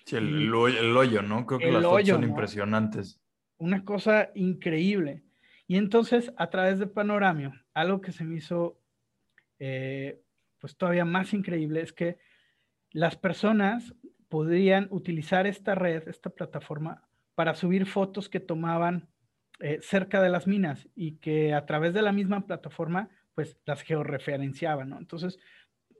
Sí, 0.04 0.16
el, 0.16 0.52
hoyo, 0.52 0.80
el 0.80 0.96
hoyo, 0.96 1.22
¿no? 1.22 1.46
Creo 1.46 1.60
que 1.60 1.66
las 1.70 1.84
fotos 1.84 1.92
hoyo, 1.98 2.14
son 2.14 2.22
¿no? 2.22 2.26
impresionantes. 2.26 3.20
Una 3.56 3.84
cosa 3.84 4.30
increíble. 4.34 5.22
Y 5.68 5.76
entonces, 5.76 6.32
a 6.36 6.50
través 6.50 6.80
de 6.80 6.88
Panoramio, 6.88 7.52
algo 7.72 8.00
que 8.00 8.10
se 8.10 8.24
me 8.24 8.34
hizo 8.36 8.80
eh, 9.60 10.20
pues 10.58 10.76
todavía 10.76 11.04
más 11.04 11.32
increíble 11.32 11.80
es 11.82 11.92
que 11.92 12.18
las 12.90 13.16
personas 13.16 13.94
podrían 14.28 14.88
utilizar 14.90 15.46
esta 15.46 15.76
red, 15.76 16.08
esta 16.08 16.30
plataforma, 16.30 17.06
para 17.36 17.54
subir 17.54 17.86
fotos 17.86 18.28
que 18.28 18.40
tomaban 18.40 19.08
eh, 19.60 19.78
cerca 19.82 20.20
de 20.20 20.30
las 20.30 20.46
minas 20.48 20.88
y 20.96 21.12
que 21.18 21.54
a 21.54 21.64
través 21.64 21.94
de 21.94 22.02
la 22.02 22.10
misma 22.12 22.44
plataforma, 22.44 23.08
pues 23.36 23.56
las 23.66 23.82
georreferenciaban, 23.82 24.88
¿no? 24.90 24.98
Entonces, 24.98 25.38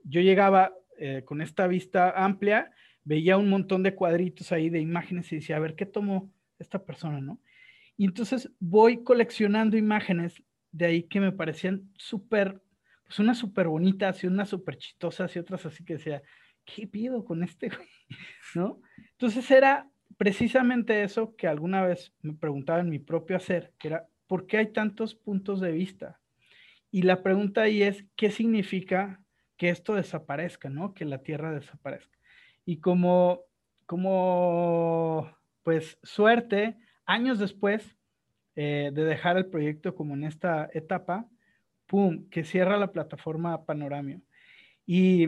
yo 0.09 0.21
llegaba 0.21 0.73
eh, 0.97 1.23
con 1.25 1.41
esta 1.41 1.67
vista 1.67 2.11
amplia, 2.11 2.71
veía 3.03 3.37
un 3.37 3.49
montón 3.49 3.83
de 3.83 3.95
cuadritos 3.95 4.51
ahí 4.51 4.69
de 4.69 4.79
imágenes 4.79 5.31
y 5.31 5.37
decía, 5.37 5.57
a 5.57 5.59
ver, 5.59 5.75
¿qué 5.75 5.85
tomó 5.85 6.31
esta 6.59 6.83
persona, 6.83 7.21
no? 7.21 7.39
Y 7.95 8.05
entonces 8.05 8.51
voy 8.59 9.03
coleccionando 9.03 9.77
imágenes 9.77 10.43
de 10.71 10.85
ahí 10.85 11.03
que 11.03 11.19
me 11.19 11.31
parecían 11.31 11.89
súper, 11.97 12.61
pues 13.05 13.19
unas 13.19 13.37
súper 13.37 13.67
bonitas 13.67 14.23
y 14.23 14.27
unas 14.27 14.49
súper 14.49 14.77
chistosas 14.77 15.35
y 15.35 15.39
otras 15.39 15.65
así 15.65 15.83
que 15.83 15.93
decía, 15.93 16.21
¿qué 16.65 16.87
pido 16.87 17.23
con 17.25 17.43
este 17.43 17.69
güey? 17.69 17.87
¿No? 18.55 18.81
Entonces 19.11 19.49
era 19.49 19.89
precisamente 20.17 21.03
eso 21.03 21.35
que 21.35 21.47
alguna 21.47 21.83
vez 21.83 22.13
me 22.21 22.33
preguntaba 22.33 22.79
en 22.79 22.89
mi 22.89 22.99
propio 22.99 23.37
hacer, 23.37 23.73
que 23.79 23.89
era, 23.89 24.07
¿por 24.27 24.47
qué 24.47 24.57
hay 24.57 24.71
tantos 24.71 25.15
puntos 25.15 25.59
de 25.59 25.71
vista? 25.71 26.19
Y 26.91 27.03
la 27.03 27.23
pregunta 27.23 27.63
ahí 27.63 27.83
es, 27.83 28.05
¿qué 28.15 28.31
significa 28.31 29.21
que 29.57 29.69
esto 29.69 29.95
desaparezca, 29.95 30.69
¿no? 30.69 30.93
Que 30.93 31.05
la 31.05 31.23
Tierra 31.23 31.51
desaparezca. 31.51 32.17
Y 32.65 32.79
como, 32.79 33.41
como, 33.85 35.35
pues, 35.63 35.97
suerte, 36.03 36.77
años 37.05 37.39
después 37.39 37.95
eh, 38.55 38.91
de 38.93 39.03
dejar 39.03 39.37
el 39.37 39.47
proyecto 39.47 39.95
como 39.95 40.13
en 40.13 40.23
esta 40.23 40.69
etapa, 40.73 41.27
¡pum!, 41.85 42.29
que 42.29 42.43
cierra 42.43 42.77
la 42.77 42.91
plataforma 42.91 43.65
Panoramio. 43.65 44.21
Y, 44.85 45.27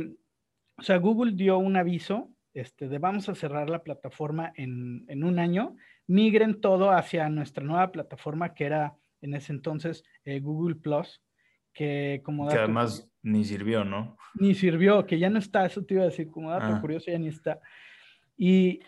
o 0.78 0.82
sea, 0.82 0.98
Google 0.98 1.34
dio 1.34 1.58
un 1.58 1.76
aviso 1.78 2.32
este, 2.54 2.88
de 2.88 2.98
vamos 2.98 3.30
a 3.30 3.36
cerrar 3.36 3.70
la 3.70 3.84
plataforma 3.84 4.52
en, 4.56 5.06
en 5.08 5.24
un 5.24 5.40
año, 5.40 5.76
migren 6.08 6.60
todo 6.60 6.92
hacia 6.92 7.30
nuestra 7.30 7.64
nueva 7.64 7.92
plataforma 7.92 8.54
que 8.54 8.66
era 8.66 8.98
en 9.22 9.34
ese 9.36 9.54
entonces 9.54 10.04
eh, 10.26 10.40
Google 10.40 10.76
Plus, 10.76 11.22
que 11.80 12.20
como 12.26 12.44
Que 12.44 12.56
dato 12.56 12.64
además 12.66 13.10
ni 13.24 13.46
sirvió, 13.46 13.86
¿no? 13.86 14.18
ni 14.36 14.54
sirvió, 14.54 15.06
que 15.06 15.18
ya 15.18 15.30
no 15.30 15.40
está, 15.40 15.66
eso 15.66 15.84
te 15.84 15.94
iba 15.96 16.04
a 16.04 16.08
decir, 16.08 16.30
como 16.30 16.52
dato 16.52 16.76
Ah. 16.76 16.82
curioso, 16.82 17.10
ya 17.10 17.18
ni 17.18 17.30
está. 17.30 17.62
Y, 18.38 18.82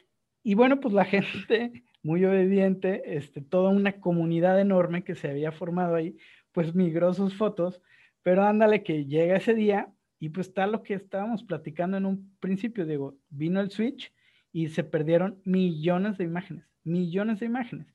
y 0.43 0.53
bueno, 0.55 0.79
pues 0.81 0.93
la 0.93 1.05
gente 1.15 1.83
muy 2.03 2.25
obediente, 2.25 3.15
este, 3.17 3.41
toda 3.41 3.69
una 3.71 3.93
comunidad 4.01 4.59
enorme 4.59 5.03
que 5.03 5.15
se 5.15 5.29
había 5.29 5.51
formado 5.51 5.95
ahí, 5.95 6.17
pues 6.51 6.75
migró 6.75 7.13
sus 7.13 7.35
fotos, 7.35 7.81
pero 8.23 8.43
ándale 8.43 8.83
que 8.83 9.05
llega 9.05 9.37
ese 9.37 9.53
día 9.55 9.89
y 10.19 10.29
pues 10.29 10.47
está 10.49 10.67
lo 10.67 10.83
que 10.83 10.93
estábamos 10.95 11.43
platicando 11.43 11.97
en 11.97 12.05
un 12.05 12.35
principio, 12.39 12.85
digo, 12.85 13.17
vino 13.29 13.61
el 13.61 13.71
switch 13.71 14.13
y 14.51 14.67
se 14.69 14.83
perdieron 14.83 15.41
millones 15.45 16.17
de 16.17 16.25
imágenes, 16.25 16.65
millones 16.83 17.39
de 17.39 17.45
imágenes. 17.47 17.87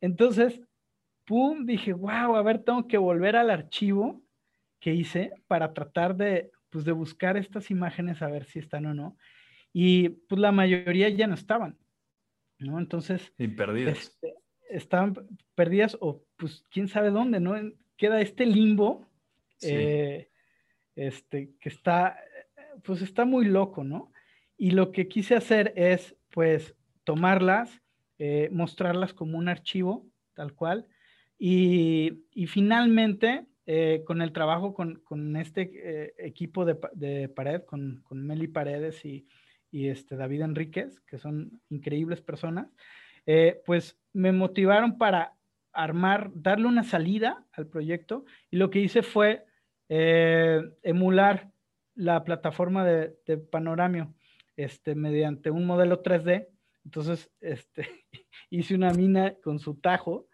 Entonces, 0.00 0.60
pum, 1.28 1.66
dije, 1.66 1.92
wow, 1.92 2.36
a 2.36 2.42
ver, 2.42 2.64
tengo 2.64 2.88
que 2.88 2.98
volver 2.98 3.36
al 3.36 3.50
archivo 3.50 4.22
que 4.80 4.94
hice 4.94 5.32
para 5.46 5.74
tratar 5.74 6.16
de, 6.16 6.50
pues, 6.70 6.84
de 6.86 6.92
buscar 6.92 7.36
estas 7.36 7.70
imágenes 7.70 8.22
a 8.22 8.28
ver 8.28 8.44
si 8.46 8.58
están 8.60 8.86
o 8.86 8.94
no. 8.94 9.16
Y 9.72 10.08
pues 10.08 10.40
la 10.40 10.52
mayoría 10.52 11.10
ya 11.10 11.26
no 11.26 11.34
estaban, 11.34 11.78
¿no? 12.58 12.78
Entonces, 12.78 13.32
Y 13.38 13.48
perdidas. 13.48 13.98
este, 13.98 14.34
estaban 14.70 15.14
perdidas 15.54 15.98
o 16.00 16.24
pues 16.36 16.64
quién 16.70 16.88
sabe 16.88 17.10
dónde, 17.10 17.40
¿no? 17.40 17.54
Queda 17.98 18.20
este 18.22 18.46
limbo, 18.46 19.06
Sí. 19.58 19.68
eh, 19.72 20.30
este, 20.96 21.54
que 21.60 21.68
está, 21.68 22.16
pues 22.84 23.02
está 23.02 23.24
muy 23.26 23.44
loco, 23.46 23.84
¿no? 23.84 24.12
Y 24.56 24.70
lo 24.72 24.92
que 24.92 25.08
quise 25.08 25.34
hacer 25.36 25.72
es, 25.76 26.16
pues, 26.30 26.76
tomarlas, 27.04 27.82
eh, 28.18 28.48
mostrarlas 28.52 29.14
como 29.14 29.38
un 29.38 29.48
archivo, 29.48 30.06
tal 30.34 30.54
cual, 30.54 30.86
y, 31.38 32.46
finalmente, 32.46 33.46
eh, 33.66 34.02
con 34.06 34.22
el 34.22 34.32
trabajo 34.32 34.74
con, 34.74 35.36
este 35.36 35.70
eh, 35.74 36.14
equipo 36.18 36.64
de, 36.64 36.74
pa- 36.74 36.90
de 36.94 37.28
Pared, 37.28 37.62
con, 37.64 38.00
con 38.02 38.26
Meli 38.26 38.48
Paredes 38.48 39.04
y, 39.04 39.26
este 39.70 40.16
David 40.16 40.40
Enríquez, 40.42 41.00
que 41.00 41.18
son 41.18 41.60
increíbles 41.68 42.22
personas, 42.22 42.68
eh, 43.26 43.60
pues 43.66 43.98
me 44.14 44.32
motivaron 44.32 44.96
para 44.96 45.34
armar, 45.72 46.30
darle 46.34 46.66
una 46.66 46.82
salida 46.82 47.44
al 47.52 47.66
proyecto 47.66 48.24
y 48.50 48.56
lo 48.56 48.70
que 48.70 48.80
hice 48.80 49.02
fue 49.02 49.44
emular 49.90 51.50
la 51.94 52.22
plataforma 52.24 52.84
de, 52.84 53.16
de 53.26 53.38
Panoramio 53.38 54.14
este, 54.58 54.94
mediante 54.94 55.50
un 55.50 55.66
modelo 55.66 56.02
3D. 56.02 56.48
Entonces, 56.84 57.30
este, 57.40 57.88
hice 58.50 58.74
una 58.74 58.92
mina 58.92 59.34
con 59.42 59.58
su 59.58 59.74
tajo. 59.76 60.27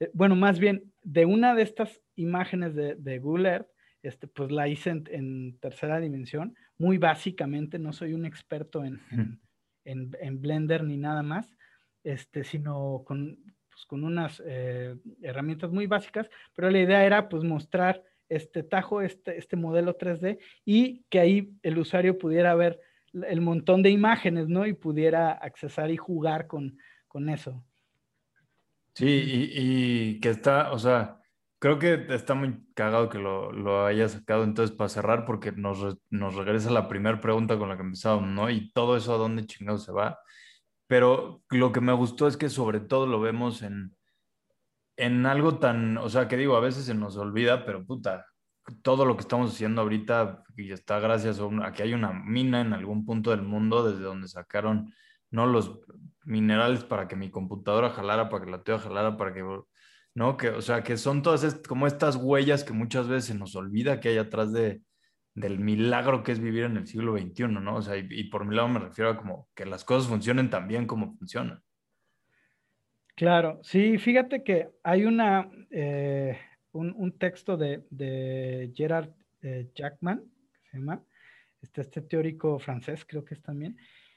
Eh, 0.00 0.10
bueno, 0.14 0.36
más 0.36 0.58
bien, 0.58 0.92
de 1.02 1.24
una 1.26 1.54
de 1.54 1.62
estas 1.62 2.00
imágenes 2.16 2.74
de, 2.74 2.94
de 2.96 3.18
Google 3.18 3.48
Earth, 3.48 3.68
este, 4.02 4.28
pues 4.28 4.50
la 4.52 4.68
hice 4.68 4.90
en, 4.90 5.04
en 5.10 5.58
tercera 5.58 5.98
dimensión, 6.00 6.54
muy 6.78 6.98
básicamente, 6.98 7.78
no 7.78 7.92
soy 7.92 8.12
un 8.14 8.24
experto 8.24 8.84
en, 8.84 9.00
en, 9.10 9.40
en- 9.84 10.16
en 10.20 10.40
Blender 10.40 10.84
ni 10.84 10.96
nada 10.96 11.22
más, 11.22 11.56
este, 12.04 12.44
sino 12.44 13.02
con, 13.04 13.38
pues, 13.70 13.84
con 13.86 14.04
unas 14.04 14.40
eh, 14.46 14.94
herramientas 15.22 15.70
muy 15.72 15.86
básicas, 15.86 16.30
pero 16.54 16.70
la 16.70 16.80
idea 16.80 17.04
era 17.04 17.28
pues 17.28 17.42
mostrar 17.42 18.02
este 18.28 18.62
tajo, 18.62 19.00
este, 19.02 19.38
este 19.38 19.56
modelo 19.56 19.96
3D 19.96 20.38
y 20.64 21.04
que 21.08 21.18
ahí 21.18 21.52
el 21.62 21.78
usuario 21.78 22.18
pudiera 22.18 22.54
ver 22.54 22.78
el 23.12 23.40
montón 23.40 23.82
de 23.82 23.90
imágenes, 23.90 24.48
¿no? 24.48 24.66
Y 24.66 24.74
pudiera 24.74 25.32
accesar 25.32 25.90
y 25.90 25.96
jugar 25.96 26.46
con, 26.46 26.78
con 27.08 27.28
eso. 27.30 27.64
Sí, 28.98 29.06
y, 29.54 30.20
que 30.20 30.30
está, 30.30 30.72
o 30.72 30.78
sea, 30.78 31.20
creo 31.60 31.78
que 31.78 32.06
está 32.14 32.34
muy 32.34 32.66
cagado 32.74 33.08
que 33.08 33.18
lo, 33.18 33.52
lo 33.52 33.86
haya 33.86 34.08
sacado 34.08 34.42
entonces 34.42 34.74
para 34.76 34.88
cerrar, 34.88 35.24
porque 35.24 35.52
nos, 35.52 35.98
nos 36.10 36.34
regresa 36.34 36.70
la 36.70 36.88
primera 36.88 37.20
pregunta 37.20 37.56
con 37.58 37.68
la 37.68 37.76
que 37.76 37.82
empezamos, 37.84 38.28
¿no? 38.28 38.50
Y 38.50 38.72
todo 38.72 38.96
eso 38.96 39.14
a 39.14 39.18
dónde 39.18 39.46
chingado 39.46 39.78
se 39.78 39.92
va. 39.92 40.18
Pero 40.88 41.42
lo 41.50 41.72
que 41.72 41.80
me 41.80 41.92
gustó 41.94 42.28
es 42.28 42.36
que 42.36 42.50
sobre 42.50 42.80
todo 42.80 43.06
lo 43.06 43.20
vemos 43.20 43.62
en, 43.62 43.96
en 44.96 45.26
algo 45.26 45.58
tan, 45.58 45.96
o 45.98 46.08
sea, 46.08 46.28
que 46.28 46.36
digo, 46.36 46.56
a 46.56 46.60
veces 46.60 46.84
se 46.86 46.94
nos 46.94 47.16
olvida, 47.16 47.64
pero 47.64 47.84
puta, 47.86 48.26
todo 48.82 49.04
lo 49.04 49.16
que 49.16 49.22
estamos 49.22 49.52
haciendo 49.54 49.82
ahorita 49.82 50.42
y 50.56 50.72
está 50.72 50.98
gracias 51.00 51.38
a, 51.38 51.44
un- 51.46 51.62
a 51.62 51.72
que 51.72 51.82
hay 51.84 51.94
una 51.94 52.12
mina 52.12 52.60
en 52.60 52.72
algún 52.72 53.06
punto 53.06 53.30
del 53.30 53.42
mundo 53.42 53.88
desde 53.90 54.02
donde 54.04 54.28
sacaron, 54.28 54.92
no 55.30 55.46
los 55.46 55.80
minerales 56.24 56.84
para 56.84 57.08
que 57.08 57.16
mi 57.16 57.30
computadora 57.30 57.90
jalara, 57.90 58.28
para 58.28 58.44
que 58.44 58.50
la 58.50 58.62
tuya 58.62 58.78
jalara, 58.78 59.16
para 59.16 59.32
que, 59.32 59.44
¿no? 60.14 60.36
Que, 60.36 60.50
o 60.50 60.62
sea, 60.62 60.82
que 60.82 60.96
son 60.96 61.22
todas 61.22 61.54
como 61.66 61.86
estas 61.86 62.16
huellas 62.16 62.64
que 62.64 62.72
muchas 62.72 63.08
veces 63.08 63.26
se 63.26 63.34
nos 63.34 63.56
olvida 63.56 64.00
que 64.00 64.10
hay 64.10 64.18
atrás 64.18 64.52
de, 64.52 64.82
del 65.34 65.58
milagro 65.58 66.22
que 66.22 66.32
es 66.32 66.40
vivir 66.40 66.64
en 66.64 66.76
el 66.76 66.86
siglo 66.86 67.16
XXI, 67.16 67.48
¿no? 67.48 67.76
O 67.76 67.82
sea, 67.82 67.96
y, 67.96 68.24
por 68.24 68.44
mi 68.44 68.54
lado 68.54 68.68
me 68.68 68.80
refiero 68.80 69.10
a 69.10 69.16
como 69.16 69.48
que 69.54 69.64
las 69.64 69.84
cosas 69.84 70.08
funcionen 70.08 70.50
tan 70.50 70.68
bien 70.68 70.86
como 70.86 71.16
funcionan. 71.16 71.62
Claro, 73.14 73.58
sí, 73.62 73.98
fíjate 73.98 74.44
que 74.44 74.70
hay 74.84 75.04
una, 75.04 75.50
eh, 75.70 76.38
un, 76.72 76.94
un 76.96 77.18
texto 77.18 77.56
de, 77.56 77.84
de 77.90 78.70
Gerard 78.74 79.10
eh, 79.42 79.70
Jackman, 79.74 80.22
que 80.62 80.70
se 80.70 80.78
llama, 80.78 81.02
este, 81.60 81.80
este 81.80 82.02
teórico 82.02 82.58
francés, 82.58 83.04
creo 83.04 83.24
que 83.24 83.34
es 83.34 83.42
también, 83.42 83.76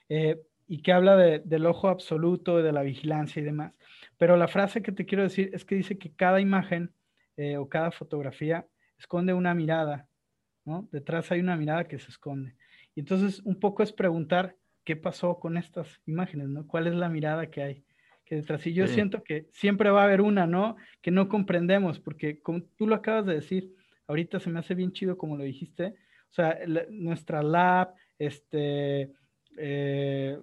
eh, 0.09 0.39
y 0.73 0.81
que 0.81 0.93
habla 0.93 1.17
de- 1.17 1.39
del 1.39 1.65
ojo 1.65 1.89
absoluto, 1.89 2.63
de 2.63 2.71
la 2.71 2.81
vigilancia 2.81 3.41
y 3.41 3.43
demás. 3.45 3.73
Pero 4.17 4.37
la 4.37 4.47
frase 4.47 4.81
que 4.81 4.93
te 4.93 5.05
quiero 5.05 5.23
decir 5.23 5.49
es 5.53 5.65
que 5.65 5.75
dice 5.75 5.97
que 5.97 6.13
cada 6.13 6.39
imagen 6.39 6.93
eh, 7.35 7.57
o 7.57 7.67
cada 7.67 7.91
fotografía 7.91 8.65
esconde 8.97 9.33
una 9.33 9.53
mirada, 9.53 10.07
¿no? 10.63 10.87
Detrás 10.91 11.29
hay 11.31 11.39
una 11.41 11.57
mirada 11.57 11.85
que 11.89 11.99
se 11.99 12.09
esconde. 12.09 12.55
Y 12.95 13.01
entonces 13.01 13.41
un 13.43 13.59
poco 13.59 13.83
es 13.83 13.91
preguntar 13.91 14.55
qué 14.85 14.95
pasó 14.95 15.39
con 15.39 15.57
estas 15.57 15.99
imágenes, 16.05 16.47
¿no? 16.47 16.65
¿Cuál 16.67 16.87
es 16.87 16.93
la 16.95 17.09
mirada 17.09 17.47
que 17.49 17.63
hay? 17.63 17.83
que 18.23 18.35
detrás. 18.35 18.65
Y 18.65 18.73
yo 18.73 18.87
Sí. 18.87 18.93
siento 18.93 19.23
que 19.23 19.47
siempre 19.51 19.89
va 19.89 20.01
a 20.01 20.05
haber 20.05 20.21
una, 20.21 20.47
¿no? 20.47 20.77
Que 21.01 21.11
no 21.11 21.27
comprendemos, 21.27 21.99
porque 21.99 22.39
como 22.39 22.61
tú 22.77 22.87
lo 22.87 22.95
acabas 22.95 23.25
de 23.25 23.33
decir, 23.35 23.75
ahorita 24.07 24.39
se 24.39 24.49
me 24.49 24.59
hace 24.59 24.73
bien 24.73 24.93
chido 24.93 25.17
como 25.17 25.35
lo 25.35 25.43
dijiste. 25.43 25.87
O 26.29 26.33
sea, 26.33 26.57
la- 26.65 26.85
nuestra 26.89 27.43
lab, 27.43 27.93
este, 28.17 29.11
eh, 29.57 30.37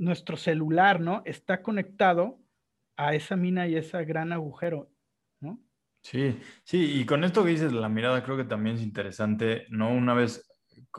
nuestro 0.00 0.36
celular, 0.36 0.98
¿no? 1.00 1.22
Está 1.26 1.62
conectado 1.62 2.40
a 2.96 3.14
esa 3.14 3.36
mina 3.36 3.68
y 3.68 3.76
ese 3.76 4.02
gran 4.04 4.32
agujero, 4.32 4.90
¿no? 5.40 5.60
Sí, 6.02 6.40
sí, 6.64 7.00
y 7.00 7.04
con 7.04 7.22
esto 7.22 7.44
que 7.44 7.50
dices 7.50 7.70
de 7.70 7.78
la 7.78 7.90
mirada, 7.90 8.24
creo 8.24 8.38
que 8.38 8.44
también 8.44 8.76
es 8.76 8.82
interesante, 8.82 9.66
¿no? 9.68 9.92
Una 9.92 10.14
vez 10.14 10.50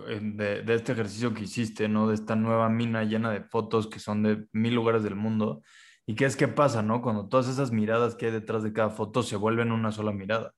eh, 0.08 0.20
de, 0.22 0.74
este 0.76 0.91
ejercicio 0.91 1.34
que 1.34 1.43
hiciste, 1.43 1.89
¿no? 1.89 2.08
De 2.08 2.14
esta 2.14 2.36
nueva 2.36 2.70
mina 2.70 3.04
llena 3.04 3.32
de 3.32 3.41
fotos 3.41 3.88
que 3.88 3.99
son 3.99 4.22
de 4.22 4.47
mil 4.54 4.76
lugares 4.76 5.02
del 5.02 5.16
mundo. 5.16 5.64
¿Y 6.06 6.14
qué 6.14 6.26
es 6.26 6.36
que 6.36 6.47
pasa, 6.47 6.84
¿no? 6.84 7.02
Cuando 7.02 7.28
todas 7.28 7.47
esas 7.47 7.72
miradas 7.72 8.16
que 8.16 8.28
hay 8.28 8.32
detrás 8.32 8.62
de 8.62 8.74
cada 8.74 8.91
foto 8.91 9.24
se 9.24 9.36
vuelven 9.36 9.72
una 9.72 9.91
sola 9.91 10.12
mirada. 10.12 10.54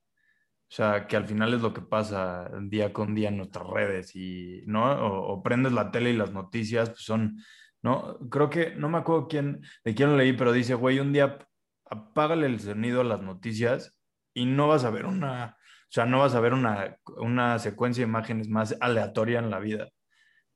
O 0.70 0.76
sea, 0.76 1.08
que 1.08 1.16
al 1.16 1.28
final 1.28 1.54
es 1.54 1.62
lo 1.62 1.74
que 1.74 1.82
pasa 1.82 2.50
día 2.64 2.92
con 2.92 3.16
día 3.16 3.30
en 3.30 3.38
nuestras 3.38 3.68
redes 3.68 4.16
y, 4.16 4.64
¿no? 4.66 4.84
O, 4.92 5.34
o 5.34 5.44
prendes 5.44 5.72
la 5.72 5.92
tele 5.92 6.12
y 6.12 6.18
las 6.18 6.34
noticias, 6.34 6.90
pues 6.90 7.04
son, 7.04 7.38
¿no? 7.84 8.18
Creo 8.30 8.50
que, 8.50 8.74
no 8.76 8.90
me 8.90 8.98
acuerdo 8.98 9.28
quién, 9.28 9.62
de 9.84 9.94
quién 9.94 10.12
lo 10.12 10.18
leí, 10.18 10.34
pero 10.34 10.52
dice, 10.52 10.74
güey, 10.74 11.00
un 11.00 11.14
día 11.14 11.38
apágale 11.86 12.48
el 12.48 12.60
sonido 12.60 13.02
a 13.02 13.04
las 13.04 13.22
noticias 13.22 13.96
y 14.34 14.46
no 14.46 14.68
vas 14.68 14.86
a 14.86 14.90
ver 14.90 15.06
una, 15.06 15.58
o 15.60 15.92
sea, 15.92 16.06
no 16.06 16.20
vas 16.20 16.34
a 16.34 16.40
ver 16.40 16.54
una, 16.54 16.98
una 17.18 17.60
secuencia 17.60 18.04
de 18.04 18.10
imágenes 18.10 18.50
más 18.50 18.76
aleatoria 18.80 19.40
en 19.40 19.52
la 19.52 19.60
vida, 19.60 19.90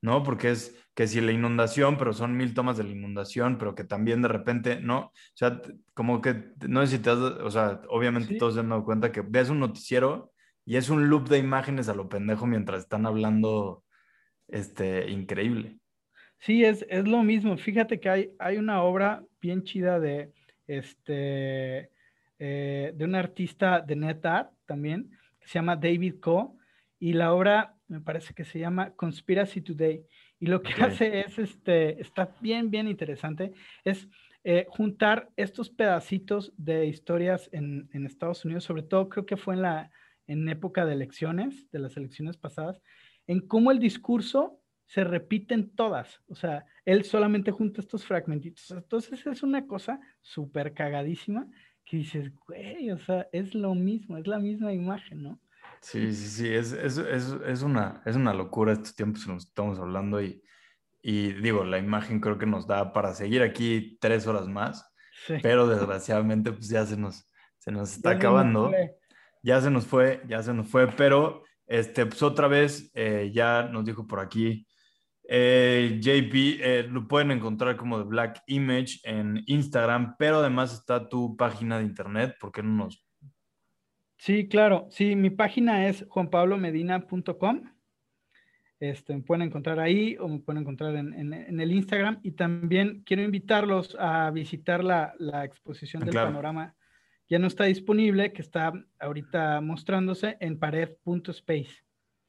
¿no? 0.02 0.22
Porque 0.22 0.50
es 0.50 0.76
que 0.94 1.06
si 1.06 1.20
la 1.20 1.30
inundación, 1.32 1.96
pero 1.96 2.12
son 2.12 2.36
mil 2.36 2.54
tomas 2.54 2.76
de 2.76 2.84
la 2.84 2.90
inundación, 2.90 3.58
pero 3.58 3.74
que 3.74 3.84
también 3.84 4.22
de 4.22 4.28
repente, 4.28 4.80
¿no? 4.80 4.98
O 4.98 5.12
sea, 5.34 5.60
como 5.94 6.20
que, 6.20 6.52
no 6.66 6.80
sé 6.84 6.96
si 6.96 7.02
te 7.02 7.10
has, 7.10 7.18
o 7.18 7.50
sea, 7.50 7.82
obviamente 7.88 8.30
Sí. 8.30 8.38
todos 8.38 8.54
se 8.54 8.60
han 8.60 8.70
dado 8.70 8.84
cuenta 8.84 9.12
que 9.12 9.20
ves 9.20 9.50
un 9.50 9.60
noticiero 9.60 10.32
y 10.64 10.76
es 10.76 10.88
un 10.90 11.08
loop 11.08 11.28
de 11.28 11.38
imágenes 11.38 11.88
a 11.88 11.94
lo 11.94 12.08
pendejo 12.08 12.46
mientras 12.46 12.82
están 12.82 13.06
hablando, 13.06 13.84
este, 14.48 15.08
increíble. 15.10 15.78
Sí, 16.40 16.64
es, 16.64 16.86
es 16.88 17.06
lo 17.06 17.22
mismo. 17.22 17.56
Fíjate 17.56 17.98
que 17.98 18.08
hay, 18.08 18.30
hay 18.38 18.56
una 18.56 18.82
obra 18.82 19.24
bien 19.40 19.64
chida 19.64 19.98
de, 19.98 20.32
este, 20.66 21.90
eh, 22.38 22.92
de 22.94 23.04
un 23.04 23.14
artista 23.14 23.80
de 23.80 23.96
NetArt 23.96 24.52
también, 24.66 25.10
que 25.40 25.48
se 25.48 25.54
llama 25.54 25.76
David 25.76 26.16
Coe, 26.20 26.50
y 27.00 27.12
la 27.12 27.32
obra 27.32 27.74
me 27.88 28.00
parece 28.00 28.34
que 28.34 28.44
se 28.44 28.58
llama 28.58 28.90
Conspiracy 28.94 29.60
Today. 29.60 30.04
Y 30.38 30.46
lo 30.46 30.62
que 30.62 30.72
hace 30.82 31.20
es, 31.20 31.38
este, 31.38 32.00
está 32.00 32.34
bien, 32.40 32.70
bien 32.70 32.86
interesante, 32.86 33.52
es 33.84 34.08
eh, 34.44 34.66
juntar 34.68 35.30
estos 35.36 35.70
pedacitos 35.70 36.52
de 36.56 36.86
historias 36.86 37.48
en, 37.52 37.88
en 37.92 38.06
Estados 38.06 38.44
Unidos, 38.44 38.64
sobre 38.64 38.82
todo 38.82 39.08
creo 39.08 39.26
que 39.26 39.36
fue 39.36 39.54
en 39.54 39.62
la 39.62 39.90
en 40.28 40.46
época 40.48 40.84
de 40.84 40.92
elecciones, 40.92 41.70
de 41.72 41.78
las 41.78 41.96
elecciones 41.96 42.36
pasadas, 42.36 42.80
en 43.26 43.40
cómo 43.40 43.70
el 43.70 43.78
discurso 43.78 44.60
se 44.88 45.04
repiten 45.04 45.74
todas. 45.76 46.20
O 46.28 46.34
sea, 46.34 46.64
él 46.84 47.04
solamente 47.04 47.52
junta 47.52 47.80
estos 47.80 48.04
fragmentitos. 48.04 48.70
Entonces 48.72 49.24
es 49.26 49.42
una 49.44 49.66
cosa 49.66 50.00
súper 50.22 50.74
cagadísima 50.74 51.46
que 51.84 51.98
dices, 51.98 52.32
güey, 52.46 52.90
o 52.90 52.98
sea, 52.98 53.28
es 53.32 53.54
lo 53.54 53.74
mismo, 53.74 54.16
es 54.18 54.26
la 54.26 54.38
misma 54.40 54.72
imagen, 54.72 55.22
¿no? 55.22 55.40
Sí, 55.80 56.12
sí, 56.14 56.28
sí, 56.28 56.48
es, 56.48 56.72
es, 56.72 56.98
es, 56.98 57.36
es 57.46 57.62
una, 57.62 58.02
es 58.04 58.16
una 58.16 58.34
locura 58.34 58.72
estos 58.72 58.94
tiempos 58.96 59.24
en 59.26 59.34
los 59.34 59.44
que 59.44 59.50
estamos 59.50 59.78
hablando 59.78 60.20
y, 60.22 60.42
y 61.02 61.32
digo, 61.34 61.64
la 61.64 61.78
imagen 61.78 62.20
creo 62.20 62.38
que 62.38 62.46
nos 62.46 62.66
da 62.66 62.92
para 62.92 63.14
seguir 63.14 63.42
aquí 63.42 63.96
tres 64.00 64.26
horas 64.26 64.48
más, 64.48 64.84
Sí. 65.26 65.34
pero 65.42 65.66
desgraciadamente 65.66 66.52
pues 66.52 66.68
ya 66.68 66.86
se 66.86 66.96
nos, 66.96 67.28
se 67.58 67.72
nos 67.72 67.90
está 67.96 68.12
Ya 68.14 68.18
se 68.20 68.24
nos 68.24 68.24
acabando, 68.24 68.72
ya 69.42 69.60
se 69.60 69.70
nos 69.70 69.86
fue, 69.86 70.22
ya 70.28 70.42
se 70.42 70.54
nos 70.54 70.68
fue, 70.68 70.88
pero 70.88 71.42
este, 71.66 72.06
pues 72.06 72.22
otra 72.22 72.48
vez 72.48 72.90
eh, 72.94 73.30
ya 73.34 73.64
nos 73.64 73.84
dijo 73.84 74.06
por 74.06 74.20
aquí 74.20 74.66
eh, 75.30 75.98
JP, 76.00 76.34
eh, 76.60 76.86
lo 76.90 77.06
pueden 77.06 77.30
encontrar 77.30 77.76
como 77.76 77.98
The 77.98 78.08
Black 78.08 78.42
Image 78.46 79.00
en 79.04 79.42
Instagram, 79.46 80.16
pero 80.18 80.38
además 80.38 80.72
está 80.72 81.08
tu 81.08 81.36
página 81.36 81.78
de 81.78 81.84
internet, 81.84 82.36
¿por 82.40 82.50
qué 82.50 82.62
no 82.62 82.70
nos 82.84 83.04
Sí, 84.16 84.48
claro. 84.48 84.88
Sí, 84.90 85.14
mi 85.14 85.30
página 85.30 85.86
es 85.86 86.04
juanpablomedina.com. 86.08 87.62
Este, 88.80 89.14
me 89.14 89.22
pueden 89.22 89.42
encontrar 89.42 89.78
ahí 89.80 90.16
o 90.18 90.26
me 90.28 90.38
pueden 90.40 90.62
encontrar 90.62 90.96
en, 90.96 91.12
en- 91.14 91.32
en 91.32 91.60
el 91.60 91.70
Instagram. 91.72 92.18
Y 92.22 92.32
también 92.32 93.02
quiero 93.04 93.22
invitarlos 93.22 93.96
a 93.98 94.30
visitar 94.30 94.82
la, 94.82 95.14
la 95.18 95.44
exposición 95.44 96.02
Ah, 96.02 96.06
del 96.06 96.12
claro. 96.14 96.28
panorama. 96.28 96.74
Ya 97.28 97.38
no 97.38 97.46
está 97.46 97.64
disponible, 97.64 98.32
que 98.32 98.42
está 98.42 98.72
ahorita 98.98 99.60
mostrándose 99.60 100.36
en 100.40 100.58
pared.space. 100.58 101.76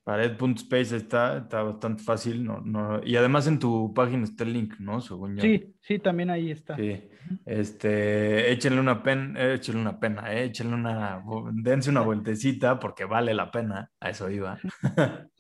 Pared.space 0.09 0.95
está, 0.95 1.37
está 1.37 1.61
bastante 1.61 2.01
fácil, 2.01 2.43
no, 2.43 2.61
no, 2.61 2.99
y 3.05 3.15
además 3.15 3.45
en 3.45 3.59
tu 3.59 3.93
página 3.93 4.23
está 4.23 4.43
el 4.43 4.53
link, 4.53 4.79
¿no? 4.79 5.01
Según 5.01 5.35
yo. 5.35 5.43
Sí, 5.43 5.75
sí, 5.81 5.99
también 5.99 6.31
ahí 6.31 6.49
está. 6.49 6.75
Sí. 6.75 6.99
Este, 7.45 8.51
échenle 8.51 8.79
una 8.79 9.03
pena, 9.03 9.39
échenle 9.53 9.81
una 9.81 9.99
pena, 9.99 10.33
eh, 10.33 10.45
échenle 10.45 10.73
una, 10.73 11.21
dense 11.53 11.91
una 11.91 12.01
vueltecita 12.01 12.79
porque 12.79 13.05
vale 13.05 13.35
la 13.35 13.51
pena, 13.51 13.91
a 13.99 14.09
eso 14.09 14.31
iba. 14.31 14.57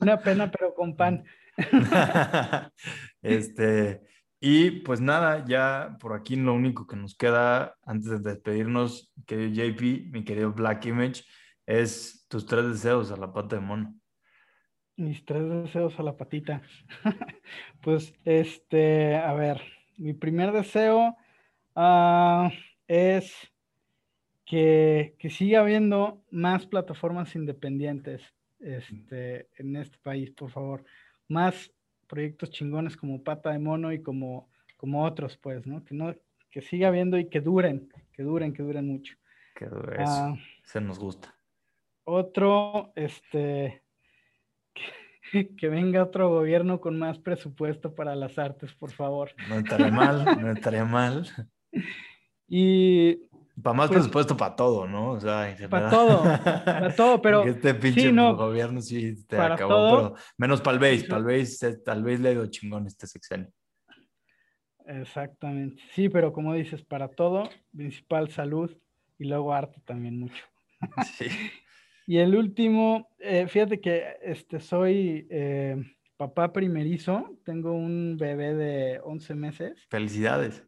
Una 0.01 0.19
pena, 0.19 0.51
pero 0.51 0.75
con 0.75 0.95
pan. 0.95 1.23
Este, 3.23 4.03
y 4.39 4.69
pues 4.81 5.01
nada, 5.01 5.45
ya 5.45 5.97
por 5.99 6.13
aquí 6.13 6.35
lo 6.35 6.53
único 6.53 6.85
que 6.85 6.95
nos 6.95 7.15
queda 7.15 7.75
antes 7.87 8.11
de 8.11 8.19
despedirnos, 8.19 9.11
querido 9.25 9.49
JP, 9.49 10.11
mi 10.11 10.23
querido 10.23 10.53
Black 10.53 10.85
Image, 10.85 11.23
es 11.65 12.27
tus 12.27 12.45
tres 12.45 12.67
deseos 12.67 13.11
a 13.11 13.17
la 13.17 13.33
pata 13.33 13.55
de 13.55 13.63
mono. 13.63 13.98
Mis 14.99 15.23
tres 15.23 15.47
deseos 15.49 15.97
a 15.99 16.03
la 16.03 16.17
patita. 16.17 16.61
Pues, 17.81 18.13
este, 18.25 19.15
a 19.15 19.33
ver, 19.33 19.61
mi 19.97 20.13
primer 20.13 20.51
deseo 20.51 21.15
ah, 21.75 22.51
es 22.87 23.33
que, 24.45 25.15
que 25.17 25.29
siga 25.29 25.61
habiendo 25.61 26.21
más 26.29 26.65
plataformas 26.67 27.35
independientes 27.35 28.21
este, 28.59 29.47
en 29.57 29.77
este 29.77 29.97
país, 29.99 30.31
por 30.31 30.51
favor. 30.51 30.83
Más 31.29 31.71
proyectos 32.07 32.49
chingones 32.51 32.97
como 32.97 33.23
Pata 33.23 33.51
de 33.51 33.59
Mono 33.59 33.93
y 33.93 34.01
como, 34.03 34.49
como 34.75 35.05
otros, 35.05 35.37
pues, 35.37 35.65
¿no? 35.65 35.83
Que, 35.85 35.95
no, 35.95 36.13
que 36.51 36.61
siga 36.61 36.89
habiendo 36.89 37.17
y 37.17 37.29
que 37.29 37.39
duren, 37.39 37.89
que 38.11 38.23
duren, 38.23 38.51
que 38.53 38.63
duren 38.63 38.85
mucho. 38.87 39.15
Que 39.55 39.65
eso, 39.65 39.75
Ah, 40.05 40.35
se 40.63 40.81
nos 40.81 40.99
gusta. 40.99 41.33
otro, 42.03 42.91
este, 42.95 43.81
que, 45.31 45.55
que 45.55 45.69
venga 45.69 46.03
otro 46.03 46.29
gobierno 46.29 46.79
con 46.81 46.97
más 46.99 47.19
presupuesto 47.19 47.93
para 47.95 48.15
las 48.15 48.37
artes, 48.37 48.73
por 48.73 48.91
favor. 48.91 49.31
No 49.47 49.55
estaría 49.55 49.91
mal, 49.91 50.25
no 50.41 50.51
estaría 50.51 50.85
mal. 50.85 51.27
Y 52.51 53.15
Para 53.61 53.75
más 53.75 53.89
Pues- 53.89 53.99
presupuesto 53.99 54.35
para 54.35 54.55
todo, 54.55 54.87
¿no? 54.87 55.11
O 55.11 55.19
sea, 55.19 55.55
para 55.69 55.87
todo, 55.91 56.23
para 56.65 56.95
todo, 56.95 57.21
pero 57.21 57.37
Porque 57.43 57.51
este 57.51 57.75
pinche 57.75 58.01
sí, 58.07 58.11
no, 58.11 58.35
gobierno 58.35 58.81
sí 58.81 59.23
te 59.27 59.37
para 59.37 59.53
acabó, 59.53 59.69
todo. 59.69 60.13
pero 60.13 60.23
menos 60.37 60.59
para 60.59 60.73
el 60.73 60.79
base, 60.79 61.07
para 61.07 61.19
el 61.19 61.25
base, 61.39 61.67
eh, 61.69 61.77
tal 61.85 62.01
vez 62.03 62.19
le 62.19 62.29
ha 62.29 62.31
ido 62.31 62.47
chingón 62.47 62.87
este 62.87 63.05
sexenio. 63.05 63.51
exactamente. 64.85 65.81
Sí, 65.93 66.09
pero 66.09 66.33
como 66.33 66.53
dices, 66.53 66.81
para 66.81 67.07
todo, 67.09 67.47
principal 67.75 68.31
salud 68.31 68.71
y 69.17 69.25
luego 69.25 69.53
arte 69.53 69.79
también 69.85 70.19
mucho. 70.19 70.43
Sí. 71.17 71.27
Y 72.09 72.17
el 72.17 72.35
último, 72.35 73.07
eh, 73.19 73.45
fíjate 73.47 73.79
que 73.79 74.17
este, 74.23 74.59
soy 74.59 75.27
eh, 75.29 75.75
papá 76.17 76.51
primerizo, 76.51 77.37
tengo 77.45 77.71
un 77.71 78.17
bebé 78.17 78.55
de 78.55 78.99
11 79.03 79.35
meses 79.35 79.85
Felicidades. 79.91 80.65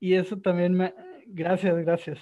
y 0.00 0.14
eso 0.14 0.40
también 0.40 0.74
me, 0.74 0.92
gracias, 1.28 1.76
gracias, 1.84 2.18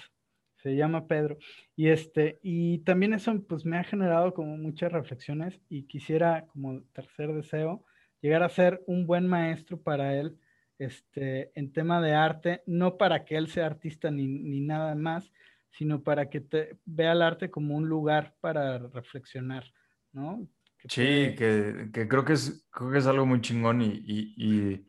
se 0.57 0.75
llama 0.75 1.07
Pedro. 1.07 1.39
Y 1.75 1.87
este, 1.87 2.37
y 2.43 2.77
también 2.83 3.15
eso 3.15 3.33
pues 3.47 3.65
me 3.65 3.75
ha 3.75 3.83
generado 3.83 4.35
como 4.35 4.55
muchas 4.55 4.91
reflexiones 4.91 5.59
y 5.67 5.87
quisiera 5.87 6.45
como 6.45 6.83
tercer 6.93 7.33
deseo 7.33 7.83
llegar 8.21 8.43
a 8.43 8.49
ser 8.49 8.83
un 8.85 9.07
buen 9.07 9.25
maestro 9.25 9.81
para 9.81 10.15
él 10.15 10.37
este, 10.77 11.49
en 11.55 11.73
tema 11.73 12.03
de 12.03 12.13
arte, 12.13 12.61
no 12.67 12.97
para 12.97 13.25
que 13.25 13.35
él 13.35 13.47
sea 13.47 13.65
artista 13.65 14.11
ni, 14.11 14.27
ni 14.27 14.61
nada 14.61 14.93
más, 14.93 15.31
sino 15.71 16.03
para 16.03 16.29
que 16.29 16.41
te, 16.41 16.79
vea 16.85 17.13
el 17.13 17.21
arte 17.21 17.51
como 17.51 17.75
un 17.75 17.87
lugar 17.89 18.35
para 18.41 18.77
reflexionar, 18.79 19.65
¿no? 20.11 20.47
Que 20.77 20.87
Sí, 20.87 21.01
puede- 21.01 21.37
que, 21.37 21.89
que 21.93 22.07
creo 22.07 22.25
que 22.25 22.33
es, 22.33 22.67
creo 22.71 22.91
que 22.91 22.97
es 22.97 23.05
algo 23.07 23.25
muy 23.25 23.41
chingón 23.41 23.81
y, 23.81 23.87
y, 24.05 24.33
y, 24.37 24.87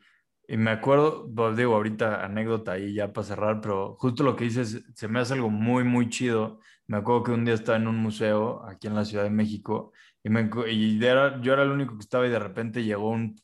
y 0.49 0.57
me 0.57 0.71
acuerdo, 0.71 1.29
pues, 1.35 1.57
digo, 1.57 1.75
ahorita 1.75 2.25
anécdota 2.25 2.73
ahí 2.73 2.95
ya 2.95 3.13
para 3.13 3.27
cerrar, 3.27 3.61
pero 3.61 3.97
justo 3.97 4.23
lo 4.23 4.35
que 4.35 4.45
dices 4.45 4.83
se 4.95 5.09
me 5.09 5.21
hace 5.21 5.35
algo 5.35 5.51
muy, 5.51 5.85
muy 5.85 6.09
chido. 6.09 6.61
Me 6.87 6.97
acuerdo 6.97 7.25
que 7.25 7.33
un 7.33 7.45
día 7.45 7.55
estaba 7.55 7.77
en 7.79 7.87
un 7.87 7.97
museo 7.99 8.65
aquí 8.67 8.87
en 8.87 8.95
la 8.95 9.05
Ciudad 9.05 9.25
de 9.25 9.31
México 9.31 9.93
y, 10.23 10.31
me, 10.31 10.49
y 10.71 11.05
era, 11.05 11.41
yo 11.43 11.53
era 11.53 11.63
el 11.65 11.71
único 11.71 11.95
que 11.97 12.01
estaba 12.03 12.27
y 12.27 12.31
de 12.31 12.39
repente 12.39 12.83
llegó 12.83 13.11
un, 13.11 13.37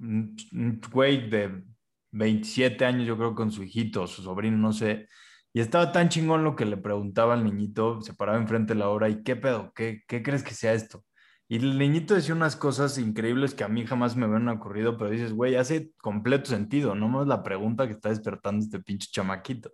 un, 0.00 0.36
un 0.52 0.80
güey 0.92 1.28
de 1.28 1.64
27 2.12 2.84
años, 2.84 3.06
yo 3.06 3.16
creo, 3.16 3.34
con 3.34 3.50
su 3.50 3.62
hijito, 3.64 4.06
su 4.06 4.22
sobrino, 4.22 4.56
no 4.58 4.72
sé. 4.72 5.08
Y 5.56 5.60
estaba 5.60 5.90
tan 5.90 6.10
chingón 6.10 6.44
lo 6.44 6.54
que 6.54 6.66
le 6.66 6.76
preguntaba 6.76 7.32
al 7.32 7.42
niñito, 7.42 8.02
se 8.02 8.12
paraba 8.12 8.36
enfrente 8.36 8.74
de 8.74 8.78
la 8.80 8.90
obra 8.90 9.08
y 9.08 9.22
¿qué 9.22 9.36
pedo? 9.36 9.72
¿Qué, 9.74 10.02
qué 10.06 10.22
crees 10.22 10.42
que 10.42 10.52
sea 10.52 10.74
esto? 10.74 11.02
Y 11.48 11.56
el 11.56 11.78
niñito 11.78 12.12
decía 12.14 12.34
unas 12.34 12.56
cosas 12.56 12.98
increíbles 12.98 13.54
que 13.54 13.64
a 13.64 13.68
mí 13.68 13.86
jamás 13.86 14.16
me 14.16 14.26
habían 14.26 14.46
ocurrido, 14.50 14.98
pero 14.98 15.08
dices, 15.08 15.32
güey, 15.32 15.54
hace 15.56 15.92
completo 16.02 16.50
sentido, 16.50 16.94
no 16.94 17.08
más 17.08 17.26
la 17.26 17.42
pregunta 17.42 17.86
que 17.86 17.94
está 17.94 18.10
despertando 18.10 18.62
este 18.66 18.80
pinche 18.80 19.08
chamaquito. 19.10 19.70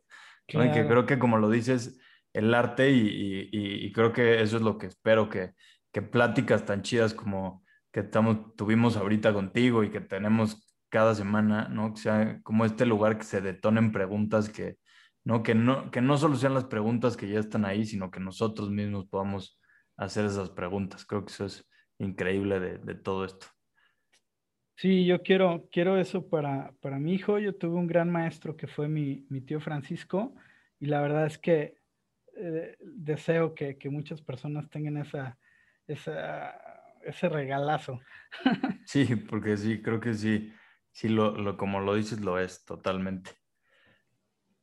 ¿no? 0.55 0.65
Y 0.65 0.69
que 0.69 0.73
Claro. 0.75 0.89
creo 0.89 1.07
que 1.07 1.19
como 1.19 1.37
lo 1.39 1.51
dices, 1.51 1.99
el 2.33 2.55
arte 2.55 2.93
y, 2.93 3.01
y- 3.01 3.49
y- 3.51 3.87
y 3.87 3.93
creo 3.93 4.13
que 4.13 4.41
eso 4.41 4.59
es 4.59 4.63
lo 4.63 4.79
que 4.79 4.87
espero, 4.87 5.29
que, 5.29 5.51
que 5.93 6.01
pláticas 6.03 6.65
tan 6.65 6.83
chidas 6.83 7.13
como 7.13 7.65
que 7.91 8.01
estamos, 8.01 8.55
tuvimos 8.55 8.97
ahorita 8.97 9.33
contigo 9.35 9.83
y 9.83 9.91
que 9.91 10.01
tenemos 10.01 10.65
cada 10.91 11.17
semana, 11.17 11.67
¿no? 11.69 11.93
Que 11.95 12.01
sea 12.03 12.41
como 12.45 12.65
este 12.67 12.87
lugar 12.87 13.19
que 13.19 13.25
se 13.25 13.41
detonen 13.41 13.91
preguntas 13.91 14.49
que, 14.49 14.77
¿no? 15.25 15.43
Que 15.43 15.55
no, 15.55 15.91
que 15.91 16.01
no 16.01 16.17
solo 16.19 16.37
sean 16.37 16.55
las 16.55 16.65
preguntas 16.65 17.17
que 17.17 17.29
ya 17.29 17.41
están 17.41 17.65
ahí, 17.65 17.85
sino 17.87 18.11
que 18.11 18.21
nosotros 18.21 18.71
mismos 18.71 19.07
podamos 19.09 19.61
hacer 19.97 20.25
esas 20.27 20.51
preguntas. 20.51 21.05
Creo 21.05 21.25
que 21.25 21.33
eso 21.33 21.45
es 21.47 21.69
increíble 21.99 22.61
de, 22.61 22.79
de 22.79 22.95
todo 22.95 23.25
esto. 23.25 23.47
Sí, 24.77 25.07
yo 25.07 25.23
quiero, 25.23 25.69
quiero 25.71 25.97
eso 25.99 26.29
para, 26.29 26.73
para 26.81 26.99
mi 26.99 27.15
hijo. 27.15 27.39
Yo 27.39 27.55
tuve 27.57 27.77
un 27.79 27.87
gran 27.87 28.11
maestro 28.11 28.57
que 28.57 28.67
fue 28.67 28.89
mi, 28.89 29.27
mi 29.29 29.41
tío 29.41 29.61
Francisco 29.61 30.35
y 30.81 30.87
la 30.87 31.01
verdad 31.01 31.27
es 31.27 31.39
que 31.39 31.77
eh, 32.37 32.77
deseo 32.81 33.55
que, 33.55 33.79
que 33.79 33.91
muchas 33.91 34.23
personas 34.23 34.69
tengan 34.71 34.97
esa, 34.97 35.39
esa, 35.87 36.55
ese 37.05 37.29
regalazo. 37.29 38.01
Sí, 38.85 39.17
porque 39.17 39.57
sí, 39.57 39.81
creo 39.83 40.01
que 40.01 40.15
sí, 40.15 40.53
sí, 40.93 41.09
lo, 41.09 41.33
lo, 41.37 41.57
como 41.57 41.81
lo 41.81 41.95
dices, 41.95 42.21
lo 42.21 42.39
es 42.39 42.65
totalmente. 42.65 43.31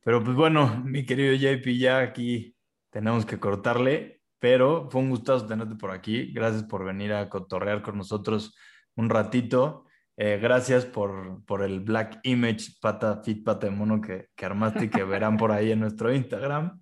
Pero 0.03 0.23
pues 0.23 0.35
bueno, 0.35 0.81
mi 0.85 1.05
querido 1.05 1.33
JP, 1.35 1.77
ya 1.77 1.99
aquí 1.99 2.55
tenemos 2.89 3.25
que 3.25 3.39
cortarle, 3.39 4.21
pero 4.39 4.89
fue 4.89 5.01
un 5.01 5.09
gustazo 5.09 5.45
tenerte 5.45 5.75
por 5.75 5.91
aquí. 5.91 6.31
Gracias 6.33 6.63
por 6.63 6.85
venir 6.85 7.13
a 7.13 7.29
cotorrear 7.29 7.81
con 7.81 7.97
nosotros 7.97 8.55
un 8.95 9.09
ratito. 9.09 9.85
Eh, 10.17 10.37
gracias 10.41 10.85
por, 10.85 11.45
por 11.45 11.63
el 11.63 11.79
Black 11.79 12.19
Image 12.23 12.73
Pata 12.81 13.21
Fit 13.23 13.43
Pata 13.43 13.67
de 13.67 13.71
Mono 13.71 14.01
que, 14.01 14.27
que 14.35 14.45
armaste 14.45 14.85
y 14.85 14.89
que 14.89 15.03
verán 15.03 15.37
por 15.37 15.51
ahí 15.51 15.71
en 15.71 15.79
nuestro 15.79 16.13
Instagram. 16.13 16.81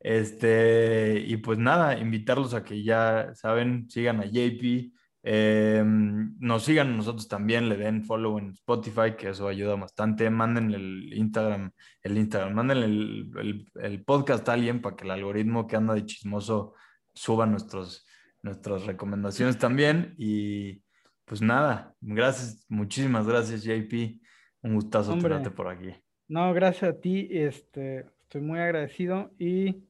Este, 0.00 1.18
y 1.26 1.38
pues 1.38 1.58
nada, 1.58 1.98
invitarlos 1.98 2.52
a 2.52 2.62
que 2.62 2.82
ya 2.82 3.34
saben, 3.34 3.88
sigan 3.88 4.20
a 4.20 4.26
JP, 4.26 4.93
eh, 5.26 5.82
nos 5.84 6.64
sigan 6.64 6.94
nosotros 6.98 7.28
también, 7.28 7.70
le 7.70 7.78
den 7.78 8.04
follow 8.04 8.38
en 8.38 8.50
Spotify, 8.50 9.16
que 9.16 9.30
eso 9.30 9.48
ayuda 9.48 9.74
bastante. 9.74 10.28
Manden 10.28 10.74
el 10.74 11.14
Instagram, 11.14 11.70
el 12.02 12.18
Instagram, 12.18 12.52
manden 12.52 12.78
el, 12.78 13.30
el, 13.40 13.66
el 13.80 14.04
podcast 14.04 14.46
a 14.50 14.52
alguien 14.52 14.82
para 14.82 14.96
que 14.96 15.04
el 15.04 15.10
algoritmo 15.10 15.66
que 15.66 15.76
anda 15.76 15.94
de 15.94 16.04
chismoso 16.04 16.74
suba 17.14 17.46
nuestros, 17.46 18.06
nuestras 18.42 18.84
recomendaciones 18.84 19.56
también. 19.56 20.14
Y 20.18 20.82
pues 21.24 21.40
nada, 21.40 21.94
gracias, 22.02 22.66
muchísimas 22.68 23.26
gracias, 23.26 23.64
JP. 23.64 24.20
Un 24.60 24.74
gustazo 24.74 25.14
Hombre. 25.14 25.30
tenerte 25.30 25.50
por 25.50 25.68
aquí. 25.68 25.94
No, 26.28 26.52
gracias 26.52 26.90
a 26.90 27.00
ti, 27.00 27.28
este, 27.30 28.06
estoy 28.24 28.42
muy 28.42 28.58
agradecido 28.58 29.32
y 29.38 29.84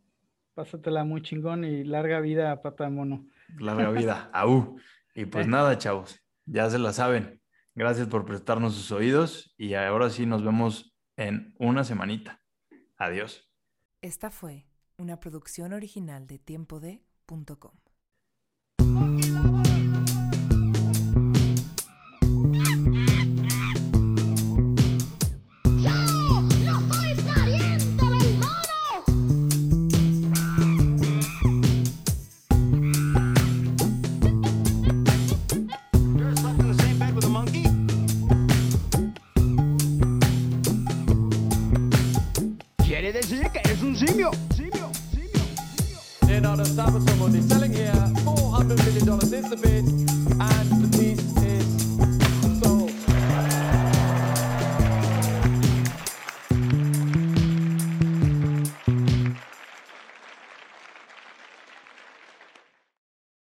pásatela 0.55 1.03
muy 1.03 1.23
chingón 1.23 1.65
y 1.65 1.83
larga 1.83 2.21
vida 2.21 2.63
Pata 2.63 2.85
de 2.85 2.91
Mono. 2.91 3.27
Larga 3.59 3.91
vida. 3.91 4.31
Aú. 4.33 4.79
Y 5.15 5.27
pues 5.27 5.47
nada, 5.47 5.79
chavos, 5.79 6.21
ya 6.45 6.69
se 6.69 6.79
la 6.79 6.93
saben. 6.93 7.41
Gracias 7.75 8.09
por 8.09 8.25
prestarnos 8.25 8.75
sus 8.75 8.93
oídos 8.93 9.55
y 9.57 9.75
ahora 9.75 10.11
sí 10.11 10.27
nos 10.27 10.45
vemos 10.45 10.97
en 11.17 11.55
una 11.59 11.85
semanita. 11.85 12.43
Adiós. 12.97 13.49
Esta 14.01 14.31
fue 14.31 14.67
una 14.97 15.19
producción 15.19 15.73
original 15.73 16.27
de 16.27 16.39
tiempode.com. 16.39 17.73